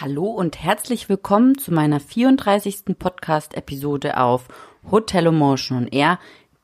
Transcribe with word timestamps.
Hallo 0.00 0.26
und 0.26 0.62
herzlich 0.62 1.08
willkommen 1.08 1.58
zu 1.58 1.74
meiner 1.74 1.98
34. 1.98 2.96
Podcast-Episode 2.96 4.16
auf 4.16 4.46
Hotelomotion 4.88 5.76
on 5.78 5.88
Air, 5.88 6.20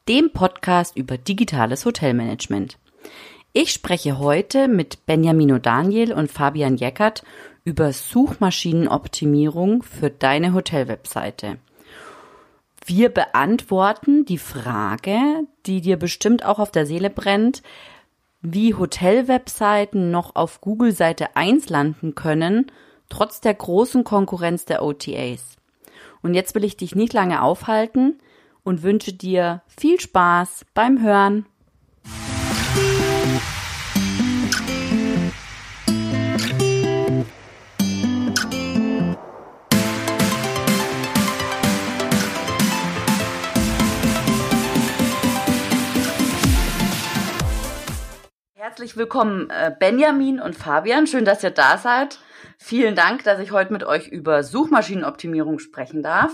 dem 0.08 0.30
Podcast 0.30 0.96
über 0.96 1.18
digitales 1.18 1.84
Hotelmanagement. 1.84 2.78
Ich 3.52 3.72
spreche 3.72 4.20
heute 4.20 4.68
mit 4.68 5.04
Benjamino 5.06 5.58
Daniel 5.58 6.12
und 6.12 6.30
Fabian 6.30 6.76
Jeckert 6.76 7.24
über 7.64 7.92
Suchmaschinenoptimierung 7.92 9.82
für 9.82 10.10
deine 10.10 10.54
Hotelwebseite. 10.54 11.58
Wir 12.86 13.08
beantworten 13.08 14.24
die 14.26 14.38
Frage, 14.38 15.18
die 15.66 15.80
dir 15.80 15.96
bestimmt 15.96 16.44
auch 16.44 16.60
auf 16.60 16.70
der 16.70 16.86
Seele 16.86 17.10
brennt, 17.10 17.64
wie 18.42 18.74
Hotelwebseiten 18.74 20.12
noch 20.12 20.36
auf 20.36 20.60
Google 20.60 20.92
Seite 20.92 21.34
1 21.34 21.68
landen 21.68 22.14
können– 22.14 22.70
trotz 23.14 23.40
der 23.40 23.54
großen 23.54 24.02
Konkurrenz 24.02 24.64
der 24.64 24.82
OTAs. 24.82 25.56
Und 26.20 26.34
jetzt 26.34 26.56
will 26.56 26.64
ich 26.64 26.76
dich 26.76 26.96
nicht 26.96 27.12
lange 27.12 27.42
aufhalten 27.42 28.18
und 28.64 28.82
wünsche 28.82 29.12
dir 29.12 29.62
viel 29.68 30.00
Spaß 30.00 30.66
beim 30.74 31.00
Hören. 31.00 31.46
Herzlich 48.56 48.96
willkommen, 48.96 49.50
äh, 49.50 49.70
Benjamin 49.78 50.40
und 50.40 50.56
Fabian. 50.56 51.06
Schön, 51.06 51.24
dass 51.24 51.44
ihr 51.44 51.50
da 51.50 51.78
seid. 51.78 52.18
Vielen 52.58 52.94
Dank, 52.94 53.24
dass 53.24 53.38
ich 53.40 53.52
heute 53.52 53.72
mit 53.72 53.84
euch 53.84 54.08
über 54.08 54.42
Suchmaschinenoptimierung 54.42 55.58
sprechen 55.58 56.02
darf. 56.02 56.32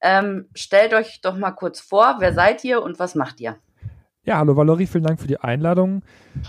Ähm, 0.00 0.46
stellt 0.54 0.94
euch 0.94 1.20
doch 1.22 1.36
mal 1.36 1.52
kurz 1.52 1.80
vor, 1.80 2.16
wer 2.18 2.32
seid 2.32 2.64
ihr 2.64 2.82
und 2.82 2.98
was 2.98 3.14
macht 3.14 3.40
ihr? 3.40 3.56
Ja, 4.26 4.38
hallo 4.38 4.56
Valerie, 4.56 4.86
vielen 4.86 5.04
Dank 5.04 5.20
für 5.20 5.28
die 5.28 5.38
Einladung. 5.38 6.02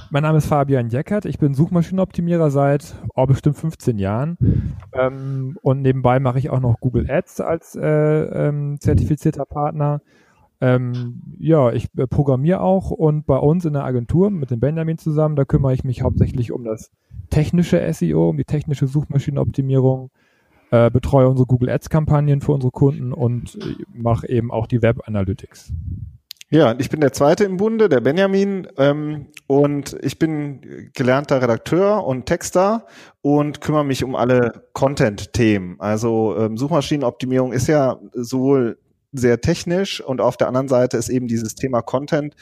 Mein 0.09 0.23
Name 0.23 0.39
ist 0.39 0.47
Fabian 0.47 0.89
Jeckert, 0.89 1.25
ich 1.25 1.37
bin 1.37 1.53
Suchmaschinenoptimierer 1.53 2.49
seit 2.49 2.95
oh, 3.13 3.27
bestimmt 3.27 3.55
15 3.55 3.99
Jahren 3.99 4.75
ähm, 4.93 5.59
und 5.61 5.83
nebenbei 5.83 6.19
mache 6.19 6.39
ich 6.39 6.49
auch 6.49 6.59
noch 6.59 6.79
Google 6.79 7.09
Ads 7.09 7.41
als 7.41 7.75
äh, 7.75 7.85
ähm, 7.87 8.79
zertifizierter 8.79 9.45
Partner. 9.45 10.01
Ähm, 10.59 11.21
ja, 11.37 11.71
ich 11.71 11.87
äh, 11.97 12.07
programmiere 12.07 12.61
auch 12.61 12.89
und 12.89 13.25
bei 13.25 13.37
uns 13.37 13.65
in 13.65 13.73
der 13.73 13.83
Agentur 13.83 14.31
mit 14.31 14.49
dem 14.49 14.59
Benjamin 14.59 14.97
zusammen, 14.97 15.35
da 15.35 15.45
kümmere 15.45 15.73
ich 15.73 15.83
mich 15.83 16.01
hauptsächlich 16.01 16.51
um 16.51 16.63
das 16.63 16.91
technische 17.29 17.93
SEO, 17.93 18.29
um 18.29 18.37
die 18.37 18.43
technische 18.43 18.87
Suchmaschinenoptimierung, 18.87 20.09
äh, 20.71 20.89
betreue 20.89 21.29
unsere 21.29 21.45
Google 21.45 21.69
Ads 21.69 21.89
Kampagnen 21.89 22.41
für 22.41 22.53
unsere 22.53 22.71
Kunden 22.71 23.13
und 23.13 23.55
äh, 23.55 23.83
mache 23.93 24.27
eben 24.29 24.51
auch 24.51 24.67
die 24.67 24.81
Web 24.81 25.07
Analytics. 25.07 25.71
Ja, 26.49 26.75
ich 26.77 26.89
bin 26.89 27.01
der 27.01 27.11
Zweite 27.11 27.43
im 27.43 27.57
Bunde, 27.57 27.89
der 27.89 27.99
Benjamin, 27.99 28.67
ähm, 28.77 29.27
und 29.47 29.97
ich 30.01 30.17
bin 30.17 30.91
gelernter 30.93 31.41
Redakteur 31.41 32.05
und 32.05 32.25
Texter 32.25 32.85
und 33.21 33.59
kümmere 33.59 33.83
mich 33.83 34.05
um 34.05 34.15
alle 34.15 34.63
Content-Themen. 34.71 35.75
Also 35.79 36.37
ähm, 36.37 36.57
Suchmaschinenoptimierung 36.57 37.51
ist 37.51 37.67
ja 37.67 37.99
sowohl 38.13 38.77
sehr 39.11 39.41
technisch 39.41 40.01
und 40.01 40.21
auf 40.21 40.37
der 40.37 40.47
anderen 40.47 40.67
Seite 40.67 40.97
ist 40.97 41.09
eben 41.09 41.27
dieses 41.27 41.55
Thema 41.55 41.81
Content 41.81 42.35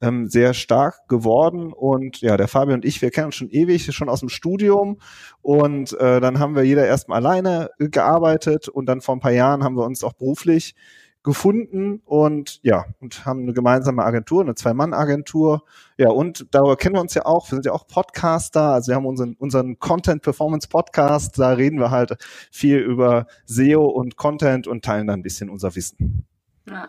ähm, 0.00 0.28
sehr 0.28 0.54
stark 0.54 1.08
geworden. 1.08 1.72
Und 1.72 2.20
ja, 2.20 2.36
der 2.36 2.48
Fabian 2.48 2.76
und 2.76 2.84
ich, 2.84 3.02
wir 3.02 3.10
kennen 3.10 3.26
uns 3.26 3.36
schon 3.36 3.50
ewig, 3.50 3.92
schon 3.94 4.08
aus 4.08 4.20
dem 4.20 4.28
Studium. 4.28 4.98
Und 5.42 5.92
äh, 5.98 6.20
dann 6.20 6.38
haben 6.38 6.54
wir 6.54 6.62
jeder 6.62 6.86
erstmal 6.86 7.18
alleine 7.18 7.70
gearbeitet 7.78 8.68
und 8.68 8.86
dann 8.86 9.00
vor 9.00 9.16
ein 9.16 9.20
paar 9.20 9.32
Jahren 9.32 9.62
haben 9.62 9.76
wir 9.76 9.84
uns 9.84 10.04
auch 10.04 10.14
beruflich 10.14 10.74
gefunden 11.22 12.00
und 12.04 12.60
ja, 12.62 12.86
und 13.00 13.26
haben 13.26 13.42
eine 13.42 13.52
gemeinsame 13.52 14.04
Agentur, 14.04 14.42
eine 14.42 14.54
Zwei-Mann-Agentur. 14.54 15.64
Ja, 15.98 16.08
und 16.08 16.46
darüber 16.52 16.76
kennen 16.76 16.94
wir 16.94 17.00
uns 17.00 17.14
ja 17.14 17.26
auch. 17.26 17.50
Wir 17.50 17.56
sind 17.56 17.66
ja 17.66 17.72
auch 17.72 17.86
Podcaster, 17.86 18.72
also 18.72 18.90
wir 18.90 18.96
haben 18.96 19.06
unseren, 19.06 19.34
unseren 19.34 19.78
Content 19.78 20.22
Performance 20.22 20.68
Podcast, 20.68 21.38
da 21.38 21.50
reden 21.50 21.78
wir 21.78 21.90
halt 21.90 22.16
viel 22.50 22.78
über 22.78 23.26
SEO 23.44 23.84
und 23.84 24.16
Content 24.16 24.66
und 24.66 24.84
teilen 24.84 25.06
dann 25.06 25.20
ein 25.20 25.22
bisschen 25.22 25.50
unser 25.50 25.74
Wissen. 25.74 26.26
Ja, 26.70 26.88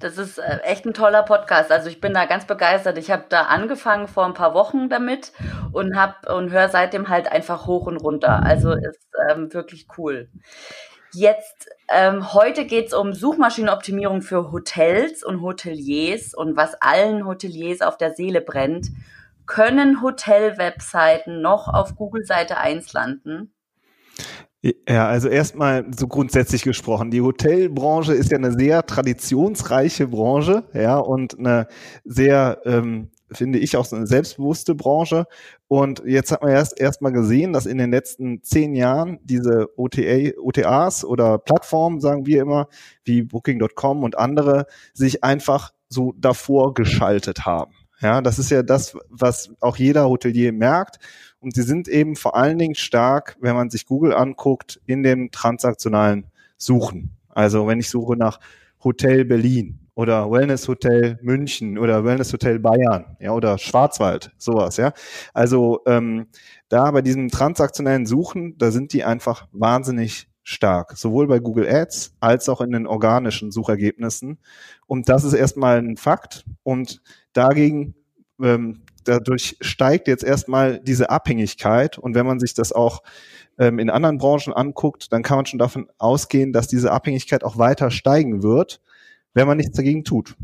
das 0.00 0.18
ist 0.18 0.38
äh, 0.38 0.58
echt 0.62 0.84
ein 0.84 0.94
toller 0.94 1.22
Podcast. 1.22 1.72
Also 1.72 1.88
ich 1.88 2.00
bin 2.00 2.12
da 2.12 2.26
ganz 2.26 2.46
begeistert. 2.46 2.98
Ich 2.98 3.10
habe 3.10 3.24
da 3.28 3.42
angefangen 3.42 4.06
vor 4.06 4.26
ein 4.26 4.34
paar 4.34 4.52
Wochen 4.52 4.90
damit 4.90 5.32
und 5.72 5.96
hab 5.96 6.28
und 6.30 6.50
höre 6.50 6.68
seitdem 6.68 7.08
halt 7.08 7.32
einfach 7.32 7.66
hoch 7.66 7.86
und 7.86 7.96
runter. 7.96 8.42
Also 8.44 8.72
ist 8.72 9.08
ähm, 9.30 9.52
wirklich 9.54 9.86
cool. 9.96 10.28
Jetzt 11.14 11.68
ähm, 11.88 12.32
heute 12.32 12.64
geht's 12.64 12.94
um 12.94 13.12
Suchmaschinenoptimierung 13.12 14.22
für 14.22 14.50
Hotels 14.50 15.22
und 15.22 15.42
Hoteliers 15.42 16.32
und 16.32 16.56
was 16.56 16.74
allen 16.80 17.26
Hoteliers 17.26 17.82
auf 17.82 17.98
der 17.98 18.14
Seele 18.14 18.40
brennt. 18.40 18.88
Können 19.44 20.00
Hotel-Webseiten 20.00 21.42
noch 21.42 21.68
auf 21.68 21.96
Google 21.96 22.24
Seite 22.24 22.56
1 22.56 22.92
landen? 22.94 23.52
Ja, 24.88 25.08
also 25.08 25.28
erstmal 25.28 25.84
so 25.94 26.06
grundsätzlich 26.06 26.62
gesprochen. 26.62 27.10
Die 27.10 27.20
Hotelbranche 27.20 28.14
ist 28.14 28.30
ja 28.30 28.38
eine 28.38 28.52
sehr 28.52 28.86
traditionsreiche 28.86 30.06
Branche, 30.06 30.62
ja, 30.72 30.98
und 30.98 31.36
eine 31.36 31.66
sehr, 32.04 32.60
ähm, 32.64 33.10
finde 33.34 33.58
ich, 33.58 33.76
auch 33.76 33.84
so 33.84 33.96
eine 33.96 34.06
selbstbewusste 34.06 34.74
Branche. 34.74 35.26
Und 35.68 36.02
jetzt 36.04 36.32
hat 36.32 36.42
man 36.42 36.52
erst 36.52 36.78
erstmal 36.78 37.12
gesehen, 37.12 37.52
dass 37.52 37.66
in 37.66 37.78
den 37.78 37.90
letzten 37.90 38.42
zehn 38.42 38.74
Jahren 38.74 39.18
diese 39.24 39.68
OTA, 39.76 40.38
OTAs 40.40 41.04
oder 41.04 41.38
Plattformen, 41.38 42.00
sagen 42.00 42.26
wir 42.26 42.42
immer, 42.42 42.68
wie 43.04 43.22
Booking.com 43.22 44.02
und 44.02 44.18
andere, 44.18 44.66
sich 44.94 45.24
einfach 45.24 45.72
so 45.88 46.14
davor 46.16 46.74
geschaltet 46.74 47.46
haben. 47.46 47.72
Ja, 48.00 48.20
das 48.20 48.38
ist 48.40 48.50
ja 48.50 48.62
das, 48.62 48.96
was 49.08 49.52
auch 49.60 49.76
jeder 49.76 50.08
Hotelier 50.08 50.52
merkt. 50.52 50.98
Und 51.38 51.54
sie 51.54 51.62
sind 51.62 51.86
eben 51.88 52.16
vor 52.16 52.36
allen 52.36 52.58
Dingen 52.58 52.74
stark, 52.74 53.36
wenn 53.40 53.54
man 53.54 53.70
sich 53.70 53.86
Google 53.86 54.12
anguckt, 54.14 54.80
in 54.86 55.02
den 55.02 55.30
transaktionalen 55.30 56.26
Suchen. 56.56 57.16
Also 57.28 57.66
wenn 57.66 57.78
ich 57.78 57.88
suche 57.88 58.16
nach 58.16 58.40
Hotel 58.82 59.24
Berlin 59.24 59.81
oder 59.94 60.30
Wellness 60.30 60.68
Hotel 60.68 61.18
München 61.22 61.78
oder 61.78 62.04
Wellness 62.04 62.32
Hotel 62.32 62.58
Bayern, 62.58 63.16
ja, 63.20 63.32
oder 63.32 63.58
Schwarzwald, 63.58 64.32
sowas, 64.38 64.76
ja. 64.76 64.92
Also 65.34 65.80
ähm, 65.86 66.26
da 66.68 66.90
bei 66.90 67.02
diesem 67.02 67.28
transaktionellen 67.28 68.06
Suchen, 68.06 68.56
da 68.58 68.70
sind 68.70 68.92
die 68.92 69.04
einfach 69.04 69.48
wahnsinnig 69.52 70.28
stark, 70.42 70.96
sowohl 70.96 71.26
bei 71.28 71.38
Google 71.38 71.68
Ads 71.68 72.14
als 72.20 72.48
auch 72.48 72.60
in 72.60 72.72
den 72.72 72.86
organischen 72.86 73.52
Suchergebnissen. 73.52 74.38
Und 74.86 75.08
das 75.08 75.24
ist 75.24 75.34
erstmal 75.34 75.78
ein 75.78 75.96
Fakt. 75.96 76.44
Und 76.62 77.00
dagegen 77.32 77.94
ähm, 78.42 78.82
dadurch 79.04 79.56
steigt 79.60 80.08
jetzt 80.08 80.24
erstmal 80.24 80.80
diese 80.80 81.10
Abhängigkeit. 81.10 81.98
Und 81.98 82.14
wenn 82.14 82.26
man 82.26 82.40
sich 82.40 82.54
das 82.54 82.72
auch 82.72 83.02
ähm, 83.58 83.78
in 83.78 83.90
anderen 83.90 84.18
Branchen 84.18 84.52
anguckt, 84.52 85.12
dann 85.12 85.22
kann 85.22 85.36
man 85.36 85.46
schon 85.46 85.58
davon 85.58 85.88
ausgehen, 85.98 86.52
dass 86.52 86.68
diese 86.68 86.92
Abhängigkeit 86.92 87.44
auch 87.44 87.58
weiter 87.58 87.90
steigen 87.90 88.42
wird, 88.42 88.80
wenn 89.34 89.46
man 89.46 89.56
nichts 89.56 89.76
dagegen 89.76 90.04
tut. 90.04 90.36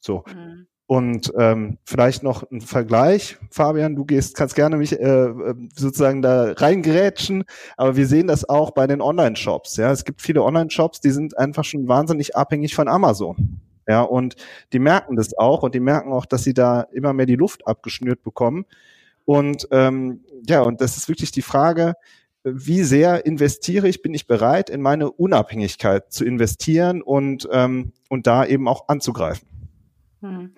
So. 0.00 0.24
Mhm. 0.26 0.66
Und 0.86 1.32
ähm, 1.38 1.78
vielleicht 1.86 2.22
noch 2.22 2.48
ein 2.50 2.60
Vergleich, 2.60 3.38
Fabian, 3.50 3.96
du 3.96 4.04
gehst, 4.04 4.36
kannst 4.36 4.54
gerne 4.54 4.76
mich 4.76 4.92
äh, 4.92 5.32
sozusagen 5.74 6.20
da 6.20 6.52
reingerätschen, 6.52 7.44
aber 7.78 7.96
wir 7.96 8.06
sehen 8.06 8.26
das 8.26 8.46
auch 8.46 8.72
bei 8.72 8.86
den 8.86 9.00
Online-Shops. 9.00 9.78
Ja, 9.78 9.90
es 9.90 10.04
gibt 10.04 10.20
viele 10.20 10.42
Online-Shops, 10.42 11.00
die 11.00 11.10
sind 11.10 11.38
einfach 11.38 11.64
schon 11.64 11.88
wahnsinnig 11.88 12.36
abhängig 12.36 12.74
von 12.74 12.88
Amazon. 12.88 13.60
Ja, 13.88 14.02
und 14.02 14.36
die 14.72 14.78
merken 14.78 15.16
das 15.16 15.36
auch 15.36 15.62
und 15.62 15.74
die 15.74 15.80
merken 15.80 16.12
auch, 16.12 16.26
dass 16.26 16.44
sie 16.44 16.54
da 16.54 16.82
immer 16.92 17.14
mehr 17.14 17.26
die 17.26 17.36
Luft 17.36 17.66
abgeschnürt 17.66 18.22
bekommen. 18.22 18.66
Und 19.24 19.66
ähm, 19.70 20.20
ja, 20.46 20.60
und 20.60 20.82
das 20.82 20.98
ist 20.98 21.08
wirklich 21.08 21.32
die 21.32 21.42
Frage, 21.42 21.94
wie 22.44 22.82
sehr 22.82 23.24
investiere 23.24 23.88
ich, 23.88 24.02
bin 24.02 24.12
ich 24.12 24.26
bereit, 24.26 24.68
in 24.68 24.82
meine 24.82 25.10
Unabhängigkeit 25.10 26.12
zu 26.12 26.24
investieren 26.24 27.02
und, 27.02 27.48
ähm, 27.50 27.92
und 28.10 28.26
da 28.26 28.44
eben 28.44 28.68
auch 28.68 28.88
anzugreifen. 28.88 29.48
Hm. 30.20 30.54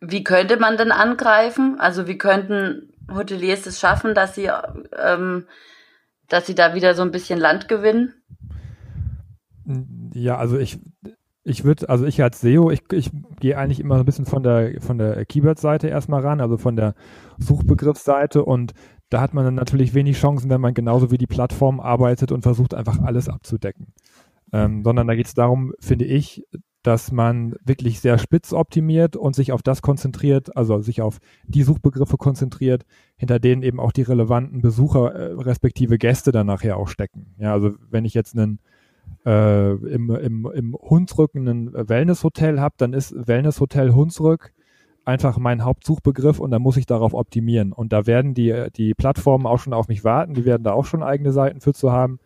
Wie 0.00 0.24
könnte 0.24 0.58
man 0.58 0.76
denn 0.76 0.90
angreifen? 0.90 1.76
Also 1.78 2.08
wie 2.08 2.18
könnten 2.18 2.94
Hoteliers 3.12 3.66
es 3.66 3.78
schaffen, 3.78 4.14
dass 4.14 4.34
sie, 4.34 4.50
ähm, 4.98 5.46
dass 6.28 6.46
sie 6.46 6.54
da 6.54 6.74
wieder 6.74 6.94
so 6.94 7.02
ein 7.02 7.10
bisschen 7.10 7.38
Land 7.38 7.68
gewinnen? 7.68 8.14
Ja, 10.14 10.38
also 10.38 10.58
ich, 10.58 10.78
ich 11.44 11.64
würde, 11.64 11.88
also 11.90 12.06
ich 12.06 12.22
als 12.22 12.40
SEO, 12.40 12.70
ich, 12.70 12.82
ich 12.92 13.10
gehe 13.38 13.56
eigentlich 13.56 13.80
immer 13.80 13.96
so 13.96 14.02
ein 14.02 14.06
bisschen 14.06 14.26
von 14.26 14.42
der, 14.42 14.80
von 14.80 14.96
der 14.96 15.26
Keyword-Seite 15.26 15.88
erstmal 15.88 16.22
ran, 16.22 16.40
also 16.40 16.56
von 16.56 16.76
der 16.76 16.94
Suchbegriffsseite 17.38 18.44
und 18.44 18.72
da 19.10 19.20
hat 19.20 19.34
man 19.34 19.44
dann 19.44 19.54
natürlich 19.54 19.94
wenig 19.94 20.18
Chancen, 20.18 20.50
wenn 20.50 20.60
man 20.60 20.74
genauso 20.74 21.10
wie 21.10 21.18
die 21.18 21.26
Plattform 21.26 21.80
arbeitet 21.80 22.32
und 22.32 22.42
versucht 22.42 22.74
einfach 22.74 23.00
alles 23.00 23.28
abzudecken. 23.28 23.94
Ähm, 24.52 24.82
sondern 24.82 25.06
da 25.06 25.14
geht 25.14 25.26
es 25.26 25.34
darum, 25.34 25.72
finde 25.80 26.04
ich, 26.04 26.44
dass 26.82 27.12
man 27.12 27.54
wirklich 27.64 28.00
sehr 28.00 28.18
spitz 28.18 28.52
optimiert 28.52 29.16
und 29.16 29.34
sich 29.34 29.52
auf 29.52 29.62
das 29.62 29.82
konzentriert, 29.82 30.56
also 30.56 30.80
sich 30.80 31.02
auf 31.02 31.18
die 31.44 31.62
Suchbegriffe 31.62 32.16
konzentriert, 32.16 32.84
hinter 33.16 33.38
denen 33.38 33.62
eben 33.62 33.80
auch 33.80 33.92
die 33.92 34.02
relevanten 34.02 34.62
Besucher 34.62 35.12
äh, 35.12 35.32
respektive 35.34 35.98
Gäste 35.98 36.32
dann 36.32 36.46
nachher 36.46 36.76
auch 36.76 36.88
stecken. 36.88 37.34
Ja, 37.38 37.52
also 37.52 37.74
wenn 37.90 38.04
ich 38.04 38.14
jetzt 38.14 38.38
einen 38.38 38.60
äh, 39.26 39.72
im, 39.72 40.10
im, 40.10 40.50
im 40.54 40.74
Hunsrück 40.74 41.34
ein 41.34 41.72
Wellnesshotel 41.72 42.60
habe, 42.60 42.74
dann 42.78 42.92
ist 42.92 43.14
Wellnesshotel 43.26 43.94
Hunsrück 43.94 44.52
einfach 45.08 45.38
mein 45.38 45.64
Hauptsuchbegriff 45.64 46.38
und 46.38 46.50
dann 46.50 46.60
muss 46.60 46.76
ich 46.76 46.84
darauf 46.84 47.14
optimieren. 47.14 47.72
Und 47.72 47.94
da 47.94 48.06
werden 48.06 48.34
die, 48.34 48.66
die 48.76 48.92
Plattformen 48.92 49.46
auch 49.46 49.58
schon 49.58 49.72
auf 49.72 49.88
mich 49.88 50.04
warten, 50.04 50.34
die 50.34 50.44
werden 50.44 50.62
da 50.64 50.72
auch 50.72 50.84
schon 50.84 51.02
eigene 51.02 51.32
Seiten 51.32 51.62
für 51.62 51.72
zu 51.72 51.90
haben. 51.90 52.20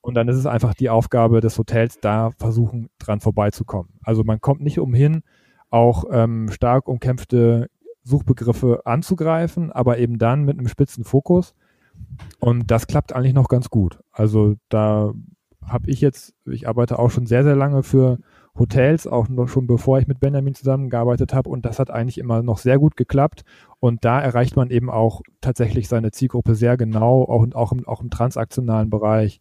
Und 0.00 0.14
dann 0.14 0.28
ist 0.28 0.36
es 0.36 0.46
einfach 0.46 0.72
die 0.72 0.88
Aufgabe 0.88 1.40
des 1.40 1.58
Hotels, 1.58 1.98
da 2.00 2.30
versuchen, 2.38 2.88
dran 3.00 3.20
vorbeizukommen. 3.20 3.94
Also 4.04 4.22
man 4.22 4.40
kommt 4.40 4.60
nicht 4.60 4.78
umhin, 4.78 5.22
auch 5.70 6.04
ähm, 6.12 6.48
stark 6.52 6.86
umkämpfte 6.86 7.68
Suchbegriffe 8.04 8.82
anzugreifen, 8.86 9.72
aber 9.72 9.98
eben 9.98 10.18
dann 10.18 10.44
mit 10.44 10.58
einem 10.58 10.68
spitzen 10.68 11.04
Fokus. 11.04 11.54
Und 12.38 12.70
das 12.70 12.86
klappt 12.86 13.12
eigentlich 13.12 13.34
noch 13.34 13.48
ganz 13.48 13.68
gut. 13.68 13.98
Also 14.12 14.54
da 14.68 15.12
habe 15.66 15.90
ich 15.90 16.00
jetzt, 16.00 16.34
ich 16.46 16.68
arbeite 16.68 17.00
auch 17.00 17.10
schon 17.10 17.26
sehr, 17.26 17.42
sehr 17.42 17.56
lange 17.56 17.82
für 17.82 18.18
Hotels, 18.58 19.06
auch 19.06 19.28
noch 19.28 19.48
schon 19.48 19.66
bevor 19.66 19.98
ich 19.98 20.06
mit 20.06 20.20
Benjamin 20.20 20.54
zusammengearbeitet 20.54 21.32
habe. 21.32 21.48
Und 21.48 21.64
das 21.64 21.78
hat 21.78 21.90
eigentlich 21.90 22.18
immer 22.18 22.42
noch 22.42 22.58
sehr 22.58 22.78
gut 22.78 22.96
geklappt. 22.96 23.44
Und 23.80 24.04
da 24.04 24.20
erreicht 24.20 24.56
man 24.56 24.70
eben 24.70 24.90
auch 24.90 25.22
tatsächlich 25.40 25.88
seine 25.88 26.10
Zielgruppe 26.10 26.54
sehr 26.54 26.76
genau, 26.76 27.22
auch, 27.22 27.46
auch, 27.54 27.72
im, 27.72 27.86
auch 27.86 28.02
im 28.02 28.10
transaktionalen 28.10 28.90
Bereich. 28.90 29.40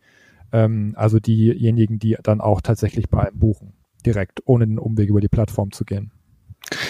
Ähm, 0.53 0.93
also 0.95 1.19
diejenigen, 1.19 1.99
die 1.99 2.17
dann 2.23 2.41
auch 2.41 2.61
tatsächlich 2.61 3.09
bei 3.09 3.27
einem 3.27 3.39
buchen, 3.39 3.73
direkt, 4.05 4.41
ohne 4.45 4.65
den 4.65 4.79
Umweg 4.79 5.09
über 5.09 5.21
die 5.21 5.27
Plattform 5.27 5.71
zu 5.71 5.83
gehen. 5.85 6.11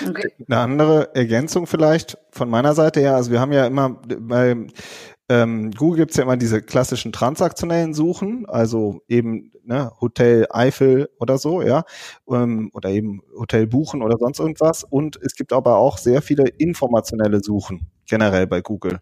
Okay. 0.08 0.30
Eine 0.48 0.60
andere 0.60 1.16
Ergänzung 1.16 1.66
vielleicht 1.66 2.18
von 2.30 2.50
meiner 2.50 2.76
Seite 2.76 3.00
her. 3.00 3.16
Also 3.16 3.32
wir 3.32 3.40
haben 3.40 3.52
ja 3.52 3.66
immer 3.66 4.02
bei 4.20 4.56
ähm, 5.32 5.72
Google 5.72 6.00
gibt's 6.00 6.18
ja 6.18 6.24
immer 6.24 6.36
diese 6.36 6.62
klassischen 6.62 7.14
transaktionellen 7.14 7.94
Suchen, 7.94 8.46
also 8.50 9.02
eben 9.08 9.54
ne, 9.64 9.94
Hotel 10.02 10.46
Eifel 10.50 11.10
oder 11.22 11.38
so, 11.38 11.62
ja, 11.62 11.86
ähm, 12.30 12.70
oder 12.74 12.90
eben 12.90 13.22
Hotel 13.40 13.66
buchen 13.66 14.02
oder 14.02 14.18
sonst 14.18 14.40
irgendwas. 14.40 14.84
Und 14.84 15.18
es 15.24 15.36
gibt 15.36 15.54
aber 15.54 15.78
auch 15.78 15.98
sehr 15.98 16.22
viele 16.22 16.50
informationelle 16.50 17.42
Suchen 17.42 17.88
generell 18.08 18.46
bei 18.46 18.60
Google. 18.60 19.00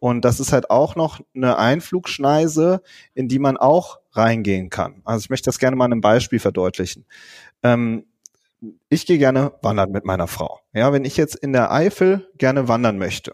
Und 0.00 0.24
das 0.24 0.40
ist 0.40 0.52
halt 0.52 0.68
auch 0.68 0.96
noch 0.96 1.20
eine 1.32 1.58
Einflugschneise, 1.58 2.82
in 3.14 3.28
die 3.28 3.38
man 3.38 3.56
auch 3.56 4.00
reingehen 4.10 4.70
kann. 4.70 5.00
Also 5.04 5.20
ich 5.20 5.30
möchte 5.30 5.46
das 5.46 5.60
gerne 5.60 5.76
mal 5.76 5.86
in 5.86 5.92
einem 5.92 6.00
Beispiel 6.00 6.40
verdeutlichen. 6.40 7.04
Ähm, 7.62 8.04
ich 8.88 9.06
gehe 9.06 9.18
gerne 9.18 9.52
wandern 9.62 9.92
mit 9.92 10.04
meiner 10.04 10.26
Frau. 10.26 10.58
Ja, 10.72 10.92
wenn 10.92 11.04
ich 11.04 11.16
jetzt 11.16 11.36
in 11.36 11.52
der 11.52 11.70
Eifel 11.70 12.28
gerne 12.36 12.66
wandern 12.66 12.98
möchte, 12.98 13.32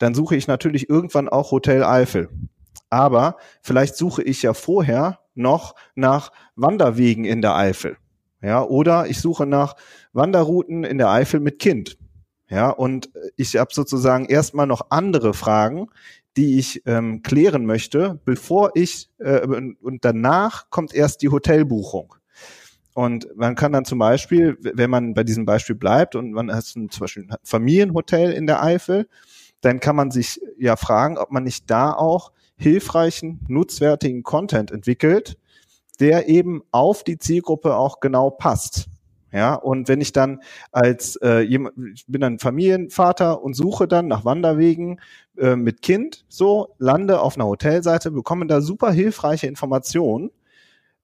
dann 0.00 0.14
suche 0.14 0.34
ich 0.34 0.48
natürlich 0.48 0.88
irgendwann 0.88 1.28
auch 1.28 1.52
Hotel 1.52 1.84
Eifel. 1.84 2.30
Aber 2.88 3.36
vielleicht 3.62 3.96
suche 3.96 4.22
ich 4.22 4.42
ja 4.42 4.54
vorher 4.54 5.20
noch 5.34 5.76
nach 5.94 6.32
Wanderwegen 6.56 7.24
in 7.24 7.42
der 7.42 7.54
Eifel. 7.54 7.96
Ja, 8.42 8.64
oder 8.64 9.06
ich 9.06 9.20
suche 9.20 9.46
nach 9.46 9.76
Wanderrouten 10.12 10.82
in 10.84 10.98
der 10.98 11.10
Eifel 11.10 11.38
mit 11.38 11.58
Kind. 11.58 11.98
Ja, 12.48 12.70
und 12.70 13.10
ich 13.36 13.56
habe 13.56 13.72
sozusagen 13.72 14.24
erstmal 14.24 14.66
noch 14.66 14.86
andere 14.90 15.34
Fragen, 15.34 15.88
die 16.36 16.58
ich 16.58 16.82
ähm, 16.86 17.22
klären 17.22 17.66
möchte, 17.66 18.18
bevor 18.24 18.72
ich 18.74 19.10
äh, 19.18 19.46
und 19.46 20.04
danach 20.04 20.70
kommt 20.70 20.94
erst 20.94 21.22
die 21.22 21.28
Hotelbuchung. 21.28 22.14
Und 22.94 23.28
man 23.36 23.54
kann 23.54 23.72
dann 23.72 23.84
zum 23.84 23.98
Beispiel, 23.98 24.56
wenn 24.60 24.90
man 24.90 25.14
bei 25.14 25.24
diesem 25.24 25.44
Beispiel 25.44 25.76
bleibt 25.76 26.16
und 26.16 26.32
man 26.32 26.52
hat 26.52 26.64
zum 26.64 26.88
Beispiel 26.88 27.24
ein 27.24 27.36
Familienhotel 27.44 28.32
in 28.32 28.46
der 28.46 28.62
Eifel, 28.62 29.06
dann 29.60 29.80
kann 29.80 29.96
man 29.96 30.10
sich 30.10 30.40
ja 30.58 30.76
fragen, 30.76 31.18
ob 31.18 31.30
man 31.30 31.44
nicht 31.44 31.70
da 31.70 31.92
auch 31.92 32.32
hilfreichen, 32.56 33.40
nutzwertigen 33.48 34.22
Content 34.22 34.70
entwickelt, 34.70 35.38
der 35.98 36.28
eben 36.28 36.62
auf 36.70 37.04
die 37.04 37.18
Zielgruppe 37.18 37.76
auch 37.76 38.00
genau 38.00 38.30
passt. 38.30 38.88
Ja, 39.32 39.54
und 39.54 39.86
wenn 39.86 40.00
ich 40.00 40.12
dann 40.12 40.40
als 40.72 41.14
äh, 41.16 41.40
jemand, 41.40 41.74
ich 41.94 42.04
bin 42.06 42.20
dann 42.20 42.40
Familienvater 42.40 43.40
und 43.42 43.54
suche 43.54 43.86
dann 43.86 44.08
nach 44.08 44.24
Wanderwegen 44.24 45.00
äh, 45.38 45.54
mit 45.54 45.82
Kind, 45.82 46.24
so 46.28 46.74
lande 46.78 47.20
auf 47.20 47.36
einer 47.36 47.46
Hotelseite, 47.46 48.10
bekomme 48.10 48.46
da 48.48 48.60
super 48.60 48.90
hilfreiche 48.90 49.46
Informationen 49.46 50.30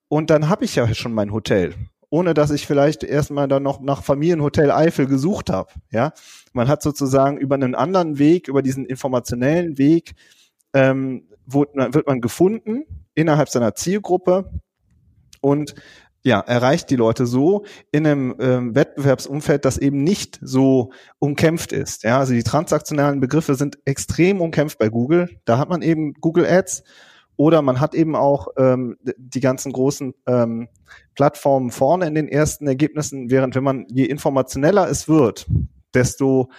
und 0.08 0.30
dann 0.30 0.48
habe 0.48 0.64
ich 0.64 0.74
ja 0.74 0.92
schon 0.92 1.12
mein 1.12 1.32
Hotel 1.32 1.74
ohne 2.16 2.32
dass 2.32 2.50
ich 2.50 2.66
vielleicht 2.66 3.04
erstmal 3.04 3.46
dann 3.46 3.62
noch 3.62 3.78
nach 3.82 4.02
Familienhotel 4.02 4.70
Eifel 4.70 5.06
gesucht 5.06 5.50
habe. 5.50 5.70
Ja, 5.90 6.14
man 6.54 6.66
hat 6.66 6.82
sozusagen 6.82 7.36
über 7.36 7.56
einen 7.56 7.74
anderen 7.74 8.18
Weg, 8.18 8.48
über 8.48 8.62
diesen 8.62 8.86
informationellen 8.86 9.76
Weg, 9.76 10.14
ähm, 10.72 11.28
wo, 11.44 11.66
wird 11.74 12.06
man 12.06 12.22
gefunden 12.22 12.84
innerhalb 13.14 13.50
seiner 13.50 13.74
Zielgruppe 13.74 14.50
und 15.42 15.74
ja, 16.22 16.40
erreicht 16.40 16.88
die 16.88 16.96
Leute 16.96 17.26
so 17.26 17.66
in 17.92 18.06
einem 18.06 18.34
ähm, 18.40 18.74
Wettbewerbsumfeld, 18.74 19.66
das 19.66 19.76
eben 19.76 20.02
nicht 20.02 20.38
so 20.40 20.92
umkämpft 21.18 21.70
ist. 21.70 22.02
Ja, 22.02 22.18
also 22.18 22.32
die 22.32 22.44
transaktionalen 22.44 23.20
Begriffe 23.20 23.56
sind 23.56 23.78
extrem 23.84 24.40
umkämpft 24.40 24.78
bei 24.78 24.88
Google. 24.88 25.28
Da 25.44 25.58
hat 25.58 25.68
man 25.68 25.82
eben 25.82 26.14
Google 26.14 26.46
Ads 26.46 26.82
oder 27.36 27.62
man 27.62 27.80
hat 27.80 27.94
eben 27.94 28.16
auch 28.16 28.48
ähm, 28.56 28.96
die 29.16 29.40
ganzen 29.40 29.72
großen 29.72 30.14
ähm, 30.26 30.68
Plattformen 31.14 31.70
vorne 31.70 32.06
in 32.06 32.14
den 32.14 32.28
ersten 32.28 32.66
Ergebnissen, 32.66 33.30
während 33.30 33.54
wenn 33.54 33.64
man, 33.64 33.86
je 33.90 34.04
informationeller 34.04 34.88
es 34.88 35.08
wird, 35.08 35.46
desto, 35.94 36.50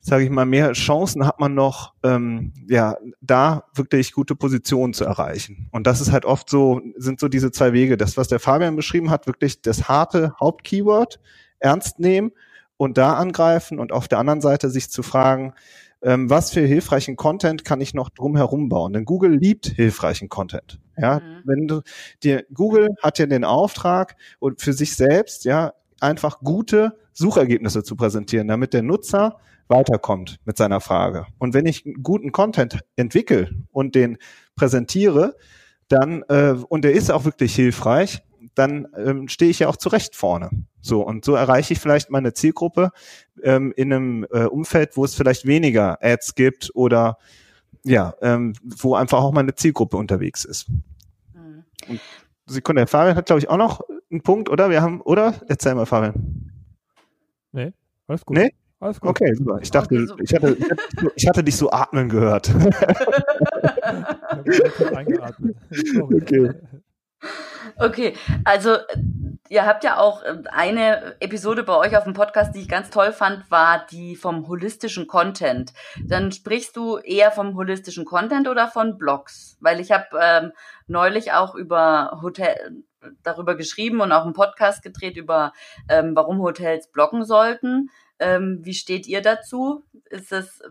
sage 0.00 0.24
ich 0.24 0.30
mal, 0.30 0.44
mehr 0.44 0.72
Chancen 0.72 1.26
hat 1.26 1.40
man 1.40 1.54
noch, 1.54 1.94
ähm, 2.02 2.52
ja, 2.68 2.96
da 3.20 3.64
wirklich 3.74 4.12
gute 4.12 4.34
Positionen 4.34 4.92
zu 4.92 5.04
erreichen. 5.04 5.68
Und 5.72 5.86
das 5.86 6.00
ist 6.00 6.12
halt 6.12 6.24
oft 6.24 6.50
so, 6.50 6.80
sind 6.96 7.20
so 7.20 7.28
diese 7.28 7.50
zwei 7.50 7.72
Wege. 7.72 7.96
Das, 7.96 8.16
was 8.16 8.28
der 8.28 8.40
Fabian 8.40 8.76
beschrieben 8.76 9.10
hat, 9.10 9.26
wirklich 9.26 9.62
das 9.62 9.88
harte 9.88 10.34
Hauptkeyword 10.40 11.20
ernst 11.58 11.98
nehmen 11.98 12.32
und 12.76 12.98
da 12.98 13.14
angreifen 13.14 13.78
und 13.78 13.92
auf 13.92 14.08
der 14.08 14.18
anderen 14.18 14.40
Seite 14.40 14.68
sich 14.68 14.90
zu 14.90 15.02
fragen, 15.02 15.54
ähm, 16.02 16.28
was 16.28 16.50
für 16.50 16.60
hilfreichen 16.60 17.16
Content 17.16 17.64
kann 17.64 17.80
ich 17.80 17.94
noch 17.94 18.10
drumherum 18.10 18.68
bauen? 18.68 18.92
Denn 18.92 19.04
Google 19.04 19.34
liebt 19.34 19.66
hilfreichen 19.66 20.28
Content. 20.28 20.80
Ja, 20.96 21.20
mhm. 21.20 21.42
wenn 21.44 21.68
du 21.68 21.82
dir 22.22 22.44
Google 22.52 22.90
hat 23.02 23.18
ja 23.18 23.26
den 23.26 23.44
Auftrag 23.44 24.16
und 24.38 24.60
für 24.60 24.72
sich 24.72 24.96
selbst 24.96 25.44
ja 25.44 25.72
einfach 26.00 26.40
gute 26.40 26.98
Suchergebnisse 27.12 27.82
zu 27.82 27.96
präsentieren, 27.96 28.48
damit 28.48 28.74
der 28.74 28.82
Nutzer 28.82 29.38
weiterkommt 29.68 30.38
mit 30.44 30.56
seiner 30.56 30.80
Frage. 30.80 31.26
Und 31.38 31.54
wenn 31.54 31.66
ich 31.66 31.84
guten 32.02 32.32
Content 32.32 32.80
entwickle 32.96 33.50
und 33.70 33.94
den 33.94 34.18
präsentiere, 34.56 35.36
dann 35.88 36.22
äh, 36.28 36.56
und 36.68 36.84
der 36.84 36.92
ist 36.92 37.10
auch 37.10 37.24
wirklich 37.24 37.54
hilfreich, 37.54 38.22
dann 38.54 38.88
ähm, 38.96 39.28
stehe 39.28 39.50
ich 39.50 39.60
ja 39.60 39.68
auch 39.68 39.76
zurecht 39.76 40.16
vorne. 40.16 40.50
So, 40.80 41.06
und 41.06 41.24
so 41.24 41.34
erreiche 41.34 41.72
ich 41.72 41.80
vielleicht 41.80 42.10
meine 42.10 42.32
Zielgruppe 42.32 42.90
ähm, 43.42 43.72
in 43.76 43.92
einem 43.92 44.26
äh, 44.30 44.44
Umfeld, 44.44 44.96
wo 44.96 45.04
es 45.04 45.14
vielleicht 45.14 45.46
weniger 45.46 45.98
Ads 46.02 46.34
gibt 46.34 46.70
oder 46.74 47.18
ja, 47.84 48.14
ähm, 48.20 48.54
wo 48.62 48.94
einfach 48.94 49.18
auch 49.18 49.32
meine 49.32 49.54
Zielgruppe 49.54 49.96
unterwegs 49.96 50.44
ist. 50.44 50.68
Mhm. 51.34 51.64
Und 51.88 52.00
Sekunde, 52.46 52.86
Fabian 52.86 53.16
hat, 53.16 53.26
glaube 53.26 53.40
ich, 53.40 53.48
auch 53.48 53.56
noch 53.56 53.80
einen 54.10 54.22
Punkt, 54.22 54.48
oder? 54.48 54.70
Wir 54.70 54.82
haben, 54.82 55.00
oder? 55.00 55.34
Erzähl 55.48 55.74
mal, 55.74 55.86
Fabian. 55.86 56.52
Nee, 57.52 57.72
alles 58.06 58.24
gut. 58.24 58.36
Nee? 58.36 58.54
Alles 58.80 59.00
gut. 59.00 59.10
Okay, 59.10 59.32
super. 59.34 59.58
Ich 59.62 59.70
dachte, 59.70 60.06
okay, 60.10 60.22
ich, 60.24 60.34
hatte, 60.34 60.56
ich 61.14 61.28
hatte 61.28 61.44
dich 61.44 61.56
so 61.56 61.70
atmen 61.70 62.08
gehört. 62.08 62.50
okay. 66.00 66.50
Okay, 67.78 68.16
also 68.44 68.76
ihr 69.48 69.66
habt 69.66 69.84
ja 69.84 69.98
auch 69.98 70.22
äh, 70.22 70.42
eine 70.50 71.16
Episode 71.20 71.62
bei 71.62 71.76
euch 71.76 71.96
auf 71.96 72.04
dem 72.04 72.14
Podcast, 72.14 72.54
die 72.54 72.60
ich 72.60 72.68
ganz 72.68 72.90
toll 72.90 73.12
fand, 73.12 73.50
war 73.50 73.86
die 73.90 74.16
vom 74.16 74.48
holistischen 74.48 75.06
Content. 75.06 75.72
Dann 76.04 76.32
sprichst 76.32 76.76
du 76.76 76.98
eher 76.98 77.30
vom 77.30 77.54
holistischen 77.54 78.04
Content 78.04 78.48
oder 78.48 78.68
von 78.68 78.98
Blogs? 78.98 79.56
Weil 79.60 79.80
ich 79.80 79.92
habe 79.92 80.06
ähm, 80.20 80.52
neulich 80.86 81.32
auch 81.32 81.54
über 81.54 82.18
Hotel 82.22 82.82
darüber 83.22 83.56
geschrieben 83.56 84.00
und 84.00 84.12
auch 84.12 84.24
einen 84.24 84.32
Podcast 84.32 84.82
gedreht 84.82 85.16
über 85.16 85.52
ähm, 85.88 86.14
warum 86.14 86.40
Hotels 86.40 86.90
bloggen 86.90 87.24
sollten. 87.24 87.90
Ähm, 88.18 88.60
wie 88.62 88.74
steht 88.74 89.06
ihr 89.06 89.20
dazu? 89.20 89.84
Ist 90.04 90.32
es 90.32 90.62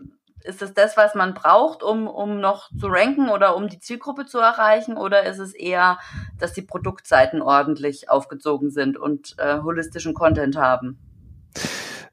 ist 0.44 0.62
es 0.62 0.74
das, 0.74 0.96
was 0.96 1.14
man 1.14 1.34
braucht, 1.34 1.82
um, 1.82 2.06
um 2.06 2.40
noch 2.40 2.70
zu 2.78 2.86
ranken 2.88 3.28
oder 3.28 3.56
um 3.56 3.68
die 3.68 3.78
Zielgruppe 3.78 4.26
zu 4.26 4.38
erreichen? 4.38 4.96
Oder 4.96 5.24
ist 5.24 5.38
es 5.38 5.54
eher, 5.54 5.98
dass 6.38 6.52
die 6.52 6.62
Produktseiten 6.62 7.42
ordentlich 7.42 8.10
aufgezogen 8.10 8.70
sind 8.70 8.96
und 8.96 9.34
äh, 9.38 9.60
holistischen 9.60 10.14
Content 10.14 10.56
haben? 10.56 10.98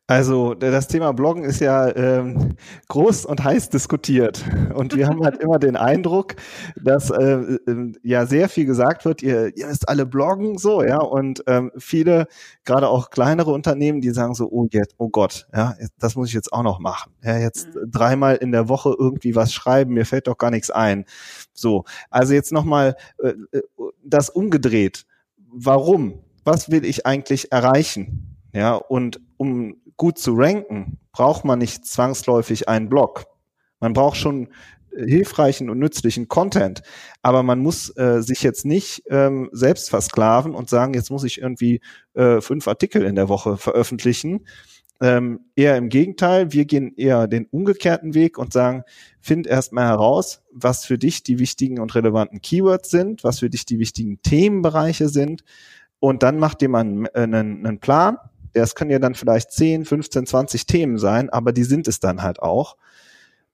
Also 0.09 0.55
das 0.55 0.87
Thema 0.87 1.13
Bloggen 1.13 1.43
ist 1.43 1.59
ja 1.59 1.95
ähm, 1.95 2.55
groß 2.87 3.25
und 3.25 3.43
heiß 3.43 3.69
diskutiert. 3.69 4.43
Und 4.73 4.95
wir 4.95 5.07
haben 5.07 5.23
halt 5.23 5.37
immer 5.43 5.59
den 5.59 5.75
Eindruck, 5.75 6.35
dass 6.83 7.11
äh, 7.11 7.33
äh, 7.33 7.93
ja 8.01 8.25
sehr 8.25 8.49
viel 8.49 8.65
gesagt 8.65 9.05
wird, 9.05 9.21
ihr, 9.21 9.55
ihr 9.55 9.67
müsst 9.67 9.87
alle 9.87 10.07
bloggen, 10.07 10.57
so, 10.57 10.81
ja. 10.81 10.97
Und 10.97 11.43
ähm, 11.45 11.71
viele, 11.77 12.25
gerade 12.65 12.89
auch 12.89 13.11
kleinere 13.11 13.51
Unternehmen, 13.51 14.01
die 14.01 14.09
sagen 14.09 14.33
so, 14.33 14.49
oh 14.49 14.67
jetzt, 14.71 14.95
oh 14.97 15.09
Gott, 15.09 15.47
ja, 15.53 15.75
das 15.99 16.15
muss 16.15 16.29
ich 16.29 16.33
jetzt 16.33 16.53
auch 16.53 16.63
noch 16.63 16.79
machen. 16.79 17.13
Ja, 17.23 17.37
jetzt 17.37 17.67
mhm. 17.75 17.91
dreimal 17.91 18.35
in 18.37 18.51
der 18.51 18.67
Woche 18.67 18.95
irgendwie 18.97 19.35
was 19.35 19.53
schreiben, 19.53 19.93
mir 19.93 20.07
fällt 20.07 20.25
doch 20.25 20.39
gar 20.39 20.49
nichts 20.49 20.71
ein. 20.71 21.05
So, 21.53 21.83
also 22.09 22.33
jetzt 22.33 22.51
nochmal 22.51 22.95
äh, 23.21 23.33
äh, 23.51 23.61
das 24.03 24.31
umgedreht. 24.31 25.05
Warum? 25.51 26.23
Was 26.45 26.71
will 26.71 26.83
ich 26.83 27.05
eigentlich 27.05 27.51
erreichen? 27.51 28.28
Ja, 28.53 28.75
und 28.75 29.19
um 29.37 29.75
gut 29.97 30.17
zu 30.17 30.33
ranken, 30.33 30.97
braucht 31.11 31.45
man 31.45 31.59
nicht 31.59 31.85
zwangsläufig 31.85 32.67
einen 32.67 32.89
Blog. 32.89 33.25
Man 33.79 33.93
braucht 33.93 34.17
schon 34.17 34.47
äh, 34.91 35.05
hilfreichen 35.05 35.69
und 35.69 35.79
nützlichen 35.79 36.27
Content, 36.27 36.81
aber 37.21 37.43
man 37.43 37.59
muss 37.59 37.95
äh, 37.97 38.21
sich 38.21 38.41
jetzt 38.41 38.65
nicht 38.65 39.03
ähm, 39.09 39.49
selbst 39.51 39.89
versklaven 39.89 40.55
und 40.55 40.69
sagen, 40.69 40.93
jetzt 40.93 41.11
muss 41.11 41.23
ich 41.23 41.41
irgendwie 41.41 41.81
äh, 42.13 42.41
fünf 42.41 42.67
Artikel 42.67 43.03
in 43.03 43.15
der 43.15 43.29
Woche 43.29 43.57
veröffentlichen. 43.57 44.45
Ähm, 45.01 45.45
eher 45.55 45.77
im 45.77 45.87
Gegenteil, 45.87 46.51
wir 46.51 46.65
gehen 46.65 46.93
eher 46.97 47.27
den 47.27 47.45
umgekehrten 47.45 48.13
Weg 48.13 48.37
und 48.37 48.51
sagen, 48.51 48.83
find 49.21 49.47
erstmal 49.47 49.85
heraus, 49.85 50.41
was 50.51 50.85
für 50.85 50.97
dich 50.97 51.23
die 51.23 51.39
wichtigen 51.39 51.79
und 51.79 51.95
relevanten 51.95 52.41
Keywords 52.41 52.89
sind, 52.89 53.23
was 53.23 53.39
für 53.39 53.49
dich 53.49 53.65
die 53.65 53.79
wichtigen 53.79 54.21
Themenbereiche 54.21 55.07
sind 55.07 55.43
und 55.99 56.23
dann 56.23 56.37
mach 56.39 56.53
dir 56.53 56.69
mal 56.69 56.81
einen, 56.81 57.05
äh, 57.05 57.21
einen, 57.21 57.65
einen 57.65 57.79
Plan 57.79 58.17
das 58.53 58.75
können 58.75 58.91
ja 58.91 58.99
dann 58.99 59.15
vielleicht 59.15 59.51
10, 59.51 59.85
15, 59.85 60.25
20 60.25 60.65
Themen 60.65 60.97
sein, 60.97 61.29
aber 61.29 61.51
die 61.51 61.63
sind 61.63 61.87
es 61.87 61.99
dann 61.99 62.21
halt 62.21 62.41
auch. 62.41 62.77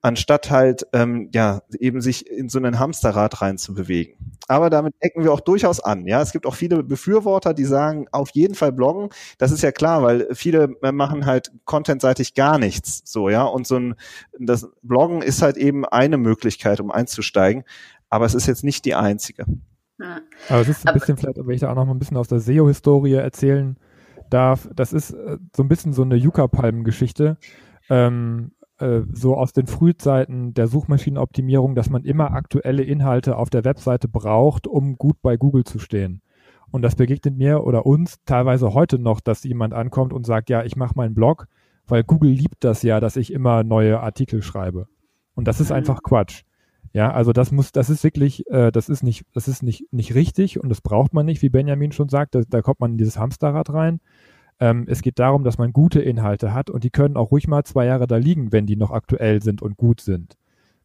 Anstatt 0.02 0.52
halt, 0.52 0.86
ähm, 0.94 1.32
ja, 1.34 1.64
eben 1.80 2.00
sich 2.00 2.30
in 2.30 2.48
so 2.48 2.60
einen 2.60 2.78
Hamsterrad 2.78 3.42
rein 3.42 3.58
zu 3.58 3.74
bewegen. 3.74 4.38
Aber 4.48 4.70
damit 4.70 4.94
ecken 5.00 5.24
wir 5.24 5.34
auch 5.34 5.40
durchaus 5.40 5.80
an. 5.80 6.06
Ja, 6.06 6.22
es 6.22 6.32
gibt 6.32 6.46
auch 6.46 6.54
viele 6.54 6.84
Befürworter, 6.84 7.56
die 7.56 7.66
sagen, 7.66 8.06
auf 8.12 8.30
jeden 8.34 8.54
Fall 8.54 8.72
bloggen. 8.72 9.10
Das 9.40 9.52
ist 9.52 9.64
ja 9.64 9.72
klar, 9.72 10.04
weil 10.04 10.28
viele 10.36 10.76
machen 10.80 11.26
halt 11.26 11.52
contentseitig 11.64 12.36
gar 12.36 12.60
nichts. 12.60 13.02
So, 13.04 13.30
ja. 13.30 13.46
Und 13.46 13.66
so 13.66 13.78
ein, 13.78 13.96
das 14.40 14.70
Bloggen 14.84 15.24
ist 15.24 15.42
halt 15.42 15.58
eben 15.58 15.86
eine 15.86 16.18
Möglichkeit, 16.20 16.80
um 16.80 16.92
einzusteigen. 16.92 17.64
Aber 18.08 18.28
es 18.28 18.36
ist 18.36 18.46
jetzt 18.46 18.64
nicht 18.64 18.86
die 18.86 18.94
einzige. 18.94 19.46
Ja. 20.00 20.20
Aber 20.50 20.62
es 20.62 20.70
ist 20.70 20.88
ein 20.88 20.94
bisschen 20.94 21.18
vielleicht, 21.18 21.38
wenn 21.38 21.56
ich 21.56 21.62
da 21.62 21.72
auch 21.72 21.76
noch 21.76 21.86
mal 21.86 21.94
ein 21.96 22.00
bisschen 22.00 22.18
aus 22.18 22.28
der 22.28 22.42
SEO-Historie 22.42 23.16
erzählen 23.16 23.76
darf, 24.30 24.70
das 24.76 24.94
ist 24.94 25.12
äh, 25.12 25.38
so 25.56 25.64
ein 25.64 25.68
bisschen 25.68 25.94
so 25.94 26.04
eine 26.04 26.16
Yucca-Palmen-Geschichte. 26.16 27.38
Ähm, 27.90 28.52
äh, 28.80 29.02
so 29.14 29.38
aus 29.38 29.54
den 29.54 29.68
Frühzeiten 29.68 30.54
der 30.54 30.68
Suchmaschinenoptimierung, 30.68 31.76
dass 31.76 31.90
man 31.90 32.04
immer 32.04 32.32
aktuelle 32.32 32.84
Inhalte 32.84 33.38
auf 33.38 33.50
der 33.50 33.64
Webseite 33.64 34.08
braucht, 34.08 34.68
um 34.68 34.98
gut 34.98 35.22
bei 35.22 35.38
Google 35.38 35.64
zu 35.64 35.80
stehen. 35.80 36.22
Und 36.72 36.82
das 36.82 36.96
begegnet 36.96 37.38
mir 37.38 37.64
oder 37.64 37.86
uns 37.86 38.18
teilweise 38.26 38.74
heute 38.74 39.00
noch, 39.00 39.22
dass 39.22 39.44
jemand 39.44 39.74
ankommt 39.74 40.12
und 40.12 40.26
sagt, 40.26 40.50
ja, 40.50 40.64
ich 40.64 40.76
mache 40.76 40.96
meinen 40.96 41.14
Blog, 41.14 41.48
weil 41.88 42.04
Google 42.04 42.32
liebt 42.32 42.64
das 42.66 42.84
ja, 42.84 43.00
dass 43.00 43.16
ich 43.16 43.32
immer 43.32 43.64
neue 43.64 44.02
Artikel 44.02 44.42
schreibe. 44.42 44.88
Und 45.36 45.48
das 45.48 45.62
ist 45.62 45.70
mhm. 45.70 45.78
einfach 45.78 46.04
Quatsch. 46.04 46.44
Ja, 46.96 47.12
also 47.12 47.34
das 47.34 47.52
muss, 47.52 47.74
das 47.74 47.90
ist 47.90 48.06
wirklich, 48.06 48.50
äh, 48.50 48.72
das 48.72 48.88
ist 48.88 49.04
nicht, 49.04 49.26
das 49.34 49.50
ist 49.50 49.64
nicht, 49.64 49.92
nicht 49.92 50.16
richtig 50.16 50.62
und 50.62 50.70
das 50.70 50.80
braucht 50.80 51.14
man 51.14 51.26
nicht, 51.26 51.42
wie 51.42 51.50
Benjamin 51.50 51.92
schon 51.92 52.08
sagt, 52.08 52.36
da, 52.36 52.44
da 52.48 52.62
kommt 52.62 52.80
man 52.80 52.92
in 52.94 52.98
dieses 52.98 53.20
Hamsterrad 53.20 53.74
rein. 53.74 54.00
Ähm, 54.62 54.86
es 54.88 55.02
geht 55.02 55.20
darum, 55.20 55.44
dass 55.44 55.58
man 55.58 55.74
gute 55.74 56.02
Inhalte 56.02 56.54
hat 56.54 56.70
und 56.70 56.86
die 56.86 56.92
können 56.92 57.18
auch 57.18 57.32
ruhig 57.32 57.50
mal 57.50 57.66
zwei 57.66 57.86
Jahre 57.86 58.08
da 58.08 58.16
liegen, 58.16 58.54
wenn 58.54 58.66
die 58.66 58.78
noch 58.78 58.92
aktuell 58.92 59.42
sind 59.42 59.62
und 59.62 59.76
gut 59.76 60.00
sind. 60.00 60.38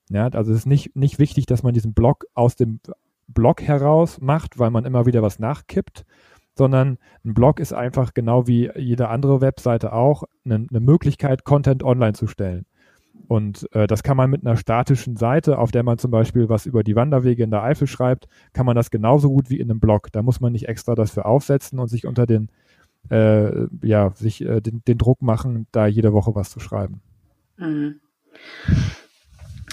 Ja, 0.09 0.27
also 0.27 0.51
es 0.51 0.59
ist 0.59 0.67
nicht, 0.67 0.97
nicht 0.97 1.21
wichtig, 1.21 1.47
dass 1.47 1.63
man 1.63 1.75
diesen 1.75 1.95
Blog 1.95 2.25
aus 2.35 2.57
dem 2.57 2.81
Blog 3.29 3.63
heraus 3.63 4.21
macht, 4.21 4.59
weil 4.59 4.73
man 4.73 4.87
immer 4.87 5.07
wieder 5.07 5.23
was 5.23 5.39
nachkippt, 5.39 6.05
sondern 6.57 6.99
ein 7.25 7.35
Blog 7.35 7.61
ist 7.61 7.73
einfach 7.73 8.15
genau 8.15 8.49
wie 8.49 8.69
jede 8.75 9.11
andere 9.11 9.41
Webseite 9.41 9.93
auch 9.93 10.25
eine, 10.45 10.67
eine 10.69 10.81
Möglichkeit, 10.81 11.45
Content 11.45 11.85
online 11.85 12.15
zu 12.15 12.27
stellen. 12.27 12.67
Und 13.29 13.69
äh, 13.73 13.87
das 13.87 14.03
kann 14.03 14.17
man 14.17 14.31
mit 14.31 14.45
einer 14.45 14.57
statischen 14.57 15.17
Seite, 15.17 15.59
auf 15.59 15.71
der 15.71 15.83
man 15.83 15.99
zum 15.99 16.11
Beispiel 16.11 16.49
was 16.49 16.67
über 16.67 16.83
die 16.83 16.97
Wanderwege 16.97 17.43
in 17.43 17.51
der 17.51 17.63
Eifel 17.63 17.87
schreibt, 17.87 18.29
kann 18.53 18.67
man 18.67 18.77
das 18.77 18.91
genauso 18.91 19.29
gut 19.31 19.51
wie 19.51 19.61
in 19.61 19.71
einem 19.71 19.81
Blog. 19.81 20.09
Da 20.13 20.23
muss 20.23 20.41
man 20.41 20.53
nicht 20.53 20.69
extra 20.69 20.95
dafür 20.95 21.27
aufsetzen 21.27 21.79
und 21.79 21.89
sich 21.89 22.07
unter 22.07 22.27
den, 22.27 22.51
äh, 23.11 23.67
ja, 23.83 24.11
sich 24.15 24.43
äh, 24.43 24.61
den, 24.61 24.83
den 24.87 24.99
Druck 24.99 25.23
machen, 25.23 25.67
da 25.73 25.87
jede 25.87 26.13
Woche 26.13 26.35
was 26.35 26.51
zu 26.51 26.61
schreiben. 26.61 27.03
Mhm. 27.57 28.01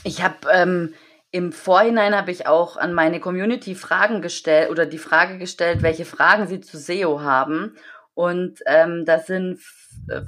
Ich 0.03 0.23
habe 0.23 0.35
ähm, 0.53 0.93
im 1.31 1.51
Vorhinein 1.51 2.15
habe 2.15 2.31
ich 2.31 2.47
auch 2.47 2.77
an 2.77 2.93
meine 2.93 3.19
Community 3.19 3.75
Fragen 3.75 4.21
gestellt 4.21 4.69
oder 4.69 4.85
die 4.85 4.97
Frage 4.97 5.37
gestellt, 5.37 5.81
welche 5.81 6.05
Fragen 6.05 6.47
sie 6.47 6.61
zu 6.61 6.77
SEO 6.77 7.21
haben. 7.21 7.75
Und 8.13 8.59
ähm, 8.65 9.03
da 9.05 9.19
sind 9.19 9.59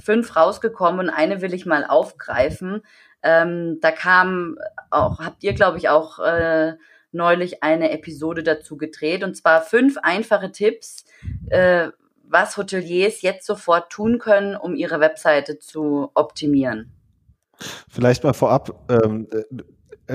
fünf 0.04 0.36
rausgekommen 0.36 1.08
und 1.08 1.10
eine 1.10 1.42
will 1.42 1.54
ich 1.54 1.66
mal 1.66 1.86
aufgreifen. 1.86 2.82
Ähm, 3.24 3.80
da 3.82 3.92
kam 3.92 4.58
auch, 4.90 5.20
habt 5.20 5.44
ihr, 5.44 5.54
glaube 5.54 5.78
ich, 5.78 5.90
auch 5.90 6.20
äh, 6.20 6.74
neulich 7.12 7.64
eine 7.64 7.92
Episode 7.92 8.44
dazu 8.44 8.78
gedreht. 8.78 9.24
Und 9.24 9.36
zwar 9.36 9.62
fünf 9.62 9.98
einfache 10.02 10.52
Tipps, 10.52 11.06
äh, 11.50 11.90
was 12.24 12.58
Hoteliers 12.58 13.22
jetzt 13.22 13.46
sofort 13.46 13.92
tun 13.92 14.20
können, 14.20 14.56
um 14.56 14.76
ihre 14.76 15.00
Webseite 15.00 15.60
zu 15.60 16.12
optimieren. 16.14 16.92
Vielleicht 17.90 18.24
mal 18.24 18.34
vorab, 18.34 18.88
ähm, 18.90 19.28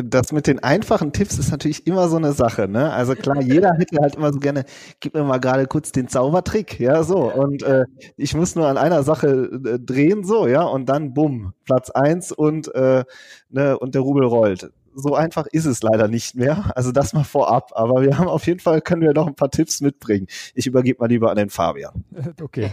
das 0.03 0.33
mit 0.33 0.47
den 0.47 0.59
einfachen 0.63 1.13
Tipps 1.13 1.39
ist 1.39 1.51
natürlich 1.51 1.87
immer 1.87 2.09
so 2.09 2.17
eine 2.17 2.33
Sache, 2.33 2.69
ne? 2.69 2.93
Also 2.93 3.15
klar, 3.15 3.41
jeder 3.41 3.75
hätte 3.75 3.99
halt 4.01 4.17
immer 4.17 4.33
so 4.33 4.41
gerne, 4.41 4.65
gib 5.01 5.15
mir 5.15 5.23
mal 5.23 5.39
gerade 5.39 5.67
kurz 5.67 5.93
den 5.93 6.09
Zaubertrick, 6.09 6.81
ja, 6.81 7.05
so. 7.05 7.33
Und 7.33 7.63
äh, 7.63 7.85
ich 8.17 8.35
muss 8.35 8.57
nur 8.57 8.67
an 8.67 8.77
einer 8.77 9.03
Sache 9.05 9.29
äh, 9.29 9.79
drehen, 9.79 10.25
so, 10.25 10.49
ja, 10.49 10.63
und 10.63 10.87
dann 10.89 11.15
bumm, 11.15 11.53
Platz 11.65 11.91
eins 11.91 12.33
und, 12.33 12.75
äh, 12.75 13.05
ne, 13.51 13.79
und 13.79 13.95
der 13.95 14.03
Rubel 14.03 14.25
rollt. 14.25 14.71
So 14.97 15.15
einfach 15.15 15.47
ist 15.47 15.65
es 15.65 15.83
leider 15.83 16.07
nicht 16.07 16.37
mehr. 16.37 16.71
Also 16.77 16.93
das 16.93 17.13
mal 17.15 17.25
vorab. 17.25 17.73
Aber 17.75 18.03
wir 18.03 18.17
haben 18.17 18.29
auf 18.29 18.47
jeden 18.47 18.61
Fall, 18.61 18.81
können 18.81 19.03
wir 19.03 19.13
noch 19.13 19.27
ein 19.27 19.35
paar 19.35 19.51
Tipps 19.51 19.81
mitbringen. 19.81 20.29
Ich 20.55 20.69
übergebe 20.69 21.01
mal 21.01 21.09
lieber 21.09 21.31
an 21.31 21.37
den 21.37 21.51
Fabian. 21.51 22.05
Okay. 22.41 22.71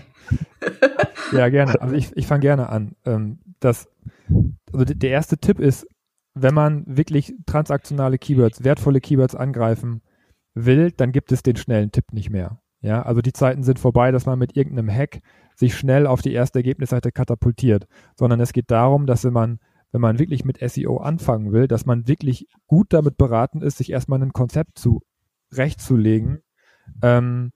ja, 1.31 1.49
gerne. 1.49 1.81
Also 1.81 1.95
ich, 1.95 2.15
ich 2.15 2.27
fange 2.27 2.41
gerne 2.41 2.69
an. 2.69 2.91
Ähm, 3.05 3.39
das, 3.59 3.87
also 4.71 4.85
der 4.85 5.09
erste 5.09 5.39
Tipp 5.39 5.59
ist, 5.59 5.87
wenn 6.33 6.53
man 6.53 6.83
wirklich 6.87 7.33
transaktionale 7.45 8.17
Keywords, 8.17 8.63
wertvolle 8.63 9.01
Keywords 9.01 9.35
angreifen 9.35 10.01
will, 10.53 10.91
dann 10.91 11.11
gibt 11.11 11.31
es 11.31 11.43
den 11.43 11.55
schnellen 11.55 11.91
Tipp 11.91 12.13
nicht 12.13 12.29
mehr. 12.29 12.61
Ja, 12.81 13.03
also 13.03 13.21
die 13.21 13.33
Zeiten 13.33 13.63
sind 13.63 13.79
vorbei, 13.79 14.11
dass 14.11 14.25
man 14.25 14.39
mit 14.39 14.57
irgendeinem 14.57 14.89
Hack 14.89 15.21
sich 15.55 15.75
schnell 15.75 16.07
auf 16.07 16.21
die 16.21 16.33
erste 16.33 16.59
Ergebnisseite 16.59 17.11
katapultiert, 17.11 17.87
sondern 18.15 18.39
es 18.39 18.53
geht 18.53 18.71
darum, 18.71 19.05
dass 19.05 19.23
wenn 19.23 19.33
man, 19.33 19.59
wenn 19.91 20.01
man 20.01 20.17
wirklich 20.17 20.45
mit 20.45 20.57
SEO 20.67 20.97
anfangen 20.97 21.51
will, 21.51 21.67
dass 21.67 21.85
man 21.85 22.07
wirklich 22.07 22.47
gut 22.65 22.91
damit 22.91 23.17
beraten 23.17 23.61
ist, 23.61 23.77
sich 23.77 23.91
erstmal 23.91 24.21
ein 24.21 24.33
Konzept 24.33 24.79
zurechtzulegen, 24.79 26.41
ähm, 27.03 27.51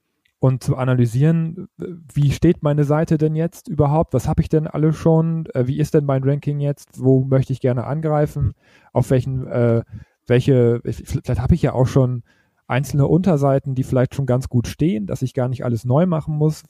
und 0.45 0.63
zu 0.63 0.77
analysieren, 0.77 1.69
wie 2.13 2.31
steht 2.31 2.61
meine 2.61 2.83
Seite 2.83 3.17
denn 3.17 3.35
jetzt 3.35 3.67
überhaupt? 3.67 4.13
Was 4.13 4.27
habe 4.27 4.43
ich 4.43 4.49
denn 4.49 4.67
alle 4.67 4.93
schon? 4.93 5.47
Äh, 5.55 5.65
wie 5.65 5.79
ist 5.79 5.95
denn 5.95 6.05
mein 6.05 6.23
Ranking 6.23 6.59
jetzt? 6.59 7.01
Wo 7.03 7.21
möchte 7.21 7.51
ich 7.51 7.61
gerne 7.61 7.85
angreifen? 7.85 8.53
Auf 8.93 9.09
welchen, 9.09 9.47
äh, 9.47 9.81
welche, 10.27 10.81
vielleicht 10.83 11.41
habe 11.41 11.55
ich 11.55 11.63
ja 11.63 11.73
auch 11.73 11.87
schon 11.87 12.21
einzelne 12.67 13.07
Unterseiten, 13.07 13.73
die 13.73 13.81
vielleicht 13.81 14.13
schon 14.13 14.27
ganz 14.27 14.47
gut 14.47 14.67
stehen, 14.67 15.07
dass 15.07 15.23
ich 15.23 15.33
gar 15.33 15.49
nicht 15.49 15.65
alles 15.65 15.83
neu 15.83 16.05
machen 16.05 16.37
muss. 16.37 16.61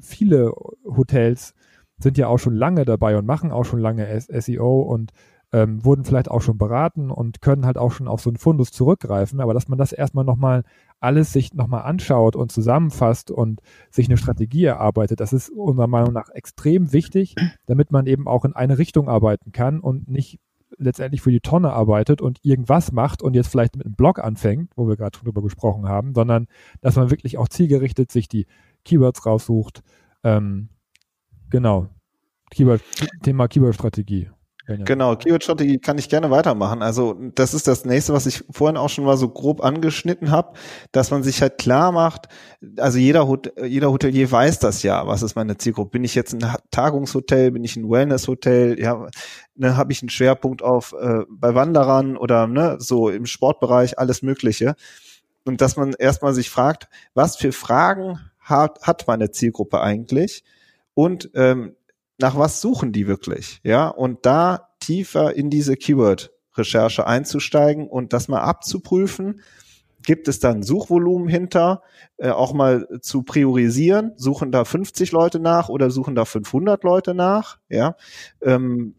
Viele 0.00 0.52
Hotels 0.84 1.54
sind 1.98 2.16
ja 2.16 2.28
auch 2.28 2.38
schon 2.38 2.54
lange 2.54 2.84
dabei 2.84 3.18
und 3.18 3.26
machen 3.26 3.50
auch 3.50 3.64
schon 3.64 3.80
lange 3.80 4.20
SEO 4.20 4.82
und 4.82 5.10
ähm, 5.52 5.84
wurden 5.84 6.04
vielleicht 6.04 6.30
auch 6.30 6.42
schon 6.42 6.58
beraten 6.58 7.10
und 7.10 7.40
können 7.40 7.66
halt 7.66 7.76
auch 7.76 7.92
schon 7.92 8.08
auf 8.08 8.20
so 8.20 8.30
einen 8.30 8.36
Fundus 8.36 8.70
zurückgreifen, 8.70 9.40
aber 9.40 9.54
dass 9.54 9.68
man 9.68 9.78
das 9.78 9.92
erstmal 9.92 10.24
nochmal 10.24 10.62
alles 11.00 11.32
sich 11.32 11.54
nochmal 11.54 11.82
anschaut 11.82 12.36
und 12.36 12.52
zusammenfasst 12.52 13.30
und 13.30 13.60
sich 13.90 14.06
eine 14.06 14.16
Strategie 14.16 14.64
erarbeitet, 14.64 15.20
das 15.20 15.32
ist 15.32 15.50
unserer 15.50 15.88
Meinung 15.88 16.12
nach 16.12 16.28
extrem 16.30 16.92
wichtig, 16.92 17.34
damit 17.66 17.90
man 17.90 18.06
eben 18.06 18.28
auch 18.28 18.44
in 18.44 18.54
eine 18.54 18.78
Richtung 18.78 19.08
arbeiten 19.08 19.52
kann 19.52 19.80
und 19.80 20.08
nicht 20.08 20.38
letztendlich 20.78 21.20
für 21.20 21.32
die 21.32 21.40
Tonne 21.40 21.72
arbeitet 21.72 22.22
und 22.22 22.38
irgendwas 22.42 22.92
macht 22.92 23.22
und 23.22 23.34
jetzt 23.34 23.48
vielleicht 23.48 23.76
mit 23.76 23.86
einem 23.86 23.96
Blog 23.96 24.18
anfängt, 24.18 24.72
wo 24.76 24.88
wir 24.88 24.96
gerade 24.96 25.18
drüber 25.18 25.42
gesprochen 25.42 25.88
haben, 25.88 26.14
sondern 26.14 26.46
dass 26.80 26.96
man 26.96 27.10
wirklich 27.10 27.38
auch 27.38 27.48
zielgerichtet 27.48 28.12
sich 28.12 28.28
die 28.28 28.46
Keywords 28.84 29.26
raussucht. 29.26 29.82
Ähm, 30.22 30.68
genau. 31.50 31.88
Keyword, 32.50 32.82
Thema 33.22 33.48
Keyword-Strategie. 33.48 34.30
Genau, 34.66 35.16
Keyword-Strategie 35.16 35.78
kann 35.78 35.98
ich 35.98 36.08
gerne 36.08 36.30
weitermachen. 36.30 36.82
Also 36.82 37.14
das 37.34 37.54
ist 37.54 37.66
das 37.66 37.84
nächste, 37.84 38.12
was 38.12 38.26
ich 38.26 38.44
vorhin 38.50 38.76
auch 38.76 38.88
schon 38.88 39.04
mal 39.04 39.16
so 39.16 39.28
grob 39.28 39.64
angeschnitten 39.64 40.30
habe, 40.30 40.52
dass 40.92 41.10
man 41.10 41.22
sich 41.22 41.40
halt 41.42 41.58
klar 41.58 41.92
macht, 41.92 42.28
also 42.76 42.98
jeder, 42.98 43.26
Hot 43.26 43.52
jeder 43.64 43.90
Hotelier 43.90 44.30
weiß 44.30 44.58
das 44.58 44.82
ja, 44.82 45.06
was 45.06 45.22
ist 45.22 45.34
meine 45.34 45.56
Zielgruppe. 45.56 45.90
Bin 45.90 46.04
ich 46.04 46.14
jetzt 46.14 46.34
ein 46.34 46.44
Tagungshotel, 46.70 47.50
bin 47.52 47.64
ich 47.64 47.76
ein 47.76 47.88
Wellness-Hotel, 47.88 48.78
ja, 48.78 49.08
ne, 49.54 49.76
habe 49.76 49.92
ich 49.92 50.02
einen 50.02 50.10
Schwerpunkt 50.10 50.62
auf 50.62 50.94
äh, 51.00 51.20
bei 51.28 51.54
Wanderern 51.54 52.16
oder 52.16 52.46
ne, 52.46 52.76
so 52.78 53.08
im 53.08 53.26
Sportbereich, 53.26 53.98
alles 53.98 54.22
Mögliche. 54.22 54.74
Und 55.44 55.60
dass 55.60 55.76
man 55.76 55.94
erstmal 55.98 56.34
sich 56.34 56.50
fragt, 56.50 56.88
was 57.14 57.36
für 57.36 57.52
Fragen 57.52 58.20
hat, 58.40 58.82
hat 58.82 59.06
meine 59.06 59.30
Zielgruppe 59.30 59.80
eigentlich? 59.80 60.44
Und 60.94 61.30
ähm, 61.34 61.76
nach 62.20 62.36
was 62.36 62.60
suchen 62.60 62.92
die 62.92 63.06
wirklich? 63.06 63.60
Ja, 63.62 63.88
und 63.88 64.26
da 64.26 64.68
tiefer 64.80 65.34
in 65.34 65.50
diese 65.50 65.76
Keyword-Recherche 65.76 67.06
einzusteigen 67.06 67.88
und 67.88 68.12
das 68.12 68.28
mal 68.28 68.40
abzuprüfen. 68.40 69.40
Gibt 70.02 70.28
es 70.28 70.40
dann 70.40 70.62
Suchvolumen 70.62 71.28
hinter, 71.28 71.82
äh, 72.16 72.30
auch 72.30 72.54
mal 72.54 72.88
zu 73.02 73.22
priorisieren? 73.22 74.12
Suchen 74.16 74.50
da 74.50 74.64
50 74.64 75.12
Leute 75.12 75.40
nach 75.40 75.68
oder 75.68 75.90
suchen 75.90 76.14
da 76.14 76.24
500 76.24 76.82
Leute 76.84 77.14
nach? 77.14 77.58
Ja, 77.68 77.96
ähm, 78.40 78.94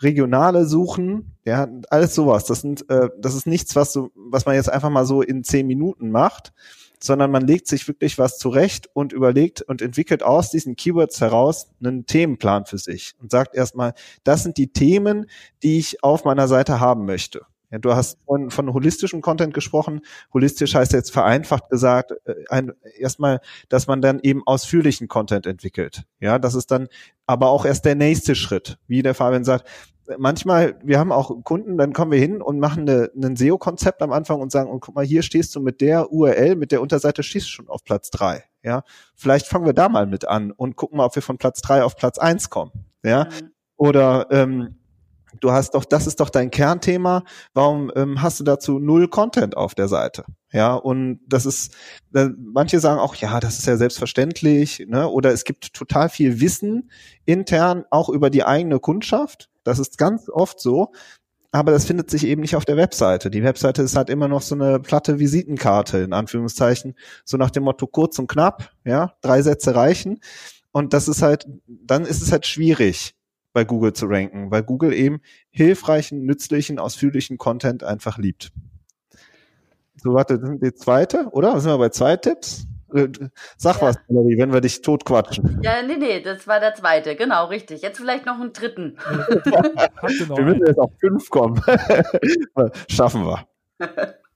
regionale 0.00 0.64
Suchen, 0.66 1.34
ja, 1.44 1.68
alles 1.90 2.14
sowas. 2.14 2.44
Das 2.44 2.60
sind, 2.60 2.88
äh, 2.88 3.10
das 3.18 3.34
ist 3.34 3.46
nichts, 3.46 3.76
was 3.76 3.92
so, 3.92 4.10
was 4.14 4.46
man 4.46 4.54
jetzt 4.54 4.70
einfach 4.70 4.90
mal 4.90 5.04
so 5.04 5.22
in 5.22 5.44
zehn 5.44 5.66
Minuten 5.66 6.10
macht, 6.10 6.52
sondern 7.00 7.30
man 7.30 7.46
legt 7.46 7.66
sich 7.66 7.86
wirklich 7.88 8.18
was 8.18 8.38
zurecht 8.38 8.88
und 8.92 9.12
überlegt 9.12 9.62
und 9.62 9.82
entwickelt 9.82 10.22
aus 10.22 10.50
diesen 10.50 10.76
Keywords 10.76 11.20
heraus 11.20 11.70
einen 11.80 12.06
Themenplan 12.06 12.66
für 12.66 12.78
sich 12.78 13.14
und 13.20 13.30
sagt 13.30 13.54
erstmal, 13.54 13.94
das 14.24 14.42
sind 14.42 14.56
die 14.56 14.72
Themen, 14.72 15.26
die 15.62 15.78
ich 15.78 16.02
auf 16.02 16.24
meiner 16.24 16.48
Seite 16.48 16.80
haben 16.80 17.04
möchte. 17.04 17.46
Ja, 17.70 17.78
du 17.78 17.94
hast 17.94 18.18
von, 18.24 18.50
von 18.50 18.72
holistischem 18.72 19.20
Content 19.20 19.52
gesprochen. 19.52 20.00
Holistisch 20.32 20.74
heißt 20.74 20.92
jetzt 20.92 21.12
vereinfacht 21.12 21.68
gesagt, 21.68 22.12
äh, 22.24 22.34
ein, 22.48 22.72
erstmal, 22.98 23.40
dass 23.68 23.86
man 23.86 24.00
dann 24.00 24.20
eben 24.22 24.42
ausführlichen 24.46 25.08
Content 25.08 25.46
entwickelt. 25.46 26.04
Ja, 26.20 26.38
das 26.38 26.54
ist 26.54 26.70
dann 26.70 26.88
aber 27.26 27.50
auch 27.50 27.64
erst 27.64 27.84
der 27.84 27.94
nächste 27.94 28.34
Schritt. 28.34 28.78
Wie 28.86 29.02
der 29.02 29.14
Fabian 29.14 29.44
sagt, 29.44 29.68
manchmal, 30.16 30.78
wir 30.82 30.98
haben 30.98 31.12
auch 31.12 31.44
Kunden, 31.44 31.76
dann 31.76 31.92
kommen 31.92 32.12
wir 32.12 32.18
hin 32.18 32.40
und 32.40 32.58
machen 32.58 32.88
eine, 32.88 33.10
ein 33.14 33.36
SEO-Konzept 33.36 34.00
am 34.00 34.12
Anfang 34.12 34.40
und 34.40 34.50
sagen, 34.50 34.70
und 34.70 34.80
guck 34.80 34.94
mal, 34.94 35.04
hier 35.04 35.22
stehst 35.22 35.54
du 35.54 35.60
mit 35.60 35.80
der 35.80 36.10
URL, 36.10 36.56
mit 36.56 36.72
der 36.72 36.80
Unterseite 36.80 37.22
stehst 37.22 37.46
du 37.46 37.50
schon 37.50 37.68
auf 37.68 37.84
Platz 37.84 38.10
drei. 38.10 38.44
Ja, 38.62 38.82
vielleicht 39.14 39.46
fangen 39.46 39.66
wir 39.66 39.72
da 39.74 39.88
mal 39.88 40.06
mit 40.06 40.26
an 40.26 40.50
und 40.50 40.76
gucken 40.76 40.96
mal, 40.96 41.04
ob 41.04 41.14
wir 41.14 41.22
von 41.22 41.38
Platz 41.38 41.60
drei 41.60 41.84
auf 41.84 41.96
Platz 41.96 42.18
eins 42.18 42.50
kommen. 42.50 42.72
Ja, 43.04 43.24
mhm. 43.24 43.52
oder 43.76 44.26
ähm, 44.30 44.77
du 45.40 45.52
hast 45.52 45.74
doch, 45.74 45.84
das 45.84 46.06
ist 46.06 46.20
doch 46.20 46.30
dein 46.30 46.50
Kernthema. 46.50 47.24
Warum 47.54 47.90
ähm, 47.96 48.22
hast 48.22 48.40
du 48.40 48.44
dazu 48.44 48.78
null 48.78 49.08
Content 49.08 49.56
auf 49.56 49.74
der 49.74 49.88
Seite? 49.88 50.24
Ja, 50.52 50.74
und 50.74 51.20
das 51.26 51.46
ist, 51.46 51.74
äh, 52.14 52.28
manche 52.38 52.80
sagen 52.80 53.00
auch, 53.00 53.14
ja, 53.16 53.40
das 53.40 53.58
ist 53.58 53.66
ja 53.66 53.76
selbstverständlich, 53.76 54.84
ne? 54.88 55.08
Oder 55.08 55.32
es 55.32 55.44
gibt 55.44 55.74
total 55.74 56.08
viel 56.08 56.40
Wissen 56.40 56.90
intern 57.26 57.84
auch 57.90 58.08
über 58.08 58.30
die 58.30 58.44
eigene 58.44 58.78
Kundschaft. 58.80 59.50
Das 59.64 59.78
ist 59.78 59.98
ganz 59.98 60.28
oft 60.28 60.60
so. 60.60 60.92
Aber 61.50 61.72
das 61.72 61.86
findet 61.86 62.10
sich 62.10 62.26
eben 62.26 62.42
nicht 62.42 62.56
auf 62.56 62.66
der 62.66 62.76
Webseite. 62.76 63.30
Die 63.30 63.42
Webseite 63.42 63.82
ist 63.82 63.96
halt 63.96 64.10
immer 64.10 64.28
noch 64.28 64.42
so 64.42 64.54
eine 64.54 64.80
platte 64.80 65.18
Visitenkarte, 65.18 65.98
in 65.98 66.12
Anführungszeichen, 66.12 66.94
so 67.24 67.38
nach 67.38 67.50
dem 67.50 67.62
Motto 67.62 67.86
kurz 67.86 68.18
und 68.18 68.28
knapp, 68.28 68.70
ja, 68.84 69.14
drei 69.22 69.40
Sätze 69.40 69.74
reichen. 69.74 70.20
Und 70.72 70.92
das 70.92 71.08
ist 71.08 71.22
halt, 71.22 71.46
dann 71.66 72.04
ist 72.04 72.20
es 72.20 72.32
halt 72.32 72.46
schwierig, 72.46 73.14
bei 73.52 73.64
Google 73.64 73.92
zu 73.92 74.06
ranken, 74.06 74.50
weil 74.50 74.62
Google 74.62 74.92
eben 74.92 75.20
hilfreichen, 75.50 76.24
nützlichen, 76.24 76.78
ausführlichen 76.78 77.38
Content 77.38 77.82
einfach 77.84 78.18
liebt. 78.18 78.52
So, 79.96 80.14
warte, 80.14 80.38
das 80.38 80.48
sind 80.48 80.62
die 80.62 80.74
zweite, 80.74 81.28
oder? 81.32 81.58
Sind 81.60 81.72
wir 81.72 81.78
bei 81.78 81.88
zwei 81.88 82.16
Tipps? 82.16 82.66
Äh, 82.94 83.08
sag 83.56 83.76
ja. 83.76 83.88
was, 83.88 83.96
Valerie, 84.08 84.38
wenn 84.38 84.52
wir 84.52 84.60
dich 84.60 84.80
totquatschen. 84.80 85.60
Ja, 85.62 85.82
nee, 85.82 85.96
nee, 85.96 86.22
das 86.22 86.46
war 86.46 86.60
der 86.60 86.74
zweite, 86.74 87.16
genau, 87.16 87.46
richtig. 87.46 87.82
Jetzt 87.82 87.98
vielleicht 87.98 88.24
noch 88.24 88.40
einen 88.40 88.52
dritten. 88.52 88.96
wir 89.08 90.44
müssen 90.44 90.66
jetzt 90.66 90.78
auf 90.78 90.92
fünf 91.00 91.28
kommen. 91.28 91.60
Schaffen 92.88 93.26
wir. 93.26 93.46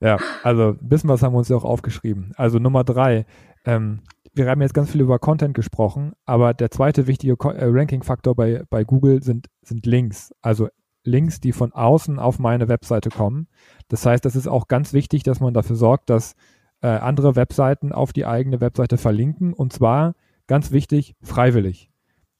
Ja, 0.00 0.18
also 0.42 0.70
ein 0.70 0.88
bisschen 0.88 1.08
was 1.08 1.22
haben 1.22 1.32
wir 1.32 1.38
uns 1.38 1.48
ja 1.48 1.56
auch 1.56 1.64
aufgeschrieben. 1.64 2.32
Also 2.36 2.58
Nummer 2.58 2.84
drei, 2.84 3.24
ähm, 3.64 4.00
wir 4.34 4.48
haben 4.48 4.62
jetzt 4.62 4.74
ganz 4.74 4.90
viel 4.90 5.00
über 5.00 5.18
Content 5.18 5.54
gesprochen, 5.54 6.12
aber 6.24 6.54
der 6.54 6.70
zweite 6.70 7.06
wichtige 7.06 7.32
äh, 7.32 7.64
Ranking-Faktor 7.66 8.34
bei, 8.34 8.64
bei 8.70 8.84
Google 8.84 9.22
sind, 9.22 9.48
sind 9.62 9.84
Links. 9.86 10.32
Also 10.40 10.68
Links, 11.04 11.40
die 11.40 11.52
von 11.52 11.72
außen 11.72 12.18
auf 12.18 12.38
meine 12.38 12.68
Webseite 12.68 13.10
kommen. 13.10 13.48
Das 13.88 14.06
heißt, 14.06 14.24
das 14.24 14.36
ist 14.36 14.46
auch 14.46 14.68
ganz 14.68 14.92
wichtig, 14.92 15.22
dass 15.22 15.40
man 15.40 15.52
dafür 15.52 15.76
sorgt, 15.76 16.10
dass 16.10 16.34
äh, 16.80 16.88
andere 16.88 17.36
Webseiten 17.36 17.92
auf 17.92 18.12
die 18.12 18.26
eigene 18.26 18.60
Webseite 18.60 18.96
verlinken 18.96 19.52
und 19.52 19.72
zwar 19.72 20.14
ganz 20.46 20.70
wichtig, 20.70 21.14
freiwillig. 21.22 21.91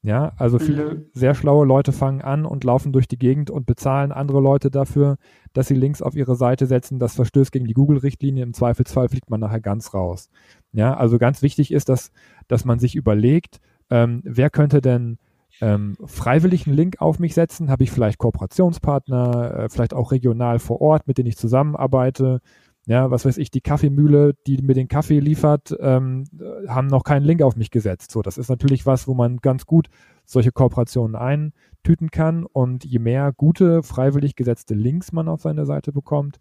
Ja, 0.05 0.33
also 0.37 0.59
viele 0.59 0.95
mhm. 0.95 1.07
sehr 1.13 1.35
schlaue 1.35 1.65
Leute 1.65 1.93
fangen 1.93 2.23
an 2.23 2.45
und 2.45 2.65
laufen 2.65 2.93
durch 2.93 3.07
die 3.07 3.19
Gegend 3.19 3.51
und 3.51 3.67
bezahlen 3.67 4.11
andere 4.11 4.41
Leute 4.41 4.69
dafür, 4.69 5.17
dass 5.53 5.69
sie 5.69 5.77
Links 5.77 6.03
auf 6.03 6.17
ihre 6.17 6.35
Seite 6.35 6.67
setzen. 6.67 6.99
Das 6.99 7.15
verstößt 7.15 7.53
gegen 7.53 7.67
die 7.67 7.75
Google-Richtlinie. 7.75 8.43
Im 8.43 8.53
Zweifelsfall 8.53 9.09
fliegt 9.09 9.31
man 9.31 9.39
nachher 9.39 9.61
ganz 9.61 9.95
raus. 9.95 10.29
Ja, 10.73 10.95
also 10.95 11.19
ganz 11.19 11.41
wichtig 11.41 11.71
ist, 11.71 11.89
dass, 11.89 12.11
dass 12.49 12.65
man 12.65 12.81
sich 12.81 12.97
überlegt, 12.97 13.61
ähm, 13.91 14.23
wer 14.25 14.51
könnte 14.51 14.81
denn 14.81 15.19
ähm, 15.61 15.97
freiwillig 16.05 16.67
einen 16.67 16.75
Link 16.75 17.01
auf 17.01 17.21
mich 17.21 17.35
setzen? 17.35 17.71
Habe 17.71 17.85
ich 17.85 17.93
vielleicht 17.93 18.19
Kooperationspartner, 18.19 19.55
äh, 19.57 19.69
vielleicht 19.69 19.95
auch 19.95 20.11
regional 20.11 20.59
vor 20.59 20.81
Ort, 20.81 21.07
mit 21.07 21.19
denen 21.19 21.29
ich 21.29 21.37
zusammenarbeite? 21.37 22.41
Ja, 22.87 23.11
was 23.11 23.25
weiß 23.25 23.39
ich, 23.39 23.51
die 23.51 23.61
Kaffeemühle, 23.61 24.35
die 24.47 24.61
mir 24.61 24.75
den 24.75 24.89
Kaffee 24.89 25.21
liefert, 25.21 25.77
ähm, 25.79 26.25
haben 26.67 26.89
noch 26.89 27.05
keinen 27.05 27.25
Link 27.25 27.41
auf 27.43 27.55
mich 27.55 27.71
gesetzt. 27.71 28.11
So, 28.11 28.23
das 28.23 28.39
ist 28.39 28.49
natürlich 28.49 28.87
was, 28.87 29.07
wo 29.07 29.15
man 29.15 29.37
ganz 29.37 29.67
gut 29.67 29.89
solche 30.25 30.51
Kooperationen 30.51 31.15
eintüten 31.15 32.11
kann. 32.11 32.45
Und 32.45 32.85
je 32.85 32.99
mehr 32.99 33.33
gute, 33.33 33.85
freiwillig 33.85 34.35
gesetzte 34.35 34.75
Links 34.75 35.13
man 35.13 35.29
auf 35.29 35.41
seine 35.43 35.65
Seite 35.65 35.93
bekommt, 35.93 36.41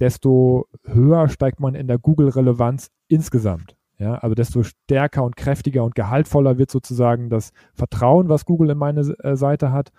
desto 0.00 0.66
höher 0.84 1.28
steigt 1.28 1.60
man 1.60 1.74
in 1.74 1.86
der 1.86 1.98
Google-Relevanz 1.98 2.90
insgesamt. 3.08 3.76
Ja, 3.98 4.14
also 4.14 4.34
desto 4.34 4.64
stärker 4.64 5.22
und 5.22 5.36
kräftiger 5.36 5.84
und 5.84 5.94
gehaltvoller 5.94 6.58
wird 6.58 6.70
sozusagen 6.70 7.30
das 7.30 7.52
Vertrauen, 7.74 8.28
was 8.28 8.44
Google 8.44 8.70
in 8.70 8.78
meine 8.78 9.00
äh, 9.00 9.36
Seite 9.36 9.70
hat. 9.70 9.92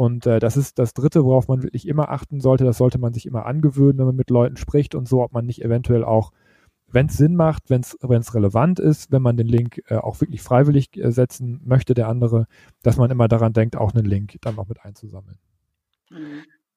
Und 0.00 0.24
äh, 0.24 0.38
das 0.38 0.56
ist 0.56 0.78
das 0.78 0.94
Dritte, 0.94 1.26
worauf 1.26 1.48
man 1.48 1.62
wirklich 1.62 1.86
immer 1.86 2.08
achten 2.08 2.40
sollte. 2.40 2.64
Das 2.64 2.78
sollte 2.78 2.96
man 2.96 3.12
sich 3.12 3.26
immer 3.26 3.44
angewöhnen, 3.44 3.98
wenn 3.98 4.06
man 4.06 4.16
mit 4.16 4.30
Leuten 4.30 4.56
spricht 4.56 4.94
und 4.94 5.06
so, 5.06 5.22
ob 5.22 5.34
man 5.34 5.44
nicht 5.44 5.62
eventuell 5.62 6.04
auch, 6.04 6.32
wenn 6.90 7.08
es 7.08 7.18
Sinn 7.18 7.36
macht, 7.36 7.68
wenn 7.68 7.82
es 7.82 8.34
relevant 8.34 8.80
ist, 8.80 9.12
wenn 9.12 9.20
man 9.20 9.36
den 9.36 9.46
Link 9.46 9.82
äh, 9.88 9.96
auch 9.96 10.18
wirklich 10.22 10.40
freiwillig 10.40 10.96
äh, 10.96 11.12
setzen 11.12 11.60
möchte, 11.66 11.92
der 11.92 12.08
andere, 12.08 12.46
dass 12.82 12.96
man 12.96 13.10
immer 13.10 13.28
daran 13.28 13.52
denkt, 13.52 13.76
auch 13.76 13.92
einen 13.92 14.06
Link 14.06 14.38
dann 14.40 14.54
noch 14.54 14.68
mit 14.68 14.82
einzusammeln. 14.82 15.36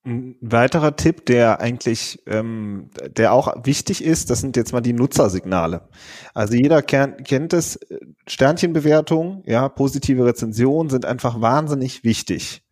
Ein 0.05 0.35
weiterer 0.41 0.97
Tipp, 0.97 1.25
der 1.25 1.61
eigentlich, 1.61 2.21
ähm, 2.27 2.89
der 3.15 3.31
auch 3.31 3.55
wichtig 3.63 4.03
ist, 4.03 4.31
das 4.31 4.41
sind 4.41 4.57
jetzt 4.57 4.73
mal 4.73 4.81
die 4.81 4.91
Nutzersignale. 4.91 5.87
Also 6.33 6.55
jeder 6.55 6.81
kennt, 6.81 7.53
es, 7.53 7.79
Sternchenbewertungen, 8.27 9.43
ja, 9.45 9.69
positive 9.69 10.25
Rezensionen 10.25 10.89
sind 10.89 11.05
einfach 11.05 11.39
wahnsinnig 11.39 12.03
wichtig. 12.03 12.63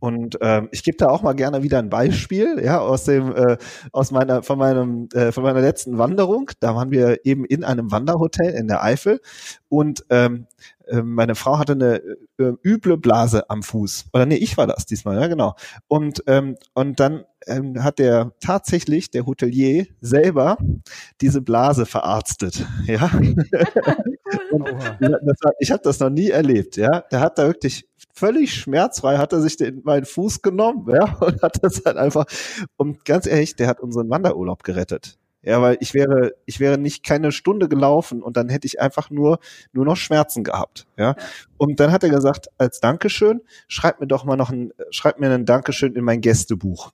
Und 0.00 0.38
ähm, 0.40 0.68
ich 0.72 0.82
gebe 0.82 0.96
da 0.96 1.08
auch 1.08 1.22
mal 1.22 1.34
gerne 1.34 1.62
wieder 1.62 1.78
ein 1.78 1.90
Beispiel, 1.90 2.60
ja, 2.64 2.80
aus 2.80 3.04
dem, 3.04 3.34
äh, 3.34 3.56
aus 3.92 4.10
meiner, 4.10 4.42
von 4.42 4.58
meinem, 4.58 5.08
äh, 5.12 5.30
von 5.30 5.42
meiner 5.44 5.60
letzten 5.60 5.98
Wanderung. 5.98 6.50
Da 6.60 6.74
waren 6.74 6.90
wir 6.90 7.24
eben 7.24 7.44
in 7.44 7.64
einem 7.64 7.92
Wanderhotel 7.92 8.50
in 8.54 8.66
der 8.66 8.82
Eifel 8.82 9.20
und 9.68 10.04
ähm, 10.10 10.46
äh, 10.88 11.02
meine 11.02 11.34
Frau 11.34 11.58
hatte 11.58 11.72
eine 11.72 11.96
äh, 12.38 12.52
üble 12.64 12.96
Blase 12.96 13.48
am 13.48 13.62
Fuß. 13.62 14.06
Oder 14.12 14.26
nee, 14.26 14.36
ich 14.36 14.56
war 14.56 14.66
das 14.66 14.86
diesmal, 14.86 15.20
ja 15.20 15.26
genau. 15.28 15.54
Und 15.88 16.22
ähm, 16.26 16.56
und 16.74 16.98
dann 16.98 17.24
ähm, 17.46 17.82
hat 17.82 17.98
der 17.98 18.32
tatsächlich 18.40 19.10
der 19.10 19.26
Hotelier 19.26 19.86
selber 20.00 20.58
diese 21.20 21.42
Blase 21.42 21.86
verarztet, 21.86 22.66
ja. 22.86 23.10
das, 25.00 25.38
ich 25.58 25.70
habe 25.70 25.82
das 25.82 26.00
noch 26.00 26.10
nie 26.10 26.30
erlebt, 26.30 26.76
ja. 26.76 27.02
Der 27.12 27.20
hat 27.20 27.38
da 27.38 27.46
wirklich 27.46 27.89
völlig 28.12 28.54
schmerzfrei 28.54 29.18
hat 29.18 29.32
er 29.32 29.40
sich 29.40 29.56
den, 29.56 29.82
meinen 29.84 30.04
Fuß 30.04 30.42
genommen, 30.42 30.86
ja, 30.90 31.16
und 31.20 31.42
hat 31.42 31.62
das 31.62 31.82
halt 31.84 31.96
einfach, 31.96 32.26
und 32.76 33.04
ganz 33.04 33.26
ehrlich, 33.26 33.56
der 33.56 33.68
hat 33.68 33.80
unseren 33.80 34.10
Wanderurlaub 34.10 34.62
gerettet. 34.62 35.18
Ja, 35.42 35.62
weil 35.62 35.78
ich 35.80 35.94
wäre, 35.94 36.32
ich 36.44 36.60
wäre 36.60 36.76
nicht 36.76 37.02
keine 37.02 37.32
Stunde 37.32 37.68
gelaufen 37.68 38.22
und 38.22 38.36
dann 38.36 38.50
hätte 38.50 38.66
ich 38.66 38.78
einfach 38.78 39.08
nur, 39.08 39.38
nur 39.72 39.86
noch 39.86 39.96
Schmerzen 39.96 40.44
gehabt. 40.44 40.86
Ja. 40.98 41.16
Und 41.56 41.80
dann 41.80 41.92
hat 41.92 42.02
er 42.02 42.10
gesagt, 42.10 42.48
als 42.58 42.80
Dankeschön, 42.80 43.40
schreib 43.66 44.00
mir 44.00 44.06
doch 44.06 44.24
mal 44.24 44.36
noch 44.36 44.50
ein, 44.50 44.72
schreib 44.90 45.18
mir 45.18 45.30
ein 45.30 45.46
Dankeschön 45.46 45.94
in 45.94 46.04
mein 46.04 46.20
Gästebuch. 46.20 46.92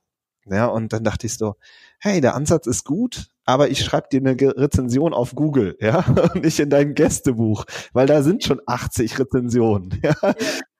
Ja, 0.49 0.67
und 0.67 0.93
dann 0.93 1.03
dachte 1.03 1.27
ich 1.27 1.35
so, 1.35 1.55
hey, 1.99 2.21
der 2.21 2.35
Ansatz 2.35 2.67
ist 2.67 2.85
gut, 2.85 3.27
aber 3.43 3.69
ich 3.69 3.83
schreibe 3.83 4.07
dir 4.11 4.21
eine 4.21 4.35
Rezension 4.39 5.13
auf 5.13 5.35
Google, 5.35 5.77
ja, 5.81 6.05
und 6.33 6.43
nicht 6.43 6.59
in 6.59 6.69
dein 6.69 6.93
Gästebuch, 6.93 7.65
weil 7.91 8.07
da 8.07 8.21
sind 8.23 8.43
schon 8.43 8.61
80 8.65 9.19
Rezensionen. 9.19 9.99
Ja. 10.03 10.13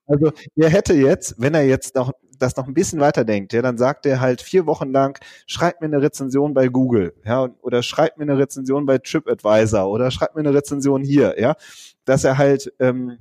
Also 0.08 0.32
er 0.56 0.70
hätte 0.70 0.94
jetzt, 0.94 1.36
wenn 1.38 1.54
er 1.54 1.66
jetzt 1.66 1.96
noch 1.96 2.12
das 2.40 2.56
noch 2.56 2.68
ein 2.68 2.74
bisschen 2.74 3.00
weiterdenkt, 3.00 3.54
ja, 3.54 3.62
dann 3.62 3.78
sagt 3.78 4.06
er 4.06 4.20
halt 4.20 4.42
vier 4.42 4.66
Wochen 4.68 4.92
lang, 4.92 5.20
schreibt 5.48 5.82
mir 5.82 5.88
eine 5.88 6.02
Rezension 6.02 6.54
bei 6.54 6.68
Google, 6.68 7.14
ja, 7.26 7.50
oder 7.62 7.84
schreibt 7.84 8.18
mir 8.18 8.24
eine 8.24 8.38
Rezension 8.38 8.86
bei 8.86 9.00
TripAdvisor 9.00 9.90
oder 9.90 10.12
schreibt 10.12 10.36
mir 10.36 10.42
eine 10.42 10.54
Rezension 10.54 11.04
hier, 11.04 11.36
ja, 11.40 11.56
dass 12.06 12.24
er 12.24 12.38
halt 12.38 12.72
ähm, 12.80 13.18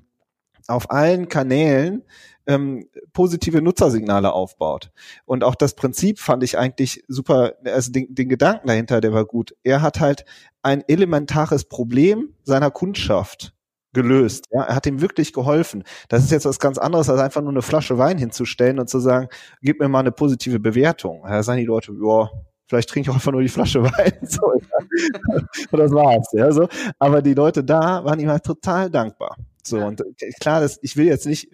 auf 0.69 0.91
allen 0.91 1.29
Kanälen 1.29 2.03
ähm, 2.47 2.89
positive 3.13 3.61
Nutzersignale 3.61 4.33
aufbaut. 4.33 4.91
Und 5.25 5.45
auch 5.45 5.55
das 5.55 5.75
Prinzip 5.75 6.19
fand 6.19 6.45
ich 6.45 6.59
eigentlich 6.59 7.05
super, 7.09 7.55
also 7.65 7.91
den, 7.93 8.15
den 8.15 8.29
Gedanken 8.29 8.69
dahinter, 8.69 9.01
der 9.01 9.13
war 9.13 9.25
gut. 9.25 9.55
Er 9.63 9.83
hat 9.83 10.01
halt 10.01 10.25
ein 10.63 10.85
elementares 10.87 11.65
Problem 11.65 12.35
seiner 12.45 12.71
Kundschaft 12.71 13.56
gelöst. 13.97 14.47
Ja, 14.53 14.63
er 14.63 14.77
hat 14.77 14.87
ihm 14.87 15.01
wirklich 15.01 15.33
geholfen. 15.33 15.83
Das 16.09 16.23
ist 16.23 16.31
jetzt 16.31 16.45
was 16.45 16.61
ganz 16.61 16.79
anderes, 16.79 17.09
als 17.09 17.21
einfach 17.21 17.41
nur 17.41 17.51
eine 17.51 17.63
Flasche 17.63 17.99
Wein 17.99 18.19
hinzustellen 18.19 18.79
und 18.79 18.89
zu 18.89 19.01
sagen, 19.01 19.29
gib 19.63 19.81
mir 19.81 19.89
mal 19.89 20.01
eine 20.01 20.13
positive 20.13 20.61
Bewertung. 20.61 21.23
Da 21.27 21.43
sagen 21.43 21.59
die 21.59 21.67
Leute, 21.67 21.93
ja, 21.93 22.31
vielleicht 22.69 22.91
trinke 22.91 23.07
ich 23.07 23.11
auch 23.11 23.15
einfach 23.15 23.33
nur 23.33 23.43
die 23.43 23.49
Flasche 23.49 23.83
Wein. 23.85 24.19
So, 24.23 24.53
ja. 24.55 25.39
Und 25.71 25.79
das 25.81 25.91
war's. 25.93 26.29
Ja, 26.33 26.53
so. 26.53 26.69
Aber 26.99 27.23
die 27.23 27.35
Leute 27.35 27.65
da 27.65 28.05
waren 28.05 28.21
ihm 28.21 28.29
halt 28.29 28.45
total 28.45 28.91
dankbar. 28.91 29.37
So, 29.67 29.79
und 29.79 30.01
äh, 30.01 30.31
klar, 30.41 30.61
das, 30.61 30.79
ich 30.83 30.97
will 30.97 31.07
jetzt 31.07 31.27
nicht, 31.27 31.51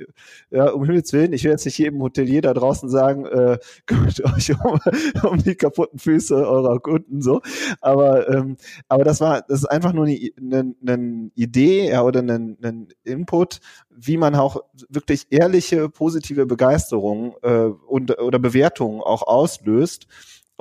ja, 0.50 0.70
um 0.70 0.84
Himmels 0.84 1.12
Willen, 1.12 1.32
ich 1.32 1.44
will 1.44 1.50
jetzt 1.50 1.64
nicht 1.64 1.78
jedem 1.78 2.02
Hotelier 2.02 2.42
da 2.42 2.54
draußen 2.54 2.88
sagen, 2.88 3.26
äh, 3.26 3.58
kümmert 3.86 4.24
euch 4.24 4.52
um, 4.64 4.80
um 5.22 5.42
die 5.42 5.54
kaputten 5.54 5.98
Füße 5.98 6.34
eurer 6.34 6.80
Kunden, 6.80 7.22
so. 7.22 7.40
Aber, 7.80 8.28
ähm, 8.28 8.56
aber 8.88 9.04
das 9.04 9.20
war, 9.20 9.42
das 9.42 9.60
ist 9.60 9.66
einfach 9.66 9.92
nur 9.92 10.06
eine, 10.06 10.32
eine, 10.40 10.74
eine 10.86 11.30
Idee, 11.34 11.90
ja, 11.90 12.02
oder 12.02 12.20
ein, 12.20 12.58
ein 12.62 12.88
Input, 13.04 13.60
wie 13.90 14.16
man 14.16 14.34
auch 14.34 14.62
wirklich 14.88 15.26
ehrliche, 15.30 15.88
positive 15.88 16.46
Begeisterung 16.46 17.34
äh, 17.42 17.64
und, 17.86 18.18
oder 18.18 18.38
Bewertungen 18.38 19.00
auch 19.00 19.22
auslöst 19.22 20.06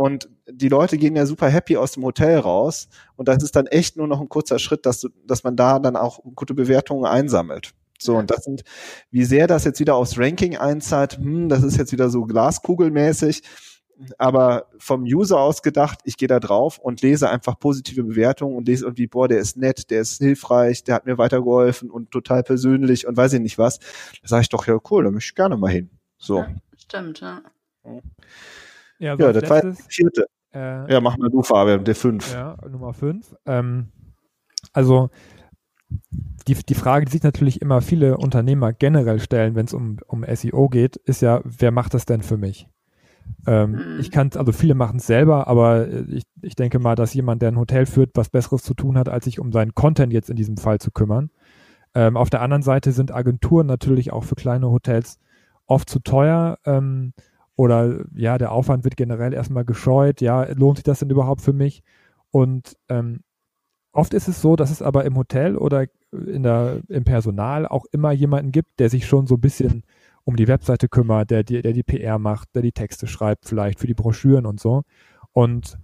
und 0.02 0.30
die 0.50 0.68
Leute 0.68 0.98
gehen 0.98 1.16
ja 1.16 1.28
super 1.28 1.48
happy 1.48 1.78
aus 1.78 1.92
dem 1.92 2.04
Hotel 2.04 2.40
raus. 2.40 2.90
Und 3.18 3.28
das 3.28 3.44
ist 3.44 3.56
dann 3.56 3.68
echt 3.68 3.98
nur 3.98 4.08
noch 4.08 4.20
ein 4.20 4.30
kurzer 4.30 4.58
Schritt, 4.58 4.88
dass, 4.88 5.00
du, 5.02 5.10
dass 5.28 5.44
man 5.44 5.56
da 5.56 5.78
dann 5.78 5.96
auch 5.96 6.22
gute 6.34 6.56
Bewertungen 6.56 7.06
einsammelt. 7.06 7.76
So, 8.00 8.18
und 8.18 8.32
das 8.32 8.46
sind, 8.46 8.64
wie 9.12 9.26
sehr 9.26 9.46
das 9.46 9.64
jetzt 9.64 9.80
wieder 9.80 9.94
aufs 9.94 10.18
Ranking 10.18 10.58
einzahlt, 10.58 11.18
hm, 11.18 11.50
das 11.50 11.62
ist 11.62 11.78
jetzt 11.78 11.92
wieder 11.92 12.10
so 12.10 12.26
glaskugelmäßig. 12.26 13.44
Aber 14.18 14.66
vom 14.80 15.04
User 15.04 15.38
aus 15.38 15.62
gedacht, 15.62 16.00
ich 16.04 16.18
gehe 16.18 16.28
da 16.28 16.40
drauf 16.40 16.80
und 16.80 17.04
lese 17.04 17.30
einfach 17.30 17.60
positive 17.60 18.04
Bewertungen 18.04 18.56
und 18.56 18.68
lese 18.68 18.86
irgendwie, 18.86 19.06
boah, 19.06 19.28
der 19.28 19.38
ist 19.38 19.56
nett, 19.56 19.92
der 19.92 20.02
ist 20.02 20.18
hilfreich, 20.18 20.84
der 20.84 20.96
hat 20.96 21.06
mir 21.06 21.20
weitergeholfen 21.20 21.92
und 21.92 22.10
total 22.10 22.42
persönlich 22.42 23.06
und 23.06 23.18
weiß 23.18 23.34
ich 23.34 23.40
nicht 23.40 23.60
was. 23.60 23.78
Da 24.24 24.30
sage 24.30 24.42
ich 24.42 24.50
doch, 24.50 24.66
ja 24.66 24.80
cool, 24.90 25.04
da 25.04 25.12
möchte 25.12 25.30
ich 25.30 25.36
gerne 25.36 25.58
mal 25.58 25.70
hin. 25.70 25.92
So. 26.18 26.40
Ja, 26.40 26.48
stimmt, 26.76 27.20
ja. 27.20 27.44
Ja, 27.86 28.00
ja 29.02 29.32
der 29.34 29.44
zweite, 29.44 29.74
vierte. 29.88 30.28
Äh, 30.54 30.92
ja, 30.92 31.02
mach 31.02 31.18
mal 31.18 31.30
du, 31.30 31.42
Fabian, 31.42 31.84
der 31.84 31.96
fünf. 31.96 32.34
Ja, 32.34 32.58
Nummer 32.70 32.94
fünf. 32.94 33.36
Ähm, 33.46 33.88
also 34.74 35.10
die, 36.48 36.56
die 36.56 36.76
Frage, 36.76 37.06
die 37.06 37.12
sich 37.12 37.24
natürlich 37.24 37.62
immer 37.62 37.82
viele 37.82 38.18
Unternehmer 38.18 38.74
generell 38.74 39.20
stellen, 39.20 39.56
wenn 39.56 39.66
es 39.66 39.74
um, 39.74 39.98
um 40.08 40.26
SEO 40.28 40.70
geht, 40.70 40.98
ist 40.98 41.22
ja, 41.22 41.42
wer 41.44 41.72
macht 41.72 41.94
das 41.94 42.06
denn 42.06 42.22
für 42.22 42.38
mich? 42.38 42.68
Ähm, 43.46 43.72
mhm. 43.72 44.00
Ich 44.00 44.12
kann 44.12 44.30
also 44.36 44.52
viele 44.52 44.76
machen 44.76 44.98
es 44.98 45.08
selber, 45.08 45.48
aber 45.48 45.88
ich, 46.10 46.24
ich 46.42 46.56
denke 46.56 46.80
mal, 46.80 46.96
dass 46.96 47.14
jemand, 47.14 47.42
der 47.42 47.52
ein 47.52 47.60
Hotel 47.60 47.86
führt, 47.86 48.12
was 48.16 48.30
Besseres 48.30 48.64
zu 48.64 48.74
tun 48.74 48.98
hat, 48.98 49.10
als 49.10 49.26
sich 49.26 49.40
um 49.40 49.52
seinen 49.52 49.74
Content 49.76 50.14
jetzt 50.14 50.30
in 50.30 50.36
diesem 50.36 50.58
Fall 50.58 50.80
zu 50.80 50.92
kümmern. 50.92 51.30
Ähm, 51.94 52.18
auf 52.18 52.30
der 52.30 52.42
anderen 52.42 52.64
Seite 52.64 52.92
sind 52.92 53.14
Agenturen 53.14 53.68
natürlich 53.68 54.12
auch 54.12 54.24
für 54.24 54.36
kleine 54.36 54.70
Hotels 54.70 55.20
oft 55.66 55.90
zu 55.90 56.00
teuer. 56.00 56.58
Ähm, 56.66 57.14
oder 57.62 58.06
ja, 58.16 58.40
der 58.40 58.52
Aufwand 58.52 58.86
wird 58.86 58.98
generell 58.98 59.36
erstmal 59.36 59.66
gescheut. 59.66 60.20
Ja, 60.20 60.52
lohnt 60.52 60.78
sich 60.78 60.84
das 60.84 60.98
denn 60.98 61.12
überhaupt 61.12 61.42
für 61.42 61.54
mich? 61.54 61.84
Und 62.32 62.76
ähm, 62.90 63.20
oft 63.92 64.16
ist 64.16 64.28
es 64.28 64.42
so, 64.42 64.56
dass 64.56 64.72
es 64.72 64.82
aber 64.82 65.06
im 65.06 65.16
Hotel 65.16 65.56
oder 65.56 65.86
in 66.12 66.42
der, 66.42 66.82
im 66.88 67.04
Personal 67.04 67.68
auch 67.68 67.86
immer 67.92 68.14
jemanden 68.14 68.52
gibt, 68.52 68.80
der 68.80 68.90
sich 68.90 69.06
schon 69.06 69.28
so 69.28 69.36
ein 69.36 69.42
bisschen 69.42 69.84
um 70.24 70.38
die 70.38 70.48
Webseite 70.48 70.90
kümmert, 70.90 71.30
der, 71.30 71.44
der, 71.44 71.62
der 71.62 71.74
die 71.74 71.84
PR 71.84 72.18
macht, 72.18 72.50
der 72.56 72.64
die 72.64 72.72
Texte 72.72 73.06
schreibt, 73.06 73.46
vielleicht 73.46 73.80
für 73.80 73.86
die 73.86 73.94
Broschüren 73.94 74.48
und 74.48 74.60
so. 74.60 74.82
Und 75.32 75.78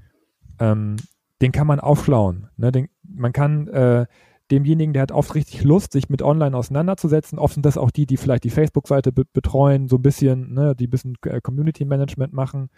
ähm, 0.58 0.96
den 1.44 1.52
kann 1.52 1.68
man 1.68 1.80
aufschlauen. 1.80 2.50
Ne? 2.58 2.72
Den, 2.72 2.90
man 3.04 3.34
kann 3.34 3.68
äh, 3.68 4.08
demjenigen, 4.52 4.94
der 4.94 5.04
hat 5.04 5.12
oft 5.12 5.36
richtig 5.36 5.64
Lust, 5.64 5.92
sich 5.92 6.10
mit 6.10 6.22
online 6.22 6.56
auseinanderzusetzen. 6.56 7.40
Oft 7.40 7.56
sind 7.56 7.66
das 7.66 7.78
auch 7.78 7.92
die, 7.92 8.06
die 8.06 8.18
vielleicht 8.18 8.44
die 8.44 8.50
Facebook-Seite 8.50 9.12
be 9.12 9.24
betreuen, 9.32 9.88
so 9.88 9.98
ein 9.98 10.02
bisschen, 10.02 10.54
ne, 10.54 10.76
die 10.76 10.88
ein 10.88 10.90
bisschen 10.90 11.16
äh, 11.26 11.42
Community 11.42 11.86
Management 11.86 12.34
machen. 12.34 12.70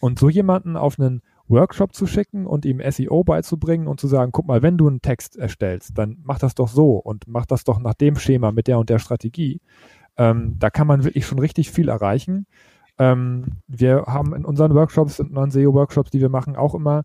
Und 0.00 0.18
so 0.18 0.28
jemanden 0.28 0.76
auf 0.76 0.98
einen 0.98 1.22
Workshop 1.48 1.94
zu 1.94 2.06
schicken 2.06 2.46
und 2.46 2.64
ihm 2.64 2.82
SEO 2.90 3.24
beizubringen 3.24 3.86
und 3.86 4.00
zu 4.00 4.08
sagen, 4.08 4.32
guck 4.32 4.46
mal, 4.46 4.62
wenn 4.62 4.76
du 4.76 4.88
einen 4.88 5.00
Text 5.00 5.36
erstellst, 5.36 5.96
dann 5.96 6.18
mach 6.22 6.38
das 6.38 6.54
doch 6.54 6.68
so 6.68 6.96
und 6.96 7.24
mach 7.26 7.46
das 7.46 7.64
doch 7.64 7.78
nach 7.78 7.94
dem 7.94 8.16
Schema 8.16 8.52
mit 8.52 8.66
der 8.66 8.78
und 8.78 8.90
der 8.90 8.98
Strategie. 8.98 9.60
Ähm, 10.18 10.56
da 10.58 10.70
kann 10.70 10.86
man 10.86 11.04
wirklich 11.04 11.26
schon 11.26 11.38
richtig 11.38 11.70
viel 11.70 11.88
erreichen. 11.88 12.46
Ähm, 12.98 13.44
wir 13.68 14.04
haben 14.06 14.34
in 14.34 14.44
unseren 14.44 14.74
Workshops, 14.74 15.18
in 15.18 15.28
unseren 15.28 15.50
SEO-Workshops, 15.50 16.10
die 16.10 16.20
wir 16.20 16.30
machen, 16.30 16.56
auch 16.56 16.74
immer 16.74 17.04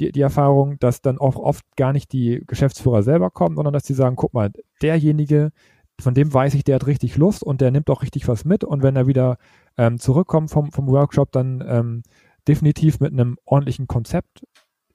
die, 0.00 0.12
die 0.12 0.20
Erfahrung, 0.20 0.78
dass 0.78 1.02
dann 1.02 1.18
auch 1.18 1.36
oft 1.36 1.64
gar 1.76 1.92
nicht 1.92 2.12
die 2.12 2.42
Geschäftsführer 2.46 3.02
selber 3.02 3.30
kommen, 3.30 3.56
sondern 3.56 3.74
dass 3.74 3.84
die 3.84 3.94
sagen, 3.94 4.16
guck 4.16 4.34
mal, 4.34 4.50
derjenige, 4.82 5.52
von 6.00 6.14
dem 6.14 6.32
weiß 6.32 6.54
ich, 6.54 6.64
der 6.64 6.76
hat 6.76 6.86
richtig 6.86 7.16
Lust 7.16 7.42
und 7.42 7.60
der 7.60 7.70
nimmt 7.70 7.88
auch 7.90 8.02
richtig 8.02 8.28
was 8.28 8.44
mit 8.44 8.64
und 8.64 8.82
wenn 8.82 8.96
er 8.96 9.06
wieder 9.06 9.38
ähm, 9.78 9.98
zurückkommt 9.98 10.50
vom, 10.50 10.70
vom 10.70 10.88
Workshop, 10.88 11.32
dann 11.32 11.64
ähm, 11.66 12.02
definitiv 12.46 13.00
mit 13.00 13.12
einem 13.12 13.38
ordentlichen 13.44 13.86
Konzept 13.86 14.46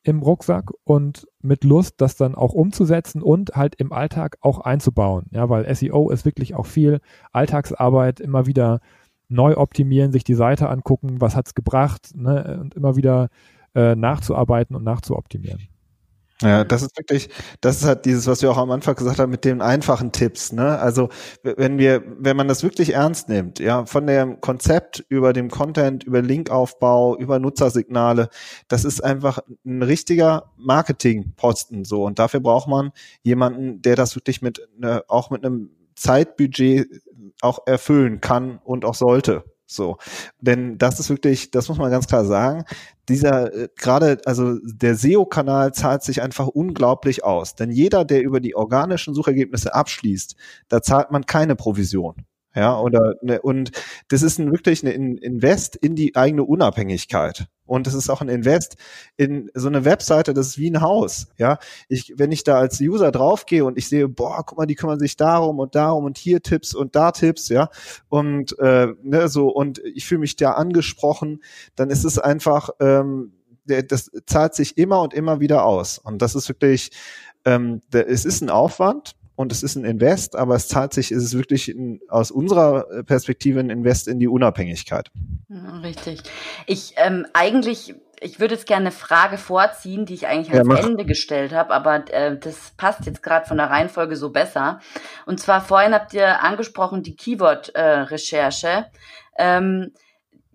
im 0.04 0.22
Rucksack 0.22 0.72
und 0.84 1.28
mit 1.42 1.64
Lust, 1.64 1.96
das 1.98 2.16
dann 2.16 2.34
auch 2.36 2.54
umzusetzen 2.54 3.22
und 3.22 3.56
halt 3.56 3.76
im 3.76 3.92
Alltag 3.92 4.38
auch 4.42 4.60
einzubauen. 4.60 5.26
Ja, 5.32 5.50
weil 5.50 5.74
SEO 5.76 6.10
ist 6.10 6.26
wirklich 6.26 6.56
auch 6.56 6.66
viel 6.66 7.02
Alltagsarbeit, 7.32 8.20
immer 8.20 8.48
wieder 8.48 8.80
neu 9.30 9.56
optimieren, 9.58 10.12
sich 10.12 10.24
die 10.24 10.34
Seite 10.34 10.70
angucken, 10.70 11.22
was 11.22 11.36
hat's 11.36 11.54
gebracht, 11.54 12.12
ne, 12.16 12.60
und 12.60 12.74
immer 12.74 12.96
wieder 12.96 13.30
äh, 13.76 13.96
nachzuarbeiten 13.96 14.76
und 14.76 14.84
nachzuoptimieren. 14.84 15.68
Ja, 16.42 16.64
das 16.64 16.82
ist 16.82 16.98
wirklich, 16.98 17.30
das 17.62 17.82
ist 17.82 17.86
halt 17.86 18.06
dieses, 18.06 18.26
was 18.26 18.42
wir 18.42 18.50
auch 18.50 18.58
am 18.58 18.72
Anfang 18.72 18.96
gesagt 18.96 19.20
haben 19.20 19.30
mit 19.30 19.46
den 19.46 19.62
einfachen 19.62 20.12
Tipps, 20.12 20.52
ne? 20.52 20.80
Also, 20.80 21.10
wenn 21.44 21.78
wir, 21.78 22.04
wenn 22.18 22.36
man 22.36 22.48
das 22.48 22.64
wirklich 22.64 22.94
ernst 22.96 23.30
nimmt, 23.30 23.60
ja, 23.60 23.86
von 23.86 24.08
dem 24.08 24.42
Konzept 24.42 25.06
über 25.08 25.34
dem 25.34 25.52
Content, 25.52 26.04
über 26.04 26.22
Linkaufbau, 26.24 27.16
über 27.16 27.38
Nutzersignale, 27.38 28.30
das 28.68 28.86
ist 28.86 29.04
einfach 29.04 29.40
ein 29.66 29.84
richtiger 29.84 30.52
Marketingposten, 30.58 31.86
so. 31.86 32.06
Und 32.06 32.18
dafür 32.18 32.40
braucht 32.40 32.68
man 32.68 32.92
jemanden, 33.22 33.84
der 33.84 33.96
das 33.96 34.16
wirklich 34.16 34.42
mit, 34.42 34.68
ne, 34.78 35.04
auch 35.08 35.30
mit 35.30 35.46
einem 35.46 35.70
Zeitbudget 35.96 36.88
auch 37.42 37.60
erfüllen 37.68 38.20
kann 38.20 38.60
und 38.64 38.84
auch 38.86 38.96
sollte. 38.96 39.44
So, 39.72 39.98
denn 40.42 40.78
das 40.78 41.00
ist 41.00 41.10
wirklich, 41.10 41.50
das 41.52 41.70
muss 41.70 41.78
man 41.78 41.92
ganz 41.92 42.08
klar 42.08 42.26
sagen. 42.26 42.66
Dieser 43.08 43.54
äh, 43.54 43.70
gerade, 43.78 44.20
also 44.26 44.58
der 44.64 44.96
SEO-Kanal 44.96 45.74
zahlt 45.74 46.04
sich 46.04 46.22
einfach 46.22 46.48
unglaublich 46.48 47.24
aus. 47.24 47.56
Denn 47.56 47.72
jeder, 47.72 48.04
der 48.04 48.22
über 48.22 48.42
die 48.42 48.56
organischen 48.56 49.14
Suchergebnisse 49.14 49.74
abschließt, 49.74 50.36
da 50.68 50.82
zahlt 50.82 51.12
man 51.12 51.26
keine 51.26 51.56
Provision. 51.56 52.26
Ja, 52.54 52.78
oder 52.80 53.16
ne, 53.22 53.42
und 53.42 53.72
das 54.10 54.24
ist 54.24 54.38
ein, 54.38 54.52
wirklich 54.52 54.84
ein 54.84 55.18
Invest 55.18 55.78
in 55.78 55.96
die 55.96 56.16
eigene 56.18 56.44
Unabhängigkeit. 56.44 57.46
Und 57.66 57.88
es 57.88 57.94
ist 57.94 58.10
auch 58.10 58.20
ein 58.20 58.28
Invest 58.28 58.76
in 59.16 59.50
so 59.54 59.70
eine 59.70 59.86
Webseite, 59.86 60.34
das 60.34 60.48
ist 60.48 60.58
wie 60.58 60.70
ein 60.70 60.82
Haus. 60.82 61.28
Ja, 61.38 61.60
ich, 61.88 62.14
wenn 62.18 62.34
ich 62.34 62.44
da 62.44 62.58
als 62.58 62.82
User 62.82 63.12
draufgehe 63.14 63.64
und 63.64 63.78
ich 63.78 63.88
sehe, 63.88 64.10
boah, 64.10 64.44
guck 64.46 64.58
mal, 64.58 64.66
die 64.66 64.76
kümmern 64.76 65.00
sich 65.00 65.16
darum 65.16 65.60
und 65.60 65.76
darum 65.76 66.04
und 66.04 66.18
hier 66.18 66.42
Tipps 66.42 66.76
und 66.76 66.94
da 66.98 67.12
Tipps, 67.12 67.48
ja, 67.48 67.70
und 68.10 68.60
äh, 68.60 68.88
ne, 69.02 69.30
so 69.30 69.48
und 69.48 69.80
ich 69.80 70.06
fühle 70.06 70.20
mich 70.20 70.36
da 70.36 70.52
angesprochen, 70.52 71.42
dann 71.76 71.90
ist 71.90 72.04
es 72.04 72.20
einfach, 72.20 72.72
ähm, 72.82 73.32
das 73.66 74.12
zahlt 74.26 74.56
sich 74.56 74.78
immer 74.78 75.02
und 75.02 75.14
immer 75.14 75.40
wieder 75.40 75.64
aus. 75.64 75.98
Und 76.00 76.22
das 76.22 76.36
ist 76.36 76.50
wirklich, 76.50 76.92
ähm, 77.46 77.82
es 77.94 78.26
ist 78.26 78.42
ein 78.42 78.50
Aufwand, 78.50 79.16
und 79.36 79.52
es 79.52 79.64
ist 79.64 79.76
ein 79.76 79.86
Invest, 79.86 80.36
aber 80.36 80.56
es 80.56 80.68
zahlt 80.68 80.94
sich, 80.94 81.12
ist 81.12 81.24
es 81.24 81.36
wirklich 81.36 81.70
in, 81.70 82.00
aus 82.10 82.32
unserer 82.32 83.04
Perspektive 83.04 83.60
ein 83.60 83.70
Invest 83.70 84.08
in 84.08 84.20
die 84.20 84.28
Unabhängigkeit. 84.28 85.12
Richtig. 85.84 86.22
Ich 86.68 86.94
ähm, 86.98 87.26
eigentlich 87.34 87.96
ich 88.22 88.40
würde 88.40 88.54
jetzt 88.54 88.68
gerne 88.68 88.86
eine 88.86 88.92
Frage 88.92 89.38
vorziehen, 89.38 90.06
die 90.06 90.14
ich 90.14 90.28
eigentlich 90.28 90.54
ans 90.56 90.80
ja, 90.80 90.88
Ende 90.88 91.06
gestellt 91.06 91.54
habe, 91.54 91.74
aber 91.74 92.08
äh, 92.14 92.38
das 92.38 92.72
passt 92.78 93.06
jetzt 93.08 93.24
gerade 93.24 93.48
von 93.48 93.58
der 93.58 93.72
Reihenfolge 93.72 94.16
so 94.16 94.30
besser. 94.30 94.80
Und 95.26 95.40
zwar 95.40 95.60
vorhin 95.60 95.94
habt 95.94 96.14
ihr 96.14 96.44
angesprochen 96.44 97.02
die 97.02 97.16
Keyword-Recherche. 97.16 98.86
Äh, 99.36 99.58
ähm, 99.58 99.92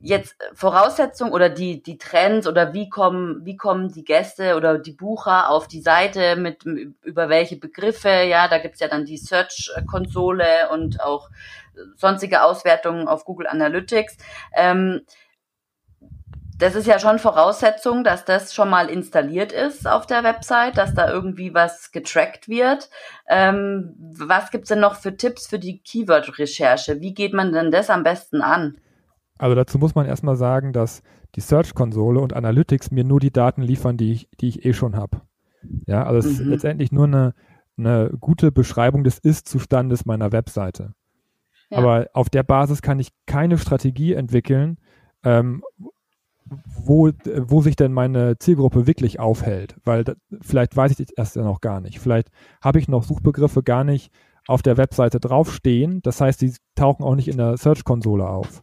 jetzt 0.01 0.37
Voraussetzung 0.53 1.33
oder 1.33 1.49
die, 1.49 1.83
die 1.83 1.99
Trends 1.99 2.47
oder 2.47 2.75
wie 2.75 2.89
kommen, 2.89 3.45
wie 3.45 3.57
kommen 3.57 3.93
die 3.93 4.05
Gäste 4.05 4.57
oder 4.57 4.79
die 4.79 4.93
Bucher 4.93 5.51
auf 5.51 5.69
die 5.69 5.81
Seite 5.81 6.37
mit, 6.37 6.65
über 6.65 7.29
welche 7.29 7.57
Begriffe, 7.57 8.09
ja, 8.09 8.49
da 8.49 8.59
gibt's 8.59 8.81
ja 8.81 8.89
dann 8.89 9.07
die 9.07 9.17
Search-Konsole 9.17 10.69
und 10.71 11.01
auch 11.01 11.31
sonstige 11.97 12.43
Auswertungen 12.43 13.09
auf 13.09 13.25
Google 13.25 13.47
Analytics. 13.47 14.17
Ähm, 14.55 15.03
das 16.59 16.75
ist 16.75 16.87
ja 16.87 16.99
schon 16.99 17.19
Voraussetzung, 17.19 18.03
dass 18.03 18.25
das 18.25 18.55
schon 18.55 18.71
mal 18.71 18.89
installiert 18.89 19.53
ist 19.53 19.87
auf 19.87 20.07
der 20.07 20.25
Website, 20.25 20.79
dass 20.79 20.95
da 20.95 21.11
irgendwie 21.11 21.53
was 21.53 21.93
getrackt 21.93 22.49
wird. 22.49 22.89
Ähm, 23.29 23.95
was 23.99 24.51
gibt's 24.51 24.71
denn 24.71 24.81
noch 24.81 24.97
für 24.97 25.17
Tipps 25.17 25.47
für 25.47 25.59
die 25.59 25.81
Keyword-Recherche? 25.83 27.01
Wie 27.01 27.13
geht 27.13 27.35
man 27.35 27.53
denn 27.53 27.71
das 27.71 27.91
am 27.91 28.05
besten 28.05 28.41
an? 28.41 28.79
Also 29.39 29.55
dazu 29.55 29.79
muss 29.79 29.95
man 29.95 30.07
erstmal 30.07 30.37
sagen, 30.37 30.73
dass 30.73 31.03
die 31.35 31.41
Search-Konsole 31.41 32.21
und 32.21 32.33
Analytics 32.33 32.91
mir 32.91 33.05
nur 33.05 33.21
die 33.21 33.33
Daten 33.33 33.63
liefern, 33.63 33.97
die 33.97 34.13
ich, 34.13 34.29
die 34.41 34.49
ich 34.49 34.65
eh 34.65 34.73
schon 34.73 34.97
habe. 34.97 35.21
Ja, 35.87 36.05
also 36.05 36.19
es 36.19 36.37
mhm. 36.37 36.43
ist 36.43 36.47
letztendlich 36.47 36.93
nur 36.93 37.05
eine, 37.05 37.35
eine 37.77 38.11
gute 38.21 38.53
Beschreibung 38.53 39.05
des 39.05 39.19
Ist-Zustandes 39.19 40.07
meiner 40.07 40.33
Webseite. 40.33 40.95
Ja. 41.71 41.79
Aber 41.79 42.09
auf 42.13 42.31
der 42.31 42.45
Basis 42.45 42.81
kann 42.81 42.99
ich 42.99 43.13
keine 43.27 43.59
Strategie 43.59 44.15
entwickeln, 44.15 44.79
ähm, 45.25 45.63
wo, 46.45 47.11
wo 47.39 47.61
sich 47.61 47.75
denn 47.75 47.93
meine 47.93 48.39
Zielgruppe 48.39 48.87
wirklich 48.87 49.19
aufhält, 49.19 49.77
weil 49.85 50.05
da, 50.05 50.15
vielleicht 50.41 50.77
weiß 50.77 50.99
ich 50.99 51.09
das 51.17 51.35
ja 51.35 51.43
noch 51.43 51.61
gar 51.61 51.81
nicht. 51.81 51.99
Vielleicht 51.99 52.31
habe 52.63 52.79
ich 52.79 52.87
noch 52.89 53.03
Suchbegriffe 53.03 53.65
gar 53.65 53.83
nicht 53.83 54.13
auf 54.47 54.63
der 54.63 54.77
Webseite 54.77 55.19
draufstehen. 55.19 56.03
Das 56.03 56.21
heißt, 56.21 56.41
die 56.41 56.55
tauchen 56.77 57.05
auch 57.05 57.17
nicht 57.17 57.27
in 57.27 57.37
der 57.37 57.57
Search-Konsole 57.57 58.29
auf. 58.29 58.63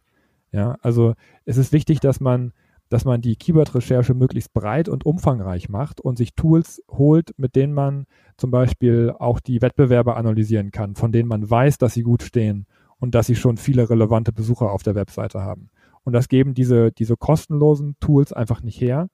Ja, 0.54 0.76
also 0.82 1.14
es 1.44 1.56
ist 1.56 1.72
wichtig, 1.72 1.98
dass 1.98 2.20
man, 2.20 2.52
dass 2.88 3.04
man 3.04 3.20
die 3.20 3.34
Keyword-Recherche 3.34 4.14
möglichst 4.14 4.52
breit 4.52 4.88
und 4.88 5.04
umfangreich 5.04 5.68
macht 5.68 6.00
und 6.00 6.16
sich 6.16 6.36
Tools 6.36 6.80
holt, 6.88 7.36
mit 7.36 7.56
denen 7.56 7.74
man 7.74 8.06
zum 8.36 8.52
Beispiel 8.52 9.12
auch 9.18 9.40
die 9.40 9.60
Wettbewerber 9.62 10.16
analysieren 10.16 10.70
kann, 10.70 10.94
von 10.94 11.10
denen 11.10 11.28
man 11.28 11.50
weiß, 11.50 11.78
dass 11.78 11.94
sie 11.94 12.04
gut 12.04 12.22
stehen 12.22 12.66
und 13.00 13.16
dass 13.16 13.26
sie 13.26 13.34
schon 13.34 13.56
viele 13.56 13.90
relevante 13.90 14.32
Besucher 14.32 14.70
auf 14.70 14.84
der 14.84 14.94
Webseite 14.94 15.40
haben. 15.40 15.70
Und 16.04 16.12
das 16.12 16.28
geben 16.28 16.54
diese, 16.54 16.92
diese 16.92 17.16
kostenlosen 17.16 17.96
Tools 17.98 18.32
einfach 18.32 18.62
nicht 18.62 18.80
her. 18.80 19.08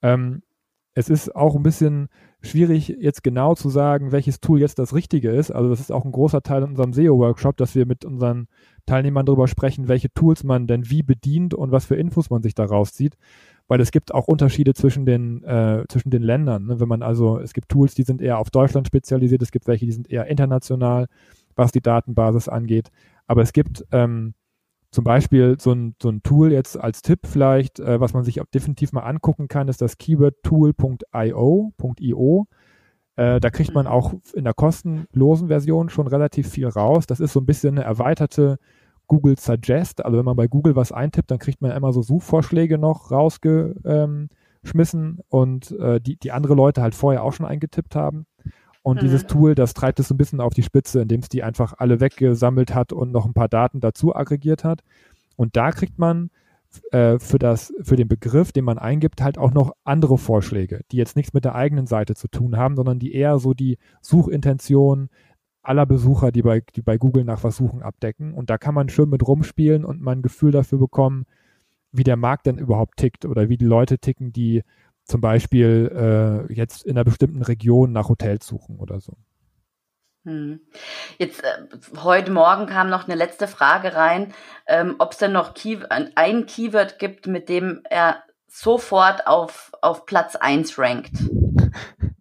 Ähm, 0.00 0.40
es 0.94 1.10
ist 1.10 1.36
auch 1.36 1.54
ein 1.54 1.62
bisschen 1.62 2.08
schwierig, 2.40 2.88
jetzt 2.88 3.22
genau 3.22 3.54
zu 3.54 3.68
sagen, 3.68 4.10
welches 4.10 4.40
Tool 4.40 4.58
jetzt 4.58 4.78
das 4.78 4.94
Richtige 4.94 5.30
ist. 5.32 5.50
Also 5.50 5.68
das 5.68 5.80
ist 5.80 5.92
auch 5.92 6.06
ein 6.06 6.12
großer 6.12 6.40
Teil 6.42 6.62
in 6.62 6.70
unserem 6.70 6.94
SEO-Workshop, 6.94 7.58
dass 7.58 7.74
wir 7.74 7.84
mit 7.84 8.06
unseren 8.06 8.48
Teilnehmern 8.88 9.26
darüber 9.26 9.48
sprechen, 9.48 9.88
welche 9.88 10.12
Tools 10.12 10.44
man 10.44 10.66
denn 10.66 10.90
wie 10.90 11.02
bedient 11.02 11.54
und 11.54 11.70
was 11.72 11.84
für 11.84 11.96
Infos 11.96 12.30
man 12.30 12.42
sich 12.42 12.54
daraus 12.54 12.92
zieht. 12.92 13.16
Weil 13.68 13.80
es 13.80 13.90
gibt 13.90 14.14
auch 14.14 14.26
Unterschiede 14.28 14.72
zwischen 14.72 15.04
den, 15.04 15.44
äh, 15.44 15.84
zwischen 15.88 16.10
den 16.10 16.22
Ländern. 16.22 16.66
Ne? 16.66 16.80
Wenn 16.80 16.88
man 16.88 17.02
also, 17.02 17.38
es 17.38 17.52
gibt 17.52 17.68
Tools, 17.68 17.94
die 17.94 18.02
sind 18.02 18.22
eher 18.22 18.38
auf 18.38 18.50
Deutschland 18.50 18.86
spezialisiert, 18.86 19.42
es 19.42 19.50
gibt 19.50 19.66
welche, 19.66 19.84
die 19.84 19.92
sind 19.92 20.10
eher 20.10 20.26
international, 20.26 21.06
was 21.54 21.70
die 21.70 21.82
Datenbasis 21.82 22.48
angeht. 22.48 22.90
Aber 23.26 23.42
es 23.42 23.52
gibt 23.52 23.84
ähm, 23.92 24.32
zum 24.90 25.04
Beispiel 25.04 25.56
so 25.60 25.72
ein, 25.72 25.94
so 26.00 26.08
ein 26.08 26.22
Tool 26.22 26.50
jetzt 26.50 26.80
als 26.80 27.02
Tipp 27.02 27.26
vielleicht, 27.26 27.78
äh, 27.78 28.00
was 28.00 28.14
man 28.14 28.24
sich 28.24 28.40
auch 28.40 28.46
definitiv 28.46 28.92
mal 28.92 29.02
angucken 29.02 29.48
kann, 29.48 29.68
ist 29.68 29.82
das 29.82 29.98
keywordtool.io. 29.98 31.72
Äh, 33.16 33.40
da 33.40 33.50
kriegt 33.50 33.74
man 33.74 33.86
mhm. 33.86 33.92
auch 33.92 34.14
in 34.32 34.44
der 34.44 34.54
kostenlosen 34.54 35.48
Version 35.48 35.90
schon 35.90 36.06
relativ 36.06 36.48
viel 36.48 36.68
raus. 36.68 37.06
Das 37.06 37.20
ist 37.20 37.32
so 37.32 37.40
ein 37.40 37.46
bisschen 37.46 37.76
eine 37.76 37.84
erweiterte 37.84 38.58
Google 39.08 39.38
Suggest. 39.38 40.04
Also 40.04 40.16
wenn 40.18 40.24
man 40.24 40.36
bei 40.36 40.46
Google 40.46 40.76
was 40.76 40.92
eintippt, 40.92 41.30
dann 41.30 41.38
kriegt 41.38 41.60
man 41.60 41.72
immer 41.72 41.92
so 41.92 42.02
Suchvorschläge 42.02 42.78
noch 42.78 43.10
rausgeschmissen 43.10 44.30
ähm, 44.64 45.20
und 45.28 45.72
äh, 45.72 46.00
die, 46.00 46.16
die 46.16 46.30
andere 46.30 46.54
Leute 46.54 46.82
halt 46.82 46.94
vorher 46.94 47.24
auch 47.24 47.32
schon 47.32 47.46
eingetippt 47.46 47.96
haben. 47.96 48.26
Und 48.82 48.98
mhm. 48.98 49.00
dieses 49.00 49.26
Tool, 49.26 49.54
das 49.54 49.74
treibt 49.74 49.98
es 49.98 50.08
so 50.08 50.14
ein 50.14 50.18
bisschen 50.18 50.40
auf 50.40 50.54
die 50.54 50.62
Spitze, 50.62 51.02
indem 51.02 51.20
es 51.20 51.28
die 51.28 51.42
einfach 51.42 51.74
alle 51.78 52.00
weggesammelt 52.00 52.74
hat 52.74 52.92
und 52.92 53.10
noch 53.10 53.26
ein 53.26 53.34
paar 53.34 53.48
Daten 53.48 53.80
dazu 53.80 54.14
aggregiert 54.14 54.62
hat. 54.62 54.82
Und 55.36 55.56
da 55.56 55.72
kriegt 55.72 55.98
man 55.98 56.30
äh, 56.90 57.18
für, 57.18 57.38
das, 57.38 57.72
für 57.82 57.96
den 57.96 58.08
Begriff, 58.08 58.52
den 58.52 58.64
man 58.64 58.78
eingibt, 58.78 59.22
halt 59.22 59.38
auch 59.38 59.52
noch 59.52 59.72
andere 59.84 60.18
Vorschläge, 60.18 60.82
die 60.92 60.96
jetzt 60.96 61.16
nichts 61.16 61.32
mit 61.32 61.44
der 61.44 61.54
eigenen 61.54 61.86
Seite 61.86 62.14
zu 62.14 62.28
tun 62.28 62.56
haben, 62.56 62.76
sondern 62.76 62.98
die 62.98 63.14
eher 63.14 63.38
so 63.38 63.54
die 63.54 63.78
Suchintention 64.00 65.08
aller 65.68 65.86
Besucher, 65.86 66.32
die 66.32 66.42
bei, 66.42 66.62
die 66.74 66.82
bei 66.82 66.96
Google 66.96 67.24
nach 67.24 67.44
was 67.44 67.56
suchen, 67.56 67.82
abdecken. 67.82 68.34
Und 68.34 68.50
da 68.50 68.58
kann 68.58 68.74
man 68.74 68.88
schön 68.88 69.10
mit 69.10 69.26
rumspielen 69.26 69.84
und 69.84 70.00
mal 70.00 70.12
ein 70.12 70.22
Gefühl 70.22 70.50
dafür 70.50 70.78
bekommen, 70.78 71.26
wie 71.92 72.04
der 72.04 72.16
Markt 72.16 72.46
denn 72.46 72.58
überhaupt 72.58 72.96
tickt 72.96 73.24
oder 73.24 73.48
wie 73.48 73.58
die 73.58 73.66
Leute 73.66 73.98
ticken, 73.98 74.32
die 74.32 74.62
zum 75.04 75.20
Beispiel 75.20 76.46
äh, 76.48 76.52
jetzt 76.52 76.84
in 76.84 76.96
einer 76.96 77.04
bestimmten 77.04 77.42
Region 77.42 77.92
nach 77.92 78.08
Hotels 78.08 78.46
suchen 78.46 78.78
oder 78.78 79.00
so. 79.00 79.14
Hm. 80.24 80.60
Jetzt 81.18 81.42
äh, 81.42 82.02
heute 82.02 82.30
Morgen 82.30 82.66
kam 82.66 82.90
noch 82.90 83.06
eine 83.06 83.14
letzte 83.14 83.48
Frage 83.48 83.94
rein, 83.94 84.34
ähm, 84.66 84.96
ob 84.98 85.12
es 85.12 85.18
denn 85.18 85.32
noch 85.32 85.54
Key 85.54 85.78
ein 85.88 86.46
Keyword 86.46 86.98
gibt, 86.98 87.26
mit 87.26 87.48
dem 87.48 87.80
er 87.88 88.22
sofort 88.46 89.26
auf, 89.26 89.72
auf 89.80 90.06
Platz 90.06 90.36
1 90.36 90.78
rankt. 90.78 91.12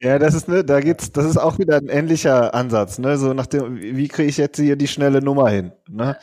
ja, 0.00 0.18
das 0.18 0.34
ist 0.34 0.48
ne, 0.48 0.64
da 0.64 0.80
geht's, 0.80 1.12
das 1.12 1.26
ist 1.26 1.36
auch 1.36 1.58
wieder 1.58 1.76
ein 1.76 1.88
ähnlicher 1.88 2.54
Ansatz, 2.54 2.98
ne? 2.98 3.16
So 3.18 3.34
nach 3.34 3.46
dem, 3.46 3.76
wie 3.80 4.08
kriege 4.08 4.28
ich 4.28 4.36
jetzt 4.36 4.58
hier 4.58 4.76
die 4.76 4.88
schnelle 4.88 5.20
Nummer 5.22 5.50
hin? 5.50 5.72
Ne? 5.88 6.16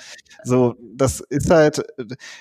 So, 0.44 0.76
das 0.96 1.20
ist 1.22 1.50
halt, 1.50 1.84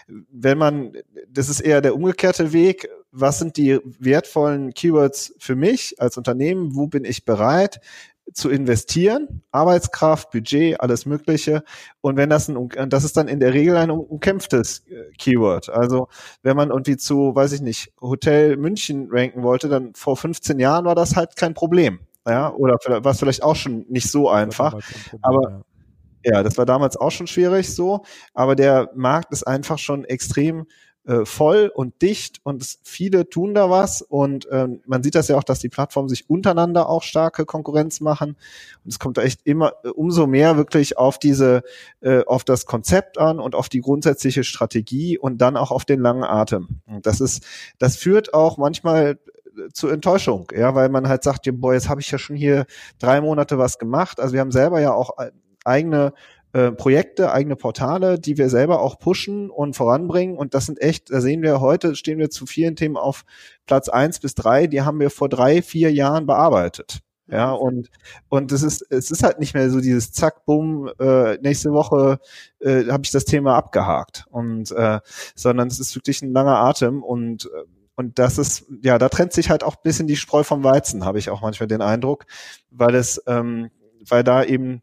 wenn 0.06 0.58
man, 0.58 0.92
das 1.28 1.48
ist 1.48 1.60
eher 1.60 1.80
der 1.80 1.94
umgekehrte 1.94 2.52
Weg. 2.52 2.88
Was 3.12 3.40
sind 3.40 3.56
die 3.56 3.80
wertvollen 3.98 4.72
Keywords 4.72 5.34
für 5.38 5.56
mich 5.56 5.96
als 5.98 6.16
Unternehmen? 6.16 6.76
Wo 6.76 6.86
bin 6.86 7.04
ich 7.04 7.24
bereit? 7.24 7.80
Zu 8.32 8.50
investieren, 8.50 9.42
Arbeitskraft, 9.50 10.30
Budget, 10.30 10.80
alles 10.80 11.06
Mögliche. 11.06 11.62
Und 12.00 12.16
wenn 12.16 12.30
das 12.30 12.48
ein, 12.48 12.70
das 12.88 13.04
ist 13.04 13.16
dann 13.16 13.28
in 13.28 13.40
der 13.40 13.54
Regel 13.54 13.76
ein 13.76 13.90
umkämpftes 13.90 14.84
äh, 14.86 15.10
Keyword. 15.18 15.70
Also 15.70 16.08
wenn 16.42 16.56
man 16.56 16.70
irgendwie 16.70 16.96
zu, 16.96 17.34
weiß 17.34 17.52
ich 17.52 17.60
nicht, 17.60 17.92
Hotel 18.00 18.56
München 18.56 19.08
ranken 19.10 19.42
wollte, 19.42 19.68
dann 19.68 19.94
vor 19.94 20.16
15 20.16 20.58
Jahren 20.58 20.84
war 20.84 20.94
das 20.94 21.16
halt 21.16 21.36
kein 21.36 21.54
Problem. 21.54 22.00
Ja, 22.26 22.52
oder 22.52 22.76
war 23.02 23.12
es 23.12 23.18
vielleicht 23.18 23.42
auch 23.42 23.56
schon 23.56 23.86
nicht 23.88 24.10
so 24.10 24.28
einfach. 24.28 24.72
Problem, 24.72 25.20
aber 25.22 25.64
ja. 26.24 26.34
ja, 26.34 26.42
das 26.42 26.58
war 26.58 26.66
damals 26.66 26.96
auch 26.96 27.10
schon 27.10 27.26
schwierig 27.26 27.74
so. 27.74 28.04
Aber 28.34 28.54
der 28.54 28.90
Markt 28.94 29.32
ist 29.32 29.46
einfach 29.46 29.78
schon 29.78 30.04
extrem 30.04 30.66
äh, 31.04 31.24
voll 31.24 31.70
und 31.74 32.02
dicht 32.02 32.40
und 32.42 32.78
viele 32.82 33.28
tun 33.28 33.54
da 33.54 33.70
was 33.70 34.02
und 34.02 34.46
ähm, 34.50 34.82
man 34.86 35.02
sieht 35.02 35.14
das 35.14 35.28
ja 35.28 35.36
auch, 35.38 35.44
dass 35.44 35.58
die 35.58 35.70
Plattformen 35.70 36.08
sich 36.08 36.28
untereinander 36.28 36.88
auch 36.88 37.02
starke 37.02 37.46
Konkurrenz 37.46 38.00
machen 38.00 38.36
und 38.84 38.90
es 38.90 38.98
kommt 38.98 39.16
echt 39.18 39.40
immer 39.44 39.72
äh, 39.82 39.88
umso 39.88 40.26
mehr 40.26 40.58
wirklich 40.58 40.98
auf 40.98 41.18
diese 41.18 41.62
äh, 42.00 42.24
auf 42.26 42.44
das 42.44 42.66
Konzept 42.66 43.18
an 43.18 43.40
und 43.40 43.54
auf 43.54 43.68
die 43.70 43.80
grundsätzliche 43.80 44.44
Strategie 44.44 45.18
und 45.18 45.38
dann 45.38 45.56
auch 45.56 45.70
auf 45.70 45.86
den 45.86 46.00
langen 46.00 46.24
Atem. 46.24 46.80
Und 46.86 47.06
das 47.06 47.20
ist 47.20 47.44
das 47.78 47.96
führt 47.96 48.34
auch 48.34 48.58
manchmal 48.58 49.18
äh, 49.56 49.68
zu 49.72 49.88
Enttäuschung, 49.88 50.48
ja, 50.54 50.74
weil 50.74 50.90
man 50.90 51.08
halt 51.08 51.24
sagt, 51.24 51.48
boah, 51.50 51.72
jetzt 51.72 51.88
habe 51.88 52.02
ich 52.02 52.10
ja 52.10 52.18
schon 52.18 52.36
hier 52.36 52.66
drei 52.98 53.22
Monate 53.22 53.56
was 53.56 53.78
gemacht. 53.78 54.20
Also 54.20 54.34
wir 54.34 54.40
haben 54.40 54.52
selber 54.52 54.80
ja 54.80 54.92
auch 54.92 55.16
eigene 55.64 56.12
äh, 56.52 56.72
Projekte, 56.72 57.32
eigene 57.32 57.56
Portale, 57.56 58.18
die 58.18 58.36
wir 58.36 58.48
selber 58.48 58.80
auch 58.80 58.98
pushen 58.98 59.50
und 59.50 59.76
voranbringen. 59.76 60.36
Und 60.36 60.54
das 60.54 60.66
sind 60.66 60.80
echt, 60.80 61.10
da 61.10 61.20
sehen 61.20 61.42
wir 61.42 61.60
heute, 61.60 61.94
stehen 61.94 62.18
wir 62.18 62.30
zu 62.30 62.46
vielen 62.46 62.76
Themen 62.76 62.96
auf 62.96 63.24
Platz 63.66 63.88
eins 63.88 64.18
bis 64.20 64.34
drei, 64.34 64.66
die 64.66 64.82
haben 64.82 65.00
wir 65.00 65.10
vor 65.10 65.28
drei, 65.28 65.62
vier 65.62 65.92
Jahren 65.92 66.26
bearbeitet. 66.26 67.00
Ja, 67.28 67.52
und, 67.52 67.90
und 68.28 68.50
es 68.50 68.64
ist, 68.64 68.84
es 68.90 69.12
ist 69.12 69.22
halt 69.22 69.38
nicht 69.38 69.54
mehr 69.54 69.70
so 69.70 69.80
dieses 69.80 70.10
Zack, 70.10 70.44
bumm, 70.46 70.90
äh, 70.98 71.36
nächste 71.36 71.72
Woche 71.72 72.18
äh, 72.58 72.86
habe 72.86 73.04
ich 73.04 73.12
das 73.12 73.24
Thema 73.24 73.54
abgehakt. 73.56 74.24
Und 74.30 74.72
äh, 74.72 74.98
sondern 75.36 75.68
es 75.68 75.78
ist 75.78 75.94
wirklich 75.94 76.22
ein 76.22 76.32
langer 76.32 76.56
Atem 76.56 77.04
und 77.04 77.46
äh, 77.46 77.64
und 78.00 78.18
das 78.18 78.38
ist, 78.38 78.64
ja, 78.82 78.96
da 78.96 79.10
trennt 79.10 79.34
sich 79.34 79.50
halt 79.50 79.62
auch 79.62 79.74
ein 79.74 79.82
bisschen 79.82 80.06
die 80.06 80.16
Spreu 80.16 80.42
vom 80.42 80.64
Weizen, 80.64 81.04
habe 81.04 81.18
ich 81.18 81.28
auch 81.28 81.42
manchmal 81.42 81.66
den 81.66 81.82
Eindruck, 81.82 82.24
weil 82.70 82.94
es, 82.94 83.22
ähm, 83.26 83.70
weil 84.08 84.24
da 84.24 84.42
eben 84.42 84.80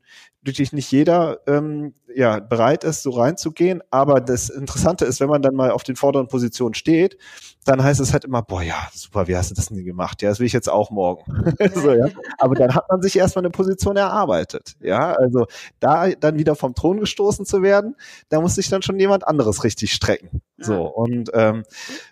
wirklich 0.47 0.73
nicht 0.73 0.91
jeder 0.91 1.39
ähm, 1.45 1.93
ja, 2.15 2.39
bereit 2.39 2.83
ist, 2.83 3.03
so 3.03 3.12
reinzugehen. 3.12 3.83
Aber 3.91 4.19
das 4.19 4.49
Interessante 4.49 5.05
ist, 5.05 5.19
wenn 5.19 5.29
man 5.29 5.43
dann 5.43 5.53
mal 5.53 5.69
auf 5.69 5.83
den 5.83 5.95
vorderen 5.95 6.27
Positionen 6.27 6.73
steht, 6.73 7.17
dann 7.65 7.83
heißt 7.83 7.99
es 7.99 8.13
halt 8.13 8.25
immer, 8.25 8.41
boah, 8.41 8.63
ja, 8.63 8.88
super, 8.93 9.27
wie 9.27 9.36
hast 9.36 9.51
du 9.51 9.55
das 9.55 9.67
denn 9.67 9.86
gemacht? 9.86 10.21
Ja, 10.23 10.29
das 10.29 10.39
will 10.39 10.47
ich 10.47 10.53
jetzt 10.53 10.69
auch 10.69 10.89
morgen. 10.89 11.23
so, 11.75 11.91
ja. 11.91 12.07
Aber 12.39 12.55
dann 12.55 12.73
hat 12.73 12.89
man 12.89 13.01
sich 13.03 13.17
erstmal 13.17 13.45
eine 13.45 13.51
Position 13.51 13.97
erarbeitet. 13.97 14.75
Ja, 14.81 15.13
also 15.13 15.45
da 15.79 16.10
dann 16.10 16.39
wieder 16.39 16.55
vom 16.55 16.73
Thron 16.73 16.99
gestoßen 16.99 17.45
zu 17.45 17.62
werden, 17.62 17.95
da 18.29 18.41
muss 18.41 18.55
sich 18.55 18.69
dann 18.69 18.81
schon 18.81 18.99
jemand 18.99 19.27
anderes 19.27 19.63
richtig 19.63 19.93
strecken. 19.93 20.41
So, 20.57 20.88
und 20.88 21.29
ähm, 21.33 21.63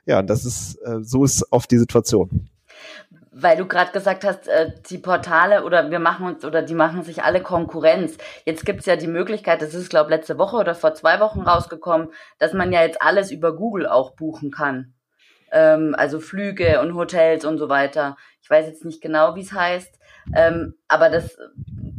ja, 0.06 0.21
das 0.21 0.45
ist, 0.45 0.76
äh, 0.84 1.00
so 1.02 1.24
ist 1.24 1.52
oft 1.52 1.71
die 1.71 1.80
Situation. 1.80 2.50
Weil 3.38 3.58
du 3.58 3.67
gerade 3.67 3.91
gesagt 3.91 4.24
hast, 4.24 4.48
äh, 4.48 4.71
die 4.89 4.98
Portale 4.98 5.65
oder 5.65 5.91
wir 5.91 6.00
machen 6.00 6.26
uns 6.26 6.45
oder 6.45 6.62
die 6.62 6.74
machen 6.74 7.04
sich 7.04 7.24
alle 7.24 7.41
Konkurrenz. 7.41 8.17
Jetzt 8.45 8.65
gibt's 8.65 8.86
ja 8.86 8.95
die 8.95 9.08
Möglichkeit, 9.08 9.62
das 9.62 9.74
ist 9.74 9.89
glaube 9.89 10.10
letzte 10.10 10.38
Woche 10.38 10.56
oder 10.56 10.74
vor 10.74 10.93
zwei 10.93 11.19
Wochen 11.19 11.41
rausgekommen, 11.41 12.13
dass 12.39 12.54
man 12.54 12.71
ja 12.71 12.82
jetzt 12.82 13.02
alles 13.02 13.32
über 13.32 13.54
Google 13.54 13.88
auch 13.88 14.15
buchen 14.15 14.52
kann. 14.52 14.93
Ähm, 15.52 15.95
also 15.98 16.21
Flüge 16.21 16.80
und 16.80 16.95
Hotels 16.95 17.43
und 17.43 17.58
so 17.58 17.67
weiter. 17.67 18.15
Ich 18.41 18.50
weiß 18.50 18.67
jetzt 18.67 18.86
nicht 18.86 19.02
genau, 19.02 19.36
wie 19.36 19.41
es 19.41 19.52
heißt, 19.52 20.00
ähm, 20.34 20.76
aber 20.88 21.10
das 21.10 21.38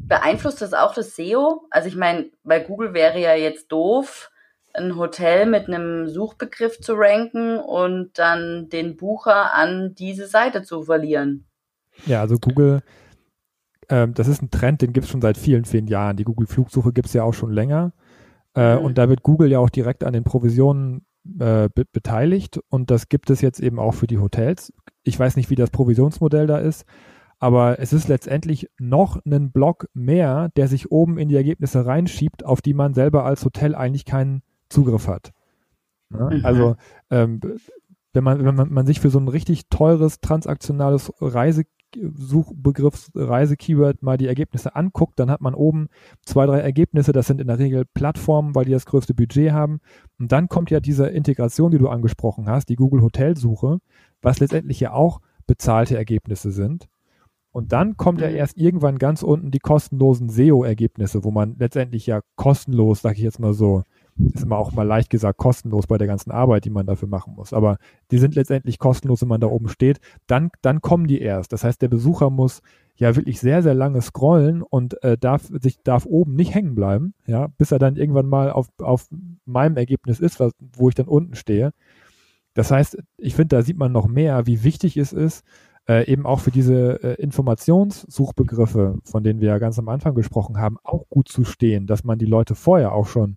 beeinflusst 0.09 0.63
das 0.63 0.73
auch 0.73 0.95
das 0.95 1.17
SEO? 1.17 1.67
Also 1.71 1.89
ich 1.89 1.97
meine, 1.97 2.31
bei 2.45 2.61
Google 2.61 2.95
wäre 2.95 3.19
ja 3.19 3.35
jetzt 3.35 3.71
doof, 3.71 4.31
ein 4.77 4.97
Hotel 4.97 5.47
mit 5.47 5.69
einem 5.69 6.09
Suchbegriff 6.09 6.81
zu 6.81 6.95
ranken 6.95 7.59
und 7.59 8.19
dann 8.19 8.69
den 8.69 8.97
Bucher 8.97 9.55
an 9.55 9.95
diese 9.95 10.27
Seite 10.27 10.63
zu 10.63 10.83
verlieren. 10.83 11.47
Ja, 12.05 12.21
also 12.21 12.37
Google, 12.37 12.83
ähm, 13.89 14.15
das 14.15 14.29
ist 14.29 14.43
ein 14.43 14.51
Trend, 14.51 14.83
den 14.83 14.93
gibt 14.93 15.05
es 15.05 15.11
schon 15.11 15.23
seit 15.23 15.39
vielen, 15.39 15.65
vielen 15.65 15.87
Jahren. 15.87 16.17
Die 16.17 16.25
Google-Flugsuche 16.25 16.93
gibt 16.93 17.09
es 17.09 17.15
ja 17.15 17.23
auch 17.23 17.35
schon 17.35 17.53
länger. 17.53 17.93
Äh, 18.55 18.77
mhm. 18.77 18.85
Und 18.85 18.99
da 18.99 19.09
wird 19.09 19.23
Google 19.23 19.51
ja 19.51 19.59
auch 19.59 19.71
direkt 19.71 20.05
an 20.05 20.13
den 20.13 20.25
Provisionen 20.25 21.07
äh, 21.39 21.69
be 21.75 21.85
beteiligt. 21.91 22.61
Und 22.69 22.91
das 22.91 23.09
gibt 23.09 23.31
es 23.31 23.41
jetzt 23.41 23.61
eben 23.61 23.79
auch 23.79 23.95
für 23.95 24.07
die 24.07 24.19
Hotels. 24.19 24.73
Ich 25.03 25.19
weiß 25.19 25.37
nicht, 25.37 25.51
wie 25.51 25.57
das 25.57 25.71
Provisionsmodell 25.71 26.47
da 26.47 26.59
ist. 26.59 26.85
Aber 27.39 27.79
es 27.81 27.93
ist 27.93 28.09
letztendlich 28.09 28.71
noch 28.79 29.21
ein 29.27 29.53
Block 29.53 29.89
mehr, 29.93 30.49
der 30.57 30.69
sich 30.69 30.91
oben 30.91 31.19
in 31.19 31.29
die 31.29 31.37
Ergebnisse 31.37 31.85
reinschiebt, 31.85 32.45
auf 32.47 32.63
die 32.63 32.73
man 32.73 32.95
selber 32.95 33.25
als 33.25 33.45
Hotel 33.45 33.75
eigentlich 33.75 34.07
keinen 34.07 34.43
Zugriff 34.69 35.09
hat. 35.09 35.33
Ja, 36.13 36.31
mhm. 36.31 36.45
Also 36.45 36.77
ähm, 37.11 37.41
wenn 38.13 38.25
man, 38.25 38.45
wenn 38.45 38.55
man, 38.55 38.73
man 38.73 38.87
sich 38.87 39.01
für 39.01 39.11
so 39.11 39.19
ein 39.19 39.29
richtig 39.29 39.69
teures 39.69 40.21
transaktionales 40.21 41.13
Reisesuchbegriff, 41.21 43.11
Reisekeyword 43.15 44.03
mal 44.03 44.17
die 44.17 44.27
Ergebnisse 44.27 44.75
anguckt, 44.75 45.21
dann 45.21 45.31
hat 45.31 45.43
man 45.43 45.55
oben 45.55 45.89
zwei, 46.25 46.47
drei 46.47 46.61
Ergebnisse, 46.61 47.13
das 47.13 47.27
sind 47.27 47.41
in 47.41 47.49
der 47.49 47.59
Regel 47.59 47.85
Plattformen, 47.85 48.55
weil 48.55 48.65
die 48.65 48.73
das 48.73 48.87
größte 48.87 49.13
Budget 49.13 49.53
haben. 49.53 49.81
Und 50.19 50.33
dann 50.33 50.49
kommt 50.49 50.71
ja 50.71 50.81
diese 50.81 51.09
Integration, 51.09 51.71
die 51.71 51.79
du 51.79 51.89
angesprochen 51.89 52.49
hast, 52.49 52.71
die 52.71 52.77
Google 52.77 53.03
Hotelsuche, 53.03 53.81
was 54.23 54.41
letztendlich 54.41 54.81
ja 54.81 54.93
auch 54.93 55.21
bezahlte 55.47 55.97
Ergebnisse 55.97 56.51
sind. 56.51 56.89
Und 57.53 57.73
dann 57.73 57.97
kommt 57.97 58.21
ja 58.21 58.29
mhm. 58.29 58.37
erst 58.37 58.59
irgendwann 58.59 58.99
ganz 58.99 59.23
unten 59.23 59.51
die 59.51 59.59
kostenlosen 59.59 60.29
SEO-Ergebnisse, 60.29 61.25
wo 61.25 61.31
man 61.31 61.57
letztendlich 61.59 62.07
ja 62.07 62.21
kostenlos, 62.35 63.03
sag 63.03 63.17
ich 63.17 63.23
jetzt 63.23 63.41
mal 63.41 63.55
so, 63.55 63.83
ist 64.19 64.45
immer 64.45 64.59
auch 64.59 64.73
mal 64.73 64.85
leicht 64.85 65.11
gesagt 65.11 65.39
kostenlos 65.39 65.87
bei 65.87 65.99
der 65.99 66.07
ganzen 66.07 66.31
Arbeit, 66.31 66.65
die 66.65 66.71
man 66.71 66.87
dafür 66.87 67.09
machen 67.09 67.35
muss. 67.35 67.53
Aber 67.53 67.79
die 68.11 68.19
sind 68.19 68.35
letztendlich 68.35 68.79
kostenlos, 68.79 69.23
wenn 69.23 69.29
man 69.29 69.41
da 69.41 69.47
oben 69.47 69.69
steht. 69.69 69.99
Dann, 70.27 70.51
dann 70.63 70.81
kommen 70.81 71.07
die 71.07 71.21
erst. 71.21 71.53
Das 71.53 71.65
heißt, 71.65 71.83
der 71.83 71.89
Besucher 71.89 72.31
muss 72.31 72.63
ja 72.97 73.15
wirklich 73.15 73.41
sehr, 73.41 73.63
sehr 73.63 73.75
lange 73.75 74.01
scrollen 74.01 74.63
und 74.63 75.03
äh, 75.03 75.19
darf 75.19 75.51
sich 75.61 75.83
darf 75.83 76.07
oben 76.07 76.35
nicht 76.35 76.55
hängen 76.55 76.75
bleiben, 76.75 77.15
ja, 77.27 77.49
bis 77.59 77.73
er 77.73 77.79
dann 77.79 77.97
irgendwann 77.97 78.27
mal 78.27 78.51
auf, 78.51 78.69
auf 78.79 79.09
meinem 79.45 79.77
Ergebnis 79.77 80.19
ist, 80.19 80.41
was, 80.41 80.53
wo 80.59 80.89
ich 80.89 80.95
dann 80.95 81.09
unten 81.09 81.35
stehe. 81.35 81.73
Das 82.55 82.71
heißt, 82.71 82.97
ich 83.19 83.35
finde, 83.35 83.57
da 83.57 83.63
sieht 83.63 83.77
man 83.77 83.93
noch 83.93 84.09
mehr, 84.09 84.47
wie 84.47 84.65
wichtig 84.65 84.97
es 84.97 85.13
ist, 85.13 85.45
äh, 85.89 86.11
eben 86.11 86.25
auch 86.25 86.41
für 86.41 86.51
diese 86.51 87.03
äh, 87.03 87.23
Informationssuchbegriffe, 87.23 88.99
von 89.05 89.23
denen 89.23 89.41
wir 89.41 89.49
ja 89.49 89.59
ganz 89.59 89.79
am 89.79 89.91
Anfang 89.91 90.15
gesprochen 90.15 90.59
haben, 90.59 90.79
auch 90.83 91.07
gut 91.11 91.29
zu 91.29 91.45
stehen, 91.45 91.87
dass 91.87 92.03
man 92.03 92.19
die 92.19 92.27
Leute 92.27 92.55
vorher 92.55 92.93
auch 92.93 93.07
schon 93.07 93.37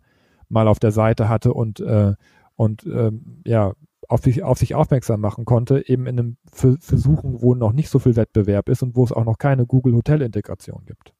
mal 0.49 0.67
auf 0.67 0.79
der 0.79 0.91
Seite 0.91 1.29
hatte 1.29 1.53
und, 1.53 1.79
äh, 1.79 2.13
und 2.55 2.85
ähm, 2.85 3.41
ja, 3.45 3.73
auf 4.07 4.21
sich, 4.21 4.43
auf 4.43 4.57
sich 4.57 4.75
aufmerksam 4.75 5.21
machen 5.21 5.45
konnte, 5.45 5.87
eben 5.87 6.07
in 6.07 6.19
einem 6.19 6.37
Versuchen, 6.51 7.41
wo 7.41 7.53
noch 7.53 7.71
nicht 7.71 7.89
so 7.89 7.99
viel 7.99 8.15
Wettbewerb 8.15 8.67
ist 8.67 8.81
und 8.81 8.95
wo 8.95 9.03
es 9.03 9.11
auch 9.11 9.23
noch 9.23 9.37
keine 9.37 9.65
Google 9.65 9.93
Hotel 9.93 10.21
Integration 10.21 10.83
gibt. 10.85 11.13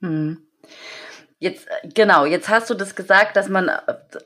Hm. 0.00 0.38
Jetzt, 1.38 1.66
äh, 1.66 1.88
genau, 1.88 2.24
jetzt 2.24 2.48
hast 2.48 2.70
du 2.70 2.74
das 2.74 2.94
gesagt, 2.94 3.36
dass 3.36 3.48
man 3.48 3.68
äh, 3.68 3.80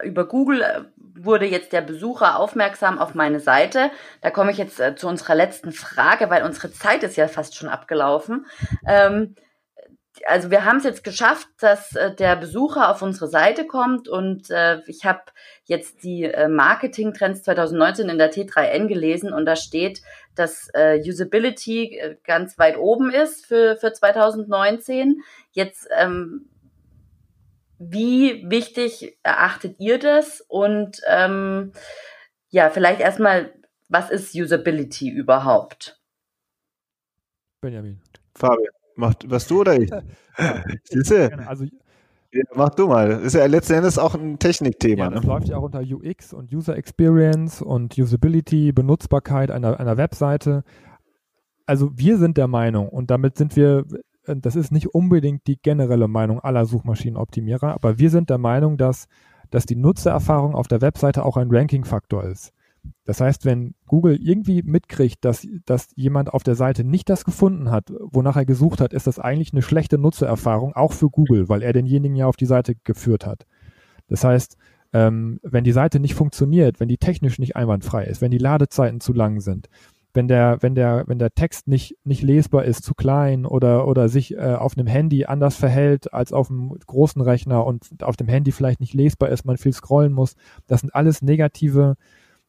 über 0.05 0.29
Google 0.29 0.61
äh, 0.61 0.83
wurde 1.19 1.47
jetzt 1.47 1.73
der 1.73 1.81
Besucher 1.81 2.39
aufmerksam 2.39 2.99
auf 2.99 3.15
meine 3.15 3.41
Seite. 3.41 3.91
Da 4.21 4.31
komme 4.31 4.51
ich 4.51 4.59
jetzt 4.59 4.83
zu 4.97 5.09
unserer 5.09 5.35
letzten 5.35 5.73
Frage, 5.73 6.29
weil 6.29 6.45
unsere 6.45 6.71
Zeit 6.71 7.03
ist 7.03 7.17
ja 7.17 7.27
fast 7.27 7.57
schon 7.57 7.71
abgelaufen. 7.71 8.45
Ähm, 8.87 9.35
also 10.27 10.51
wir 10.51 10.65
haben 10.65 10.79
es 10.79 10.85
jetzt 10.85 11.05
geschafft, 11.05 11.49
dass 11.61 11.91
der 12.19 12.37
Besucher 12.37 12.91
auf 12.91 13.03
unsere 13.03 13.29
Seite 13.29 13.67
kommt 13.67 14.09
und 14.09 14.51
äh, 14.51 14.81
ich 14.87 15.05
habe 15.05 15.23
jetzt 15.65 16.03
die 16.03 16.25
äh, 16.25 16.49
Marketing 16.49 17.15
Trends 17.15 17.43
2019 17.43 18.09
in 18.09 18.19
der 18.19 18.33
T3N 18.33 18.87
gelesen 18.87 19.33
und 19.33 19.47
da 19.47 19.57
steht, 19.57 20.03
dass 20.35 20.69
äh, 20.75 21.01
Usability 21.01 22.01
ganz 22.25 22.59
weit 22.59 22.77
oben 22.77 23.11
ist 23.11 23.47
für, 23.47 23.77
für 23.77 23.93
2019. 23.93 25.23
Jetzt 25.53 25.89
ähm, 25.97 26.49
wie 27.79 28.49
wichtig 28.49 29.19
erachtet 29.23 29.79
ihr 29.81 29.99
das? 29.99 30.41
Und 30.41 31.01
ähm, 31.07 31.73
ja, 32.49 32.71
vielleicht 32.71 33.01
erstmal, 33.01 33.53
was 33.89 34.11
ist 34.11 34.35
Usability 34.35 35.11
überhaupt? 35.11 36.01
Benjamin. 37.61 38.01
Fabian, 38.35 38.73
macht 38.97 39.31
was 39.31 39.47
du 39.47 39.61
oder 39.61 39.81
ich? 39.81 39.91
Siehste? 40.85 41.47
Also, 41.47 41.65
ja, 42.33 42.43
mach 42.55 42.71
du 42.71 42.89
mal. 42.89 43.11
Ist 43.23 43.35
ja 43.35 43.47
letzten 43.47 43.75
Endes 43.75 43.99
auch 43.99 44.15
ein 44.15 44.39
Technikthema. 44.39 45.05
Ja, 45.05 45.11
das 45.11 45.23
ne? 45.23 45.29
läuft 45.29 45.49
ja 45.49 45.57
auch 45.57 45.63
unter 45.63 45.81
UX 45.81 46.33
und 46.33 46.53
User 46.53 46.77
Experience 46.77 47.63
und 47.63 47.97
Usability, 47.99 48.73
Benutzbarkeit 48.73 49.51
einer, 49.51 49.79
einer 49.79 49.97
Webseite. 49.97 50.65
Also 51.65 51.91
wir 51.95 52.19
sind 52.19 52.37
der 52.37 52.49
Meinung, 52.49 52.89
und 52.89 53.11
damit 53.11 53.37
sind 53.37 53.57
wir 53.57 53.85
äh, 54.27 54.37
das 54.37 54.57
ist 54.57 54.73
nicht 54.73 54.89
unbedingt 54.89 55.47
die 55.47 55.57
generelle 55.57 56.09
Meinung 56.09 56.41
aller 56.41 56.67
Suchmaschinenoptimierer, 56.67 57.73
aber 57.73 57.99
wir 57.99 58.11
sind 58.11 58.31
der 58.31 58.39
Meinung, 58.39 58.77
dass, 58.77 59.07
dass 59.51 59.67
die 59.67 59.77
Nutzererfahrung 59.77 60.55
auf 60.55 60.69
der 60.69 60.81
Webseite 60.81 61.25
auch 61.25 61.37
ein 61.37 61.49
Ranking-Faktor 61.51 62.25
ist. 62.25 62.53
Das 63.05 63.21
heißt, 63.21 63.45
wenn 63.45 63.75
Google 63.87 64.17
irgendwie 64.21 64.63
mitkriegt, 64.63 65.25
dass, 65.25 65.47
dass 65.65 65.89
jemand 65.95 66.33
auf 66.33 66.43
der 66.43 66.55
Seite 66.55 66.85
nicht 66.85 67.09
das 67.09 67.25
gefunden 67.25 67.71
hat, 67.71 67.93
wonach 68.01 68.37
er 68.37 68.45
gesucht 68.45 68.81
hat, 68.81 68.93
ist 68.93 69.07
das 69.07 69.19
eigentlich 69.19 69.53
eine 69.53 69.63
schlechte 69.63 69.99
Nutzererfahrung, 69.99 70.75
auch 70.75 70.93
für 70.93 71.09
Google, 71.09 71.49
weil 71.49 71.63
er 71.63 71.73
denjenigen 71.73 72.17
ja 72.17 72.27
auf 72.27 72.37
die 72.37 72.47
Seite 72.47 72.75
geführt 72.85 73.27
hat. 73.27 73.47
Das 74.09 74.25
heißt, 74.25 74.57
ähm, 74.93 75.41
wenn 75.43 75.65
die 75.65 75.73
Seite 75.73 76.01
nicht 76.01 76.15
funktioniert, 76.15 76.81
wenn 76.81 76.89
die 76.89 76.99
technisch 76.99 77.39
nicht 77.39 77.57
einwandfrei 77.57 78.05
ist, 78.05 78.21
wenn 78.21 78.31
die 78.31 78.39
Ladezeiten 78.39 79.01
zu 79.01 79.13
lang 79.13 79.41
sind, 79.41 79.69
wenn 80.17 80.29
der, 80.29 80.57
wenn 80.63 80.75
der, 80.75 81.05
wenn 81.07 81.19
der 81.19 81.35
Text 81.35 81.69
nicht, 81.69 81.97
nicht 82.03 82.23
lesbar 82.23 82.65
ist, 82.65 82.83
zu 82.83 82.95
klein 82.95 83.45
oder, 83.45 83.87
oder 83.87 84.09
sich 84.09 84.35
äh, 84.35 84.55
auf 84.55 84.77
einem 84.77 84.87
Handy 84.87 85.27
anders 85.27 85.57
verhält 85.57 86.13
als 86.15 86.33
auf 86.33 86.51
einem 86.51 86.71
großen 86.87 87.21
Rechner 87.21 87.67
und 87.67 88.03
auf 88.03 88.17
dem 88.17 88.27
Handy 88.27 88.51
vielleicht 88.51 88.81
nicht 88.81 88.95
lesbar 88.95 89.29
ist, 89.29 89.45
man 89.45 89.59
viel 89.59 89.75
scrollen 89.75 90.13
muss. 90.13 90.35
Das 90.67 90.81
sind 90.81 90.95
alles 90.95 91.21
negative 91.21 91.97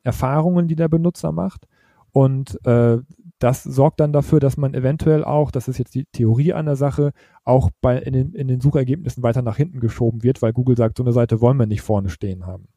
Erfahrungen, 0.08 0.67
die 0.67 0.76
der 0.76 0.88
Benutzer 0.88 1.32
macht. 1.32 1.67
Und 2.12 2.65
äh, 2.65 2.98
das 3.39 3.62
sorgt 3.62 4.00
dann 4.00 4.13
dafür, 4.13 4.39
dass 4.39 4.58
man 4.58 4.74
eventuell 4.74 5.24
auch, 5.24 5.52
das 5.52 5.67
ist 5.67 5.78
jetzt 5.78 5.93
die 5.93 6.06
Theorie 6.06 6.54
an 6.54 6.65
der 6.65 6.76
Sache, 6.76 7.12
auch 7.43 7.70
bei, 7.82 8.00
in, 8.00 8.13
den, 8.13 8.34
in 8.34 8.48
den 8.48 8.62
Suchergebnissen 8.62 9.22
weiter 9.22 9.43
nach 9.43 9.58
hinten 9.58 9.80
geschoben 9.80 10.24
wird, 10.24 10.41
weil 10.41 10.54
Google 10.54 10.78
sagt, 10.78 10.98
so 10.98 11.04
eine 11.04 11.13
Seite 11.13 11.41
wollen 11.41 11.58
wir 11.58 11.67
nicht 11.67 11.82
vorne 11.82 12.10
stehen 12.10 12.48
haben. 12.48 12.70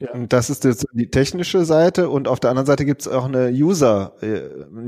Ja. 0.00 0.08
Das 0.26 0.50
ist 0.50 0.64
jetzt 0.64 0.86
die 0.92 1.08
technische 1.08 1.64
Seite 1.64 2.10
und 2.10 2.26
auf 2.26 2.40
der 2.40 2.50
anderen 2.50 2.66
Seite 2.66 2.84
gibt 2.84 3.02
es 3.02 3.08
auch 3.08 3.26
eine 3.26 3.50
User, 3.50 4.14
äh, 4.22 4.40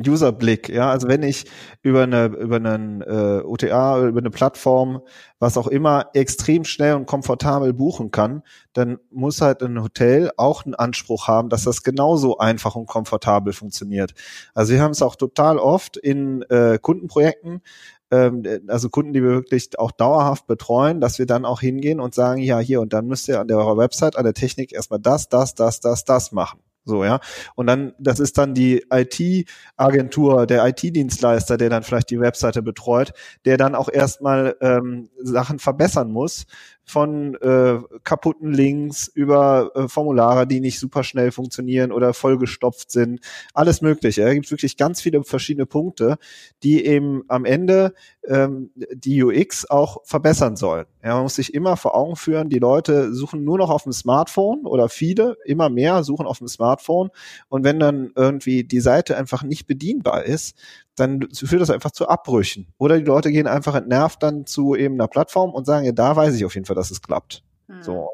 User-Blick. 0.05 0.69
Ja, 0.69 0.91
also 0.91 1.07
wenn 1.07 1.23
ich 1.23 1.45
über 1.83 2.03
eine 2.03 2.27
über 2.27 2.57
einen 2.57 3.03
äh, 3.03 3.41
OTA 3.45 4.05
über 4.09 4.19
eine 4.19 4.31
Plattform, 4.31 5.01
was 5.39 5.57
auch 5.57 5.69
immer, 5.69 6.11
extrem 6.15 6.65
schnell 6.65 6.95
und 6.95 7.07
komfortabel 7.07 7.73
buchen 7.73 8.11
kann, 8.11 8.43
dann 8.73 8.99
muss 9.13 9.41
halt 9.41 9.63
ein 9.63 9.81
Hotel 9.81 10.33
auch 10.37 10.65
einen 10.65 10.75
Anspruch 10.75 11.29
haben, 11.29 11.51
dass 11.51 11.63
das 11.63 11.85
genauso 11.85 12.39
einfach 12.39 12.75
und 12.75 12.87
komfortabel 12.87 13.53
funktioniert. 13.53 14.13
Also 14.55 14.73
wir 14.73 14.83
haben 14.83 14.91
es 14.91 15.03
auch 15.03 15.15
total 15.15 15.59
oft 15.59 15.97
in 15.97 16.43
äh, 16.51 16.81
Kundenprojekten, 16.83 17.63
ähm, 18.11 18.43
also 18.69 18.89
Kunden, 18.89 19.13
die 19.13 19.23
wir 19.23 19.31
wirklich 19.31 19.79
auch 19.79 19.93
dauerhaft 19.93 20.47
betreuen, 20.47 21.01
dass 21.01 21.19
wir 21.19 21.27
dann 21.27 21.45
auch 21.45 21.61
hingehen 21.61 22.01
und 22.01 22.15
sagen, 22.15 22.41
ja, 22.41 22.59
hier, 22.59 22.81
und 22.81 22.93
dann 22.93 23.07
müsst 23.07 23.29
ihr 23.29 23.41
an 23.41 23.49
der 23.49 23.59
Website, 23.59 24.17
an 24.17 24.25
der 24.25 24.35
Technik 24.35 24.73
erstmal 24.73 25.01
das, 25.01 25.29
das, 25.29 25.55
das, 25.55 25.81
das, 25.81 26.05
das 26.05 26.33
machen. 26.33 26.61
So, 26.87 27.05
ja. 27.05 27.19
Und 27.57 27.67
dann, 27.67 27.95
das 27.99 28.21
ist 28.21 28.39
dann 28.39 28.55
die 28.55 28.87
IT-Agentur, 28.93 30.47
der 30.47 30.65
IT-Dienstleister, 30.69 31.57
der 31.57 31.69
dann 31.69 31.83
vielleicht 31.83 32.11
die 32.11 32.21
Webseite 32.21 32.63
betreut, 32.63 33.13
der 33.45 33.57
dann 33.57 33.75
auch 33.75 33.89
erstmal 33.93 34.57
ähm, 34.61 35.11
Sachen 35.21 35.59
verbessern 35.59 36.13
muss, 36.13 36.47
von 36.87 37.35
äh, 37.35 37.79
kaputten 38.05 38.53
Links 38.53 39.09
über 39.09 39.73
äh, 39.75 39.89
Formulare, 39.89 40.47
die 40.47 40.61
nicht 40.61 40.79
super 40.79 41.03
schnell 41.03 41.33
funktionieren 41.33 41.91
oder 41.91 42.15
vollgestopft 42.15 42.93
sind, 42.93 43.21
alles 43.55 43.83
Mögliche. 43.83 44.23
Da 44.23 44.33
gibt 44.33 44.51
wirklich 44.53 44.77
ganz 44.77 45.01
viele 45.01 45.25
verschiedene 45.25 45.67
Punkte, 45.67 46.17
die 46.63 46.87
eben 46.87 47.25
am 47.27 47.45
Ende 47.45 47.93
ähm, 48.29 48.71
die 48.75 49.23
UX 49.23 49.69
auch 49.69 49.99
verbessern 50.05 50.55
sollen. 50.55 50.87
Ja, 51.03 51.15
man 51.15 51.25
muss 51.25 51.35
sich 51.35 51.55
immer 51.55 51.77
vor 51.77 51.97
Augen 51.97 52.15
führen, 52.15 52.51
die 52.51 52.61
Leute 52.61 53.13
suchen 53.13 53.43
nur 53.43 53.59
noch 53.59 53.71
auf 53.71 53.83
dem 53.83 53.93
Smartphone 53.93 54.65
oder 54.65 54.89
viele, 54.89 55.37
immer 55.45 55.69
mehr 55.69 56.05
suchen 56.05 56.27
auf 56.27 56.39
dem 56.39 56.49
Smartphone 56.49 57.11
und 57.49 57.65
wenn 57.65 57.81
dann 57.81 58.13
irgendwie 58.15 58.63
die 58.63 58.81
Seite 58.81 59.17
einfach 59.17 59.43
nicht 59.43 59.67
bedienbar 59.67 60.25
ist, 60.25 60.57
dann 60.97 61.29
führt 61.33 61.63
das 61.63 61.71
einfach 61.71 61.91
zu 61.91 62.09
Abbrüchen. 62.09 62.73
Oder 62.79 62.99
die 62.99 63.05
Leute 63.05 63.31
gehen 63.31 63.47
einfach 63.47 63.75
entnervt 63.75 64.23
dann 64.23 64.47
zu 64.47 64.75
eben 64.75 64.95
einer 64.95 65.09
Plattform 65.09 65.51
und 65.51 65.67
sagen, 65.67 65.85
ja, 65.85 65.93
da 65.93 66.17
weiß 66.17 66.35
ich 66.35 66.45
auf 66.45 66.55
jeden 66.55 66.67
Fall, 66.67 66.77
dass 66.77 66.91
es 66.91 67.03
klappt. 67.03 67.43
Mhm. 67.69 67.83
So. 67.83 68.09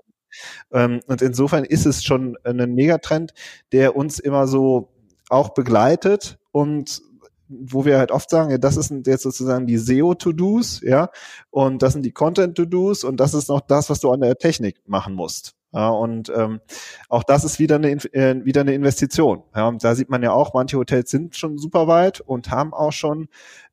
Ähm, 0.73 1.01
und 1.07 1.23
insofern 1.23 1.65
ist 1.65 1.87
es 1.87 2.05
schon 2.05 2.37
ein 2.45 2.75
Megatrend, 2.75 3.35
der 3.73 3.97
uns 3.97 4.19
immer 4.19 4.47
so 4.47 4.93
auch 5.29 5.51
begleitet 5.51 6.39
und 6.51 7.03
wo 7.49 7.85
wir 7.85 7.99
halt 7.99 8.11
oft 8.11 8.31
sagen, 8.31 8.51
ja, 8.51 8.59
das 8.59 8.75
sind 8.77 9.07
jetzt 9.07 9.23
sozusagen 9.23 9.67
die 9.67 9.77
SEO-To-Dos, 9.77 10.81
ja, 10.83 11.11
und 11.51 11.83
das 11.83 11.93
sind 11.93 12.05
die 12.05 12.13
Content-To-Dos 12.13 13.05
und 13.05 13.19
das 13.19 13.35
ist 13.35 13.49
noch 13.49 13.61
das, 13.61 13.91
was 13.91 14.01
du 14.01 14.11
an 14.11 14.21
der 14.21 14.39
Technik 14.39 14.81
machen 14.87 15.15
musst. 15.15 15.55
Ja, 15.73 15.89
und 15.89 16.31
ähm, 16.35 16.61
auch 17.09 17.23
das 17.23 17.45
ist 17.45 17.59
wieder 17.59 17.77
eine, 17.77 17.91
äh, 17.91 18.45
wieder 18.45 18.61
eine 18.61 18.75
Investition. 18.75 19.43
Ja, 19.55 19.69
und 19.69 19.83
da 19.83 19.95
sieht 19.95 20.11
man 20.11 20.23
ja 20.23 20.33
auch, 20.33 20.53
manche 20.53 20.77
Hotels 20.77 21.11
sind 21.11 21.37
schon 21.37 21.57
super 21.57 21.87
weit 21.87 22.21
und 22.21 22.51
haben 22.51 22.75
auch 22.75 22.93
schon 22.93 23.29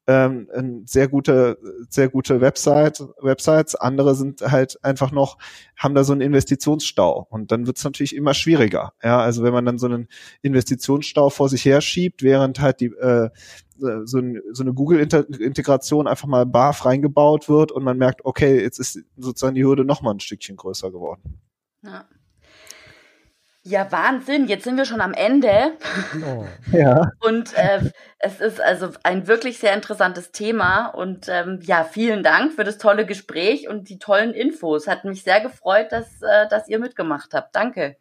ähm, 0.09 0.47
eine 0.51 0.81
sehr 0.85 1.07
gute, 1.07 1.59
sehr 1.89 2.09
gute 2.09 2.41
Website, 2.41 3.03
Websites. 3.21 3.75
Andere 3.75 4.15
sind 4.15 4.41
halt 4.41 4.83
einfach 4.83 5.11
noch, 5.11 5.37
haben 5.77 5.93
da 5.93 6.03
so 6.03 6.13
einen 6.13 6.21
Investitionsstau. 6.21 7.27
Und 7.29 7.51
dann 7.51 7.67
wird 7.67 7.77
es 7.77 7.83
natürlich 7.83 8.15
immer 8.15 8.33
schwieriger. 8.33 8.93
Ja, 9.03 9.19
also 9.19 9.43
wenn 9.43 9.53
man 9.53 9.65
dann 9.65 9.77
so 9.77 9.85
einen 9.85 10.07
Investitionsstau 10.41 11.29
vor 11.29 11.47
sich 11.49 11.63
her 11.63 11.81
schiebt, 11.81 12.23
während 12.23 12.59
halt 12.59 12.79
die 12.79 12.87
äh, 12.87 13.29
so, 13.77 14.19
ein, 14.19 14.41
so 14.51 14.63
eine 14.63 14.73
Google-Integration 14.73 16.07
einfach 16.07 16.27
mal 16.27 16.45
barf 16.45 16.85
reingebaut 16.85 17.47
wird 17.47 17.71
und 17.71 17.83
man 17.83 17.97
merkt, 17.97 18.25
okay, 18.25 18.61
jetzt 18.61 18.79
ist 18.79 18.99
sozusagen 19.15 19.55
die 19.55 19.63
Hürde 19.63 19.85
noch 19.85 20.01
mal 20.01 20.11
ein 20.11 20.19
Stückchen 20.19 20.55
größer 20.55 20.91
geworden. 20.91 21.39
Ja. 21.83 22.05
Ja, 23.63 23.91
Wahnsinn. 23.91 24.47
Jetzt 24.47 24.63
sind 24.63 24.77
wir 24.77 24.85
schon 24.85 25.01
am 25.01 25.13
Ende. 25.13 25.73
Oh. 26.25 26.45
Ja. 26.71 27.11
Und 27.19 27.53
äh, 27.55 27.91
es 28.17 28.39
ist 28.39 28.59
also 28.61 28.89
ein 29.03 29.27
wirklich 29.27 29.59
sehr 29.59 29.73
interessantes 29.73 30.31
Thema. 30.31 30.87
Und 30.87 31.27
ähm, 31.29 31.59
ja, 31.61 31.83
vielen 31.83 32.23
Dank 32.23 32.53
für 32.53 32.63
das 32.63 32.77
tolle 32.77 33.05
Gespräch 33.05 33.67
und 33.67 33.89
die 33.89 33.99
tollen 33.99 34.33
Infos. 34.33 34.87
Hat 34.87 35.03
mich 35.03 35.23
sehr 35.23 35.41
gefreut, 35.41 35.87
dass, 35.91 36.21
äh, 36.21 36.47
dass 36.49 36.67
ihr 36.67 36.79
mitgemacht 36.79 37.33
habt. 37.33 37.55
Danke. 37.55 37.97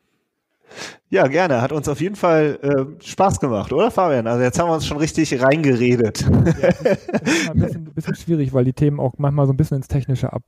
Ja, 1.11 1.27
gerne. 1.27 1.61
Hat 1.61 1.73
uns 1.73 1.89
auf 1.89 2.01
jeden 2.01 2.17
Fall 2.17 2.59
äh, 2.63 3.05
Spaß 3.05 3.41
gemacht, 3.41 3.73
oder 3.73 3.91
Fabian? 3.91 4.27
Also 4.27 4.43
jetzt 4.43 4.59
haben 4.59 4.69
wir 4.69 4.75
uns 4.75 4.87
schon 4.87 4.99
richtig 4.99 5.43
reingeredet. 5.43 6.21
Ja, 6.21 6.31
das 6.31 6.81
ist 6.81 7.51
ein 7.51 7.59
bisschen, 7.59 7.87
ein 7.87 7.95
bisschen 7.95 8.15
schwierig, 8.15 8.53
weil 8.53 8.65
die 8.65 8.75
Themen 8.75 9.01
auch 9.01 9.15
manchmal 9.17 9.47
so 9.47 9.53
ein 9.53 9.57
bisschen 9.57 9.79
ins 9.79 9.89
Technische 9.89 10.33
ab, 10.33 10.43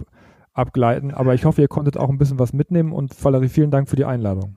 abgleiten. 0.52 1.12
Aber 1.12 1.34
ich 1.34 1.44
hoffe, 1.44 1.60
ihr 1.60 1.68
konntet 1.68 1.96
auch 1.96 2.08
ein 2.08 2.18
bisschen 2.18 2.38
was 2.38 2.52
mitnehmen 2.52 2.92
und 2.92 3.22
Valerie, 3.24 3.48
vielen 3.48 3.70
Dank 3.70 3.88
für 3.88 3.96
die 3.96 4.04
Einladung. 4.04 4.56